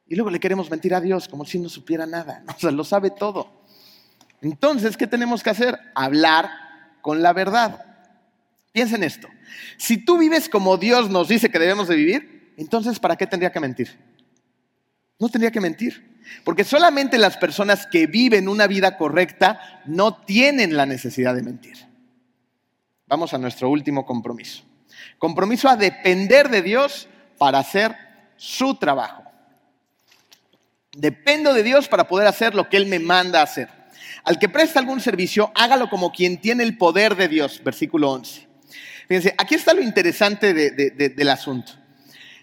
Y 0.08 0.16
luego 0.16 0.30
le 0.30 0.40
queremos 0.40 0.70
mentir 0.70 0.94
a 0.94 1.02
Dios 1.02 1.28
como 1.28 1.46
si 1.46 1.60
no 1.60 1.70
supiera 1.70 2.06
nada. 2.06 2.44
O 2.56 2.60
sea, 2.60 2.72
lo 2.72 2.84
sabe 2.84 3.10
todo. 3.10 3.64
Entonces, 4.42 4.98
¿qué 4.98 5.08
tenemos 5.08 5.42
que 5.42 5.50
hacer? 5.50 5.80
Hablar 5.96 6.50
con 7.02 7.22
la 7.22 7.34
verdad. 7.34 7.84
Piensa 8.72 8.96
en 8.96 9.04
esto. 9.04 9.28
Si 9.78 9.98
tú 9.98 10.18
vives 10.18 10.50
como 10.50 10.78
Dios 10.78 11.10
nos 11.10 11.28
dice 11.28 11.50
que 11.50 11.60
debemos 11.60 11.88
de 11.88 11.96
vivir, 11.96 12.54
entonces 12.58 13.00
¿para 13.00 13.16
qué 13.16 13.26
tendría 13.26 13.52
que 13.52 13.60
mentir? 13.60 13.98
No 15.20 15.30
tendría 15.30 15.52
que 15.52 15.62
mentir. 15.62 16.16
Porque 16.44 16.64
solamente 16.64 17.18
las 17.18 17.38
personas 17.38 17.88
que 17.88 18.08
viven 18.08 18.48
una 18.48 18.68
vida 18.68 18.98
correcta 18.98 19.82
no 19.86 20.24
tienen 20.24 20.76
la 20.76 20.86
necesidad 20.86 21.36
de 21.36 21.44
mentir. 21.44 21.78
Vamos 23.08 23.34
a 23.34 23.38
nuestro 23.38 23.70
último 23.70 24.06
compromiso. 24.06 24.64
Compromiso 25.20 25.70
a 25.70 25.78
depender 25.78 26.50
de 26.50 26.62
Dios 26.62 27.08
para 27.38 27.60
hacer 27.60 27.96
su 28.38 28.76
trabajo. 28.76 29.24
Dependo 30.96 31.54
de 31.54 31.64
Dios 31.64 31.88
para 31.88 32.08
poder 32.08 32.28
hacer 32.28 32.56
lo 32.56 32.70
que 32.70 32.78
Él 32.78 32.86
me 32.86 33.00
manda 33.00 33.42
hacer. 33.42 33.70
Al 34.24 34.40
que 34.40 34.50
presta 34.50 34.80
algún 34.80 35.02
servicio, 35.02 35.52
hágalo 35.56 35.90
como 35.90 36.12
quien 36.12 36.40
tiene 36.40 36.64
el 36.64 36.78
poder 36.78 37.16
de 37.16 37.28
Dios. 37.28 37.62
Versículo 37.64 38.12
11. 38.12 38.48
Fíjense, 39.08 39.36
aquí 39.38 39.56
está 39.56 39.74
lo 39.74 39.82
interesante 39.82 40.54
del 40.54 41.30
asunto. 41.30 41.74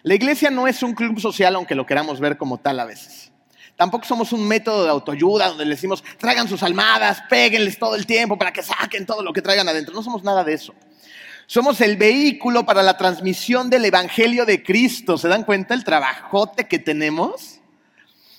La 0.02 0.14
iglesia 0.14 0.50
no 0.50 0.66
es 0.66 0.82
un 0.82 0.94
club 0.94 1.20
social, 1.20 1.54
aunque 1.54 1.74
lo 1.74 1.86
queramos 1.86 2.20
ver 2.20 2.36
como 2.36 2.58
tal 2.58 2.78
a 2.80 2.84
veces. 2.84 3.32
Tampoco 3.76 4.04
somos 4.04 4.32
un 4.32 4.46
método 4.46 4.84
de 4.84 4.90
autoayuda 4.90 5.48
donde 5.48 5.64
le 5.64 5.70
decimos, 5.70 6.04
traigan 6.18 6.48
sus 6.48 6.62
almadas, 6.62 7.22
péguenles 7.28 7.78
todo 7.78 7.96
el 7.96 8.06
tiempo 8.06 8.36
para 8.38 8.52
que 8.52 8.62
saquen 8.62 9.06
todo 9.06 9.22
lo 9.22 9.32
que 9.32 9.42
traigan 9.42 9.68
adentro. 9.68 9.94
No 9.94 10.02
somos 10.02 10.22
nada 10.22 10.44
de 10.44 10.54
eso. 10.54 10.74
Somos 11.52 11.82
el 11.82 11.98
vehículo 11.98 12.64
para 12.64 12.82
la 12.82 12.96
transmisión 12.96 13.68
del 13.68 13.84
Evangelio 13.84 14.46
de 14.46 14.62
Cristo. 14.62 15.18
¿Se 15.18 15.28
dan 15.28 15.44
cuenta 15.44 15.74
el 15.74 15.84
trabajote 15.84 16.66
que 16.66 16.78
tenemos? 16.78 17.60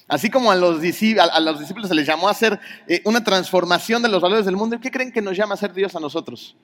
Así 0.08 0.32
como 0.32 0.50
a 0.50 0.56
los, 0.56 0.82
discípulos 0.82 1.90
se 1.90 1.94
les 1.94 2.08
llamó 2.08 2.28
a 2.28 2.32
hacer 2.32 2.60
eh, 2.88 3.04
una 3.06 3.24
transformación 3.24 4.02
de 4.02 4.10
los 4.10 4.20
valores 4.20 4.46
del 4.46 4.56
mundo, 4.56 4.80
¿qué 4.80 4.90
creen 4.90 5.12
que 5.12 5.22
nos 5.22 5.38
llama 5.38 5.52
a 5.52 5.54
hacer 5.54 5.74
Dios 5.74 5.96
a 5.96 6.00
nosotros? 6.00 6.56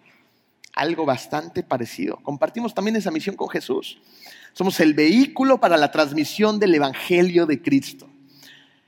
Algo 0.74 1.06
bastante 1.06 1.62
parecido. 1.62 2.18
Compartimos 2.24 2.74
también 2.74 2.96
esa 2.96 3.12
misión 3.12 3.36
con 3.36 3.48
Jesús. 3.50 4.00
Somos 4.54 4.80
el 4.80 4.96
vehículo 4.96 5.60
para 5.60 5.78
la 5.78 5.92
transmisión 5.92 6.58
del 6.58 6.74
Evangelio 6.74 7.46
de 7.46 7.62
Cristo. 7.62 8.10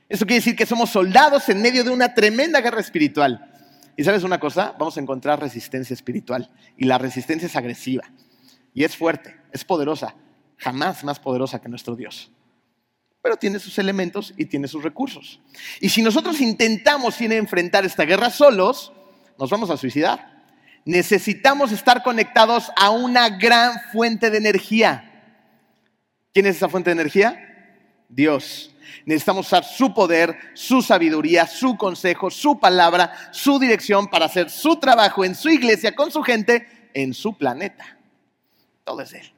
Eso 0.08 0.26
quiere 0.26 0.40
decir 0.40 0.56
que 0.56 0.66
somos 0.66 0.90
soldados 0.90 1.48
en 1.48 1.62
medio 1.62 1.84
de 1.84 1.90
una 1.90 2.12
tremenda 2.12 2.60
guerra 2.60 2.80
espiritual. 2.80 3.51
Y 3.96 4.04
sabes 4.04 4.22
una 4.22 4.40
cosa, 4.40 4.74
vamos 4.78 4.96
a 4.96 5.00
encontrar 5.00 5.40
resistencia 5.40 5.94
espiritual. 5.94 6.50
Y 6.76 6.84
la 6.84 6.98
resistencia 6.98 7.46
es 7.46 7.56
agresiva. 7.56 8.04
Y 8.74 8.84
es 8.84 8.96
fuerte, 8.96 9.36
es 9.52 9.64
poderosa, 9.64 10.14
jamás 10.56 11.04
más 11.04 11.20
poderosa 11.20 11.60
que 11.60 11.68
nuestro 11.68 11.94
Dios 11.96 12.32
pero 13.22 13.36
tiene 13.36 13.60
sus 13.60 13.78
elementos 13.78 14.34
y 14.36 14.46
tiene 14.46 14.66
sus 14.66 14.82
recursos. 14.82 15.40
Y 15.80 15.88
si 15.88 16.02
nosotros 16.02 16.40
intentamos 16.40 17.18
ir 17.20 17.30
a 17.30 17.36
enfrentar 17.36 17.84
esta 17.84 18.04
guerra 18.04 18.30
solos, 18.30 18.92
nos 19.38 19.48
vamos 19.48 19.70
a 19.70 19.76
suicidar. 19.76 20.42
Necesitamos 20.84 21.70
estar 21.70 22.02
conectados 22.02 22.72
a 22.76 22.90
una 22.90 23.28
gran 23.28 23.74
fuente 23.92 24.28
de 24.28 24.38
energía. 24.38 25.08
¿Quién 26.34 26.46
es 26.46 26.56
esa 26.56 26.68
fuente 26.68 26.90
de 26.90 26.94
energía? 27.00 27.38
Dios. 28.08 28.71
Necesitamos 29.04 29.46
usar 29.46 29.64
su 29.64 29.92
poder, 29.92 30.36
su 30.54 30.82
sabiduría, 30.82 31.46
su 31.46 31.76
consejo, 31.76 32.30
su 32.30 32.58
palabra, 32.58 33.12
su 33.32 33.58
dirección 33.58 34.08
para 34.08 34.26
hacer 34.26 34.50
su 34.50 34.76
trabajo 34.76 35.24
en 35.24 35.34
su 35.34 35.48
iglesia, 35.48 35.94
con 35.94 36.10
su 36.10 36.22
gente, 36.22 36.66
en 36.94 37.14
su 37.14 37.36
planeta. 37.36 37.98
Todo 38.84 39.00
es 39.02 39.12
Él. 39.14 39.32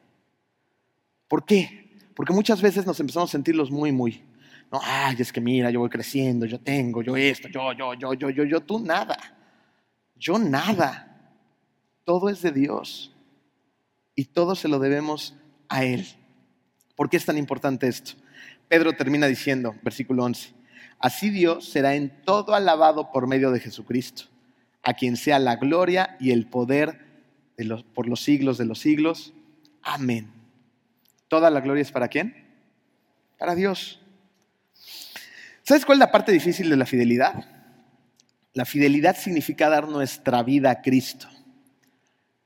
¿Por 1.28 1.44
qué? 1.44 1.84
Porque 2.14 2.32
muchas 2.32 2.62
veces 2.62 2.86
nos 2.86 2.98
empezamos 3.00 3.30
a 3.30 3.32
sentirlos 3.32 3.70
muy, 3.70 3.92
muy. 3.92 4.22
No, 4.70 4.80
ay, 4.82 5.16
es 5.18 5.32
que 5.32 5.40
mira, 5.40 5.70
yo 5.70 5.80
voy 5.80 5.90
creciendo, 5.90 6.46
yo 6.46 6.58
tengo, 6.58 7.02
yo 7.02 7.16
esto, 7.16 7.48
yo, 7.48 7.72
yo, 7.72 7.94
yo, 7.94 8.14
yo, 8.14 8.30
yo, 8.30 8.44
yo, 8.44 8.60
tú 8.60 8.80
nada. 8.80 9.16
Yo 10.16 10.38
nada. 10.38 11.32
Todo 12.04 12.28
es 12.28 12.42
de 12.42 12.52
Dios. 12.52 13.14
Y 14.14 14.26
todo 14.26 14.54
se 14.54 14.68
lo 14.68 14.78
debemos 14.78 15.34
a 15.68 15.84
Él. 15.84 16.06
¿Por 16.96 17.10
qué 17.10 17.16
es 17.16 17.24
tan 17.24 17.38
importante 17.38 17.88
esto? 17.88 18.12
Pedro 18.68 18.94
termina 18.94 19.26
diciendo, 19.26 19.74
versículo 19.82 20.24
11, 20.24 20.52
así 20.98 21.30
Dios 21.30 21.68
será 21.68 21.94
en 21.94 22.10
todo 22.24 22.54
alabado 22.54 23.10
por 23.12 23.26
medio 23.26 23.50
de 23.50 23.60
Jesucristo, 23.60 24.24
a 24.82 24.94
quien 24.94 25.16
sea 25.16 25.38
la 25.38 25.56
gloria 25.56 26.16
y 26.20 26.30
el 26.30 26.46
poder 26.46 27.04
por 27.94 28.08
los 28.08 28.20
siglos 28.20 28.58
de 28.58 28.64
los 28.64 28.78
siglos. 28.78 29.32
Amén. 29.82 30.30
¿Toda 31.28 31.50
la 31.50 31.60
gloria 31.60 31.82
es 31.82 31.92
para 31.92 32.08
quién? 32.08 32.34
Para 33.38 33.54
Dios. 33.54 34.00
¿Sabes 35.62 35.84
cuál 35.86 35.96
es 35.96 36.00
la 36.00 36.12
parte 36.12 36.32
difícil 36.32 36.68
de 36.68 36.76
la 36.76 36.86
fidelidad? 36.86 37.46
La 38.52 38.64
fidelidad 38.64 39.16
significa 39.16 39.68
dar 39.68 39.88
nuestra 39.88 40.42
vida 40.42 40.70
a 40.70 40.82
Cristo. 40.82 41.28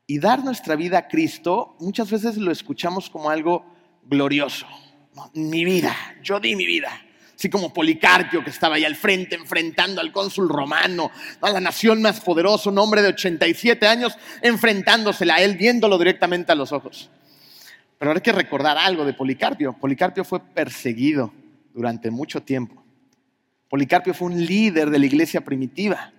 Y 0.07 0.21
dar 0.21 0.43
nuestra 0.43 0.77
vida 0.77 0.99
a 0.99 1.09
Cristo 1.09 1.77
muchas 1.81 2.11
veces 2.11 2.37
lo 2.39 2.51
escuchamos 2.51 3.11
como 3.11 3.29
algo 3.29 3.67
glorioso. 4.05 4.67
Mi 5.35 5.65
vida, 5.65 5.95
yo 6.23 6.41
di 6.41 6.57
mi 6.57 6.67
vida. 6.67 7.03
Así 7.39 7.49
como 7.49 7.73
Policarpio 7.73 8.43
que 8.43 8.51
estaba 8.51 8.75
ahí 8.75 8.85
al 8.85 8.97
frente 8.97 9.37
enfrentando 9.37 10.01
al 10.01 10.11
cónsul 10.11 10.49
romano, 10.49 11.13
a 11.41 11.51
la 11.51 11.61
nación 11.61 12.03
más 12.03 12.21
poderosa, 12.21 12.69
un 12.69 12.79
hombre 12.79 13.01
de 13.01 13.11
87 13.11 13.87
años, 13.87 14.19
enfrentándosela 14.43 15.37
a 15.37 15.43
él, 15.43 15.57
viéndolo 15.57 15.99
directamente 15.99 16.51
a 16.51 16.57
los 16.57 16.73
ojos. 16.73 17.11
Pero 17.97 18.13
hay 18.13 18.21
que 18.21 18.33
recordar 18.33 18.77
algo 18.77 19.05
de 19.05 19.13
Policarpio. 19.13 19.73
Policarpio 19.73 20.25
fue 20.25 20.41
perseguido 20.41 21.33
durante 21.73 22.11
mucho 22.11 22.43
tiempo. 22.43 22.83
Policarpio 23.69 24.15
fue 24.15 24.29
un 24.29 24.45
líder 24.45 24.91
de 24.91 24.99
la 24.99 25.07
iglesia 25.07 25.41
primitiva. 25.41 26.13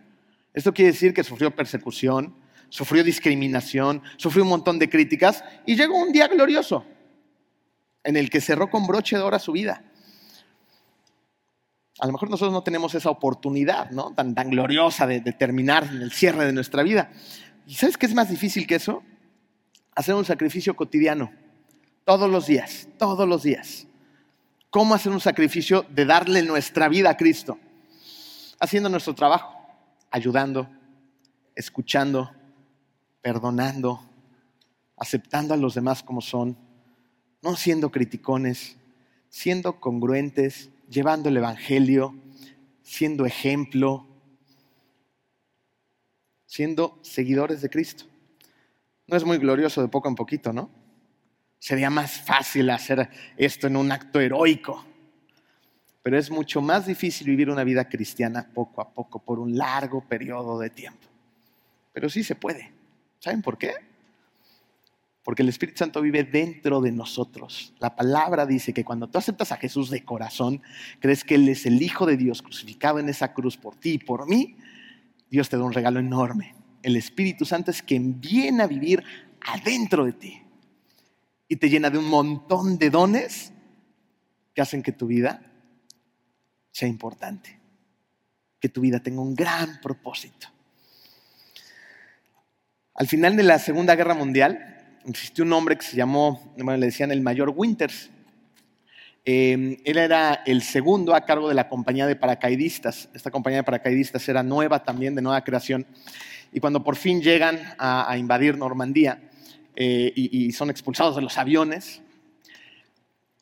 Esto 0.53 0.73
quiere 0.73 0.93
decir 0.93 1.13
que 1.13 1.25
sufrió 1.25 1.51
persecución, 1.51 2.33
sufrió 2.69 3.03
discriminación, 3.03 4.01
sufrió 4.15 4.43
un 4.43 4.49
montón 4.51 4.79
de 4.79 4.89
críticas 4.89 5.43
y 5.65 5.75
llegó 5.75 5.97
un 5.97 6.13
día 6.13 6.29
glorioso 6.29 6.85
en 8.03 8.17
el 8.17 8.29
que 8.29 8.41
cerró 8.41 8.69
con 8.69 8.87
broche 8.87 9.17
de 9.17 9.23
oro 9.23 9.39
su 9.39 9.51
vida. 9.51 9.83
A 11.99 12.05
lo 12.05 12.13
mejor 12.13 12.29
nosotros 12.29 12.53
no 12.53 12.63
tenemos 12.63 12.95
esa 12.95 13.09
oportunidad 13.09 13.91
¿no? 13.91 14.13
tan, 14.13 14.33
gloriosa 14.49 15.05
de, 15.05 15.19
de 15.19 15.33
terminar 15.33 15.83
en 15.83 16.01
el 16.01 16.11
cierre 16.11 16.45
de 16.45 16.53
nuestra 16.53 16.81
vida. 16.81 17.11
¿Y 17.67 17.75
sabes 17.75 17.97
qué 17.97 18.05
es 18.05 18.13
más 18.13 18.29
difícil 18.29 18.65
que 18.65 18.75
eso? 18.75 19.03
Hacer 19.95 20.15
un 20.15 20.23
sacrificio 20.23 20.75
cotidiano 20.75 21.31
todos 22.05 22.29
los 22.29 22.47
días, 22.47 22.87
todos 22.97 23.27
los 23.27 23.43
días. 23.43 23.85
¿Cómo 24.69 24.95
hacer 24.95 25.11
un 25.11 25.19
sacrificio 25.19 25.85
de 25.89 26.05
darle 26.05 26.41
nuestra 26.41 26.87
vida 26.87 27.11
a 27.11 27.17
Cristo? 27.17 27.59
Haciendo 28.59 28.89
nuestro 28.89 29.13
trabajo, 29.13 29.55
ayudando, 30.09 30.69
escuchando, 31.55 32.31
perdonando, 33.21 33.99
aceptando 34.95 35.53
a 35.53 35.57
los 35.57 35.75
demás 35.75 36.01
como 36.01 36.21
son, 36.21 36.57
no 37.41 37.55
siendo 37.55 37.91
criticones, 37.91 38.77
siendo 39.29 39.79
congruentes, 39.79 40.69
llevando 40.89 41.29
el 41.29 41.37
Evangelio, 41.37 42.15
siendo 42.81 43.25
ejemplo, 43.25 44.05
siendo 46.45 46.97
seguidores 47.01 47.61
de 47.61 47.69
Cristo. 47.69 48.05
No 49.07 49.15
es 49.15 49.23
muy 49.23 49.37
glorioso 49.37 49.81
de 49.81 49.87
poco 49.87 50.09
en 50.09 50.15
poquito, 50.15 50.51
¿no? 50.51 50.69
Sería 51.59 51.89
más 51.89 52.21
fácil 52.21 52.69
hacer 52.69 53.09
esto 53.37 53.67
en 53.67 53.75
un 53.75 53.91
acto 53.91 54.19
heroico. 54.19 54.85
Pero 56.01 56.17
es 56.17 56.31
mucho 56.31 56.61
más 56.61 56.85
difícil 56.87 57.27
vivir 57.27 57.49
una 57.49 57.63
vida 57.63 57.87
cristiana 57.89 58.49
poco 58.53 58.81
a 58.81 58.89
poco, 58.89 59.19
por 59.19 59.39
un 59.39 59.57
largo 59.57 60.01
periodo 60.01 60.57
de 60.59 60.69
tiempo. 60.69 61.07
Pero 61.91 62.09
sí 62.09 62.23
se 62.23 62.35
puede. 62.35 62.71
¿Saben 63.19 63.41
por 63.41 63.57
qué? 63.57 63.88
Porque 65.23 65.43
el 65.43 65.49
Espíritu 65.49 65.79
Santo 65.79 66.01
vive 66.01 66.23
dentro 66.23 66.81
de 66.81 66.91
nosotros. 66.91 67.73
La 67.79 67.95
palabra 67.95 68.45
dice 68.45 68.73
que 68.73 68.85
cuando 68.85 69.09
tú 69.09 69.17
aceptas 69.17 69.51
a 69.51 69.57
Jesús 69.57 69.89
de 69.89 70.03
corazón, 70.03 70.61
crees 70.99 71.23
que 71.23 71.35
Él 71.35 71.47
es 71.49 71.65
el 71.65 71.81
Hijo 71.81 72.05
de 72.05 72.17
Dios 72.17 72.41
crucificado 72.41 72.99
en 72.99 73.09
esa 73.09 73.33
cruz 73.33 73.57
por 73.57 73.75
ti 73.75 73.91
y 73.91 73.99
por 73.99 74.27
mí, 74.27 74.57
Dios 75.29 75.49
te 75.49 75.57
da 75.57 75.63
un 75.63 75.73
regalo 75.73 75.99
enorme. 75.99 76.55
El 76.81 76.95
Espíritu 76.95 77.45
Santo 77.45 77.71
es 77.71 77.81
quien 77.81 78.19
viene 78.19 78.63
a 78.63 78.67
vivir 78.67 79.03
adentro 79.41 80.05
de 80.05 80.13
ti 80.13 80.41
y 81.47 81.55
te 81.57 81.69
llena 81.69 81.89
de 81.89 81.97
un 81.97 82.07
montón 82.07 82.77
de 82.77 82.89
dones 82.89 83.51
que 84.53 84.61
hacen 84.61 84.81
que 84.81 84.91
tu 84.91 85.07
vida 85.07 85.41
sea 86.71 86.87
importante, 86.87 87.59
que 88.59 88.69
tu 88.69 88.81
vida 88.81 89.01
tenga 89.01 89.21
un 89.21 89.35
gran 89.35 89.81
propósito. 89.81 90.47
Al 92.93 93.07
final 93.07 93.35
de 93.35 93.43
la 93.43 93.59
Segunda 93.59 93.95
Guerra 93.95 94.13
Mundial, 94.13 94.78
existió 95.05 95.43
un 95.43 95.53
hombre 95.53 95.77
que 95.77 95.85
se 95.85 95.95
llamó, 95.95 96.53
le 96.57 96.77
decían 96.77 97.11
el 97.11 97.21
mayor 97.21 97.53
Winters. 97.55 98.09
Em, 99.25 99.77
él 99.83 99.97
era 99.97 100.41
el 100.45 100.61
segundo 100.61 101.13
a 101.13 101.25
cargo 101.25 101.49
de 101.49 101.55
la 101.55 101.67
compañía 101.67 102.07
de 102.07 102.15
paracaidistas. 102.15 103.09
Esta 103.13 103.31
compañía 103.31 103.57
de 103.57 103.63
paracaidistas 103.63 104.27
era 104.29 104.43
nueva 104.43 104.83
también, 104.83 105.15
de 105.15 105.21
nueva 105.21 105.43
creación. 105.43 105.85
Y 106.51 106.59
cuando 106.59 106.83
por 106.83 106.95
fin 106.95 107.21
llegan 107.21 107.59
a, 107.77 108.17
invadir 108.17 108.57
Normandía 108.57 109.21
eh, 109.75 110.11
y, 110.15 110.51
son 110.51 110.69
expulsados 110.69 111.15
de 111.15 111.21
los 111.21 111.37
aviones 111.37 112.01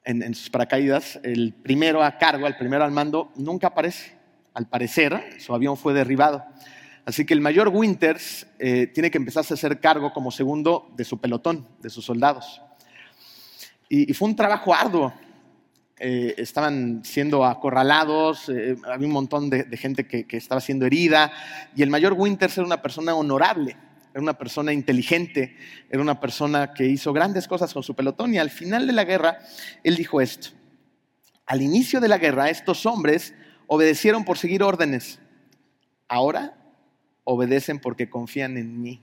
en, 0.03 0.23
en 0.23 0.35
sus 0.35 0.49
paracaídas, 0.49 1.19
el 1.23 1.53
primero 1.53 2.03
a 2.03 2.17
cargo, 2.17 2.47
el 2.47 2.57
primero 2.57 2.83
al 2.83 2.91
mando, 2.91 3.31
nunca 3.35 3.67
aparece. 3.67 4.17
Al 4.53 4.67
parecer, 4.67 5.37
su 5.39 5.53
avión 5.53 5.77
fue 5.77 5.93
derribado. 5.93 6.43
Así 7.07 7.25
que 7.25 7.33
el 7.33 7.39
mayor 7.39 7.69
Winters 7.69 8.45
eh, 8.59 8.87
tiene 8.87 9.09
que 9.09 9.17
empezarse 9.17 9.53
a 9.53 9.55
hacer 9.55 9.79
cargo 9.79 10.11
como 10.11 10.29
segundo 10.29 10.91
de 10.97 11.05
su 11.05 11.21
pelotón, 11.21 11.65
de 11.79 11.89
sus 11.89 12.03
soldados. 12.03 12.61
Y, 13.87 14.13
fue 14.13 14.27
un 14.27 14.35
trabajo 14.35 14.75
arduo. 14.75 15.13
Eh, 15.99 16.35
estaban 16.37 17.05
siendo 17.05 17.45
acorralados, 17.45 18.49
eh, 18.49 18.75
había 18.85 19.07
un 19.07 19.13
montón 19.13 19.49
de, 19.49 19.65
gente 19.77 20.05
que, 20.05 20.25
estaba 20.35 20.59
siendo 20.59 20.85
herida, 20.85 21.31
y 21.77 21.81
el 21.81 21.89
mayor 21.89 22.11
Winters 22.11 22.57
era 22.57 22.67
una 22.67 22.81
persona 22.81 23.15
honorable, 23.15 23.77
era 24.11 24.21
una 24.21 24.37
persona 24.37 24.73
inteligente, 24.73 25.55
era 25.89 26.01
una 26.01 26.19
persona 26.19 26.73
que 26.73 26.87
hizo 26.87 27.13
grandes 27.13 27.47
cosas 27.47 27.73
con 27.73 27.83
su 27.83 27.95
pelotón, 27.95 28.33
y 28.33 28.37
al 28.37 28.49
final 28.49 28.85
de 28.85 28.91
la 28.91 29.05
guerra, 29.05 29.39
él 29.81 29.95
dijo 29.95 30.19
esto. 30.19 30.49
Al 31.45 31.61
inicio 31.61 32.01
de 32.01 32.09
la 32.09 32.17
guerra, 32.17 32.49
estos 32.49 32.85
hombres 32.85 33.33
obedecieron 33.67 34.25
por 34.25 34.37
seguir 34.37 34.61
órdenes. 34.61 35.21
Ahora 36.09 36.56
obedecen 37.29 37.79
porque 37.79 38.09
confían 38.09 38.57
en 38.57 38.81
mí. 38.81 39.01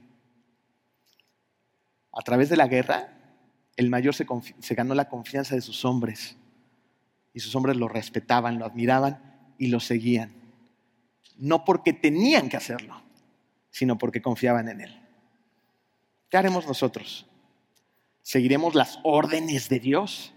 A 2.11 2.23
través 2.23 2.49
de 2.49 2.57
la 2.57 2.67
guerra, 2.67 3.13
el 3.75 3.91
mayor 3.91 4.15
se, 4.15 4.25
ganó 4.73 4.95
la 4.95 5.09
confianza 5.09 5.53
de 5.53 5.61
sus 5.61 5.85
hombres. 5.85 6.35
Y 7.33 7.39
sus 7.39 7.55
hombres 7.55 7.77
lo 7.77 7.87
respetaban, 7.87 8.57
lo 8.57 8.65
admiraban 8.65 9.53
y 9.59 9.67
lo 9.67 9.79
seguían. 9.79 10.33
No 11.37 11.65
porque 11.65 11.93
tenían 11.93 12.49
que 12.49 12.57
hacerlo, 12.57 12.99
sino 13.69 13.99
porque 13.99 14.23
confiaban 14.23 14.69
en 14.69 14.81
él. 14.81 15.01
¿Qué 16.27 16.37
haremos 16.37 16.65
nosotros? 16.65 17.27
¿Seguiremos 18.23 18.73
las 18.73 18.97
órdenes 19.03 19.69
de 19.69 19.79
Dios? 19.79 20.33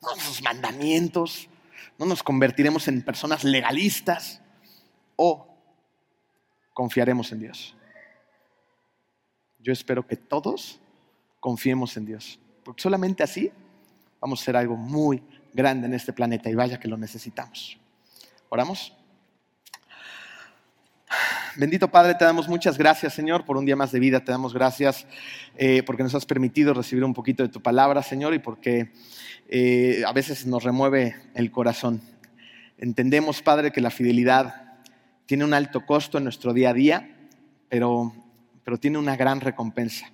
¿No 0.00 0.08
sus 0.18 0.40
mandamientos? 0.42 1.50
¿No 1.98 2.06
nos 2.06 2.22
convertiremos 2.22 2.88
en 2.88 3.02
personas 3.02 3.44
legalistas? 3.44 4.40
¿O 5.16 5.55
confiaremos 6.76 7.32
en 7.32 7.38
Dios. 7.38 7.74
Yo 9.58 9.72
espero 9.72 10.06
que 10.06 10.14
todos 10.14 10.78
confiemos 11.40 11.96
en 11.96 12.04
Dios, 12.04 12.38
porque 12.62 12.82
solamente 12.82 13.22
así 13.22 13.50
vamos 14.20 14.40
a 14.40 14.42
hacer 14.42 14.56
algo 14.58 14.76
muy 14.76 15.22
grande 15.54 15.86
en 15.86 15.94
este 15.94 16.12
planeta 16.12 16.50
y 16.50 16.54
vaya 16.54 16.78
que 16.78 16.86
lo 16.86 16.98
necesitamos. 16.98 17.78
¿Oramos? 18.50 18.92
Bendito 21.56 21.90
Padre, 21.90 22.14
te 22.14 22.26
damos 22.26 22.46
muchas 22.46 22.76
gracias, 22.76 23.14
Señor, 23.14 23.46
por 23.46 23.56
un 23.56 23.64
día 23.64 23.74
más 23.74 23.90
de 23.90 23.98
vida. 23.98 24.20
Te 24.20 24.30
damos 24.30 24.52
gracias 24.52 25.06
eh, 25.56 25.82
porque 25.82 26.02
nos 26.02 26.14
has 26.14 26.26
permitido 26.26 26.74
recibir 26.74 27.04
un 27.04 27.14
poquito 27.14 27.42
de 27.42 27.48
tu 27.48 27.62
palabra, 27.62 28.02
Señor, 28.02 28.34
y 28.34 28.38
porque 28.38 28.92
eh, 29.48 30.02
a 30.06 30.12
veces 30.12 30.44
nos 30.44 30.62
remueve 30.62 31.16
el 31.34 31.50
corazón. 31.50 32.02
Entendemos, 32.76 33.40
Padre, 33.40 33.72
que 33.72 33.80
la 33.80 33.90
fidelidad 33.90 34.65
tiene 35.26 35.44
un 35.44 35.54
alto 35.54 35.84
costo 35.84 36.18
en 36.18 36.24
nuestro 36.24 36.52
día 36.52 36.70
a 36.70 36.72
día, 36.72 37.10
pero, 37.68 38.12
pero 38.64 38.78
tiene 38.78 38.98
una 38.98 39.16
gran 39.16 39.40
recompensa. 39.40 40.10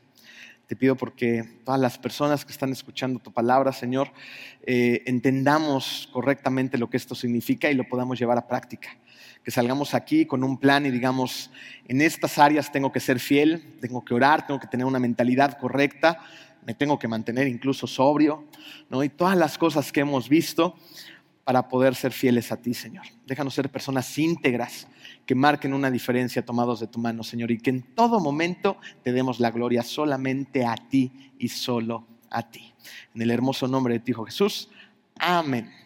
Te 0.67 0.75
pido 0.75 0.97
porque 0.97 1.61
todas 1.67 1.79
las 1.79 1.99
personas 1.99 2.47
que 2.47 2.53
están 2.53 2.73
escuchando 2.73 3.21
tu 3.21 3.31
palabra, 3.31 3.73
Señor, 3.75 4.11
eh, 4.63 5.03
entendamos 5.05 6.09
correctamente 6.13 6.79
lo 6.79 6.89
que 6.89 6.97
esto 6.97 7.15
significa 7.15 7.71
y 7.71 7.75
lo 7.75 7.87
podamos 7.87 8.19
llevar 8.19 8.39
a 8.39 8.49
práctica. 8.49 8.97
Que 9.45 9.51
salgamos 9.51 9.93
aquí 9.93 10.25
con 10.25 10.43
un 10.43 10.57
plan 10.57 10.87
y 10.87 10.91
digamos, 10.91 11.51
en 11.89 12.01
estas 12.01 12.39
áreas 12.39 12.73
tengo 12.73 12.91
que 12.91 13.01
ser 13.01 13.21
fiel, 13.21 13.77
tengo 13.83 14.03
que 14.03 14.15
orar, 14.15 14.47
tengo 14.47 14.61
que 14.61 14.67
tener 14.67 14.87
una 14.87 14.99
mentalidad 14.99 15.59
correcta, 15.59 16.21
me 16.65 16.73
tengo 16.73 16.99
que 16.99 17.09
mantener 17.09 17.49
incluso 17.49 17.87
sobrio, 17.87 18.47
¿no? 18.89 19.05
Y 19.05 19.11
todas 19.11 19.37
las 19.37 19.59
cosas 19.59 19.93
que 19.93 20.01
hemos 20.01 20.29
visto 20.29 20.77
para 21.45 21.69
poder 21.69 21.95
ser 21.97 22.13
fieles 22.13 22.53
a 22.53 22.57
ti, 22.57 22.73
Señor. 22.73 23.05
Déjanos 23.27 23.53
ser 23.53 23.69
personas 23.69 24.17
íntegras 24.17 24.87
que 25.27 25.35
marquen 25.35 25.75
una 25.75 25.91
diferencia 25.91 26.45
tomados 26.45 26.81
de 26.81 26.87
tu 26.87 26.99
mano, 26.99 27.23
Señor, 27.23 27.51
y 27.51 27.59
que 27.59 27.71
en 27.71 27.83
todo 27.95 28.21
momento 28.21 28.77
te 29.03 29.13
demos 29.13 29.41
la 29.41 29.51
gloria 29.51 29.83
solamente 29.83 30.65
a 30.65 30.75
ti 30.75 31.13
y 31.39 31.49
solo 31.49 32.07
a 32.31 32.51
ti. 32.51 32.73
En 33.15 33.23
el 33.23 33.31
hermoso 33.31 33.69
nombre 33.69 33.95
de 33.95 34.01
ti, 34.01 34.13
Hijo 34.13 34.25
Jesús. 34.25 34.69
Amén. 35.19 35.82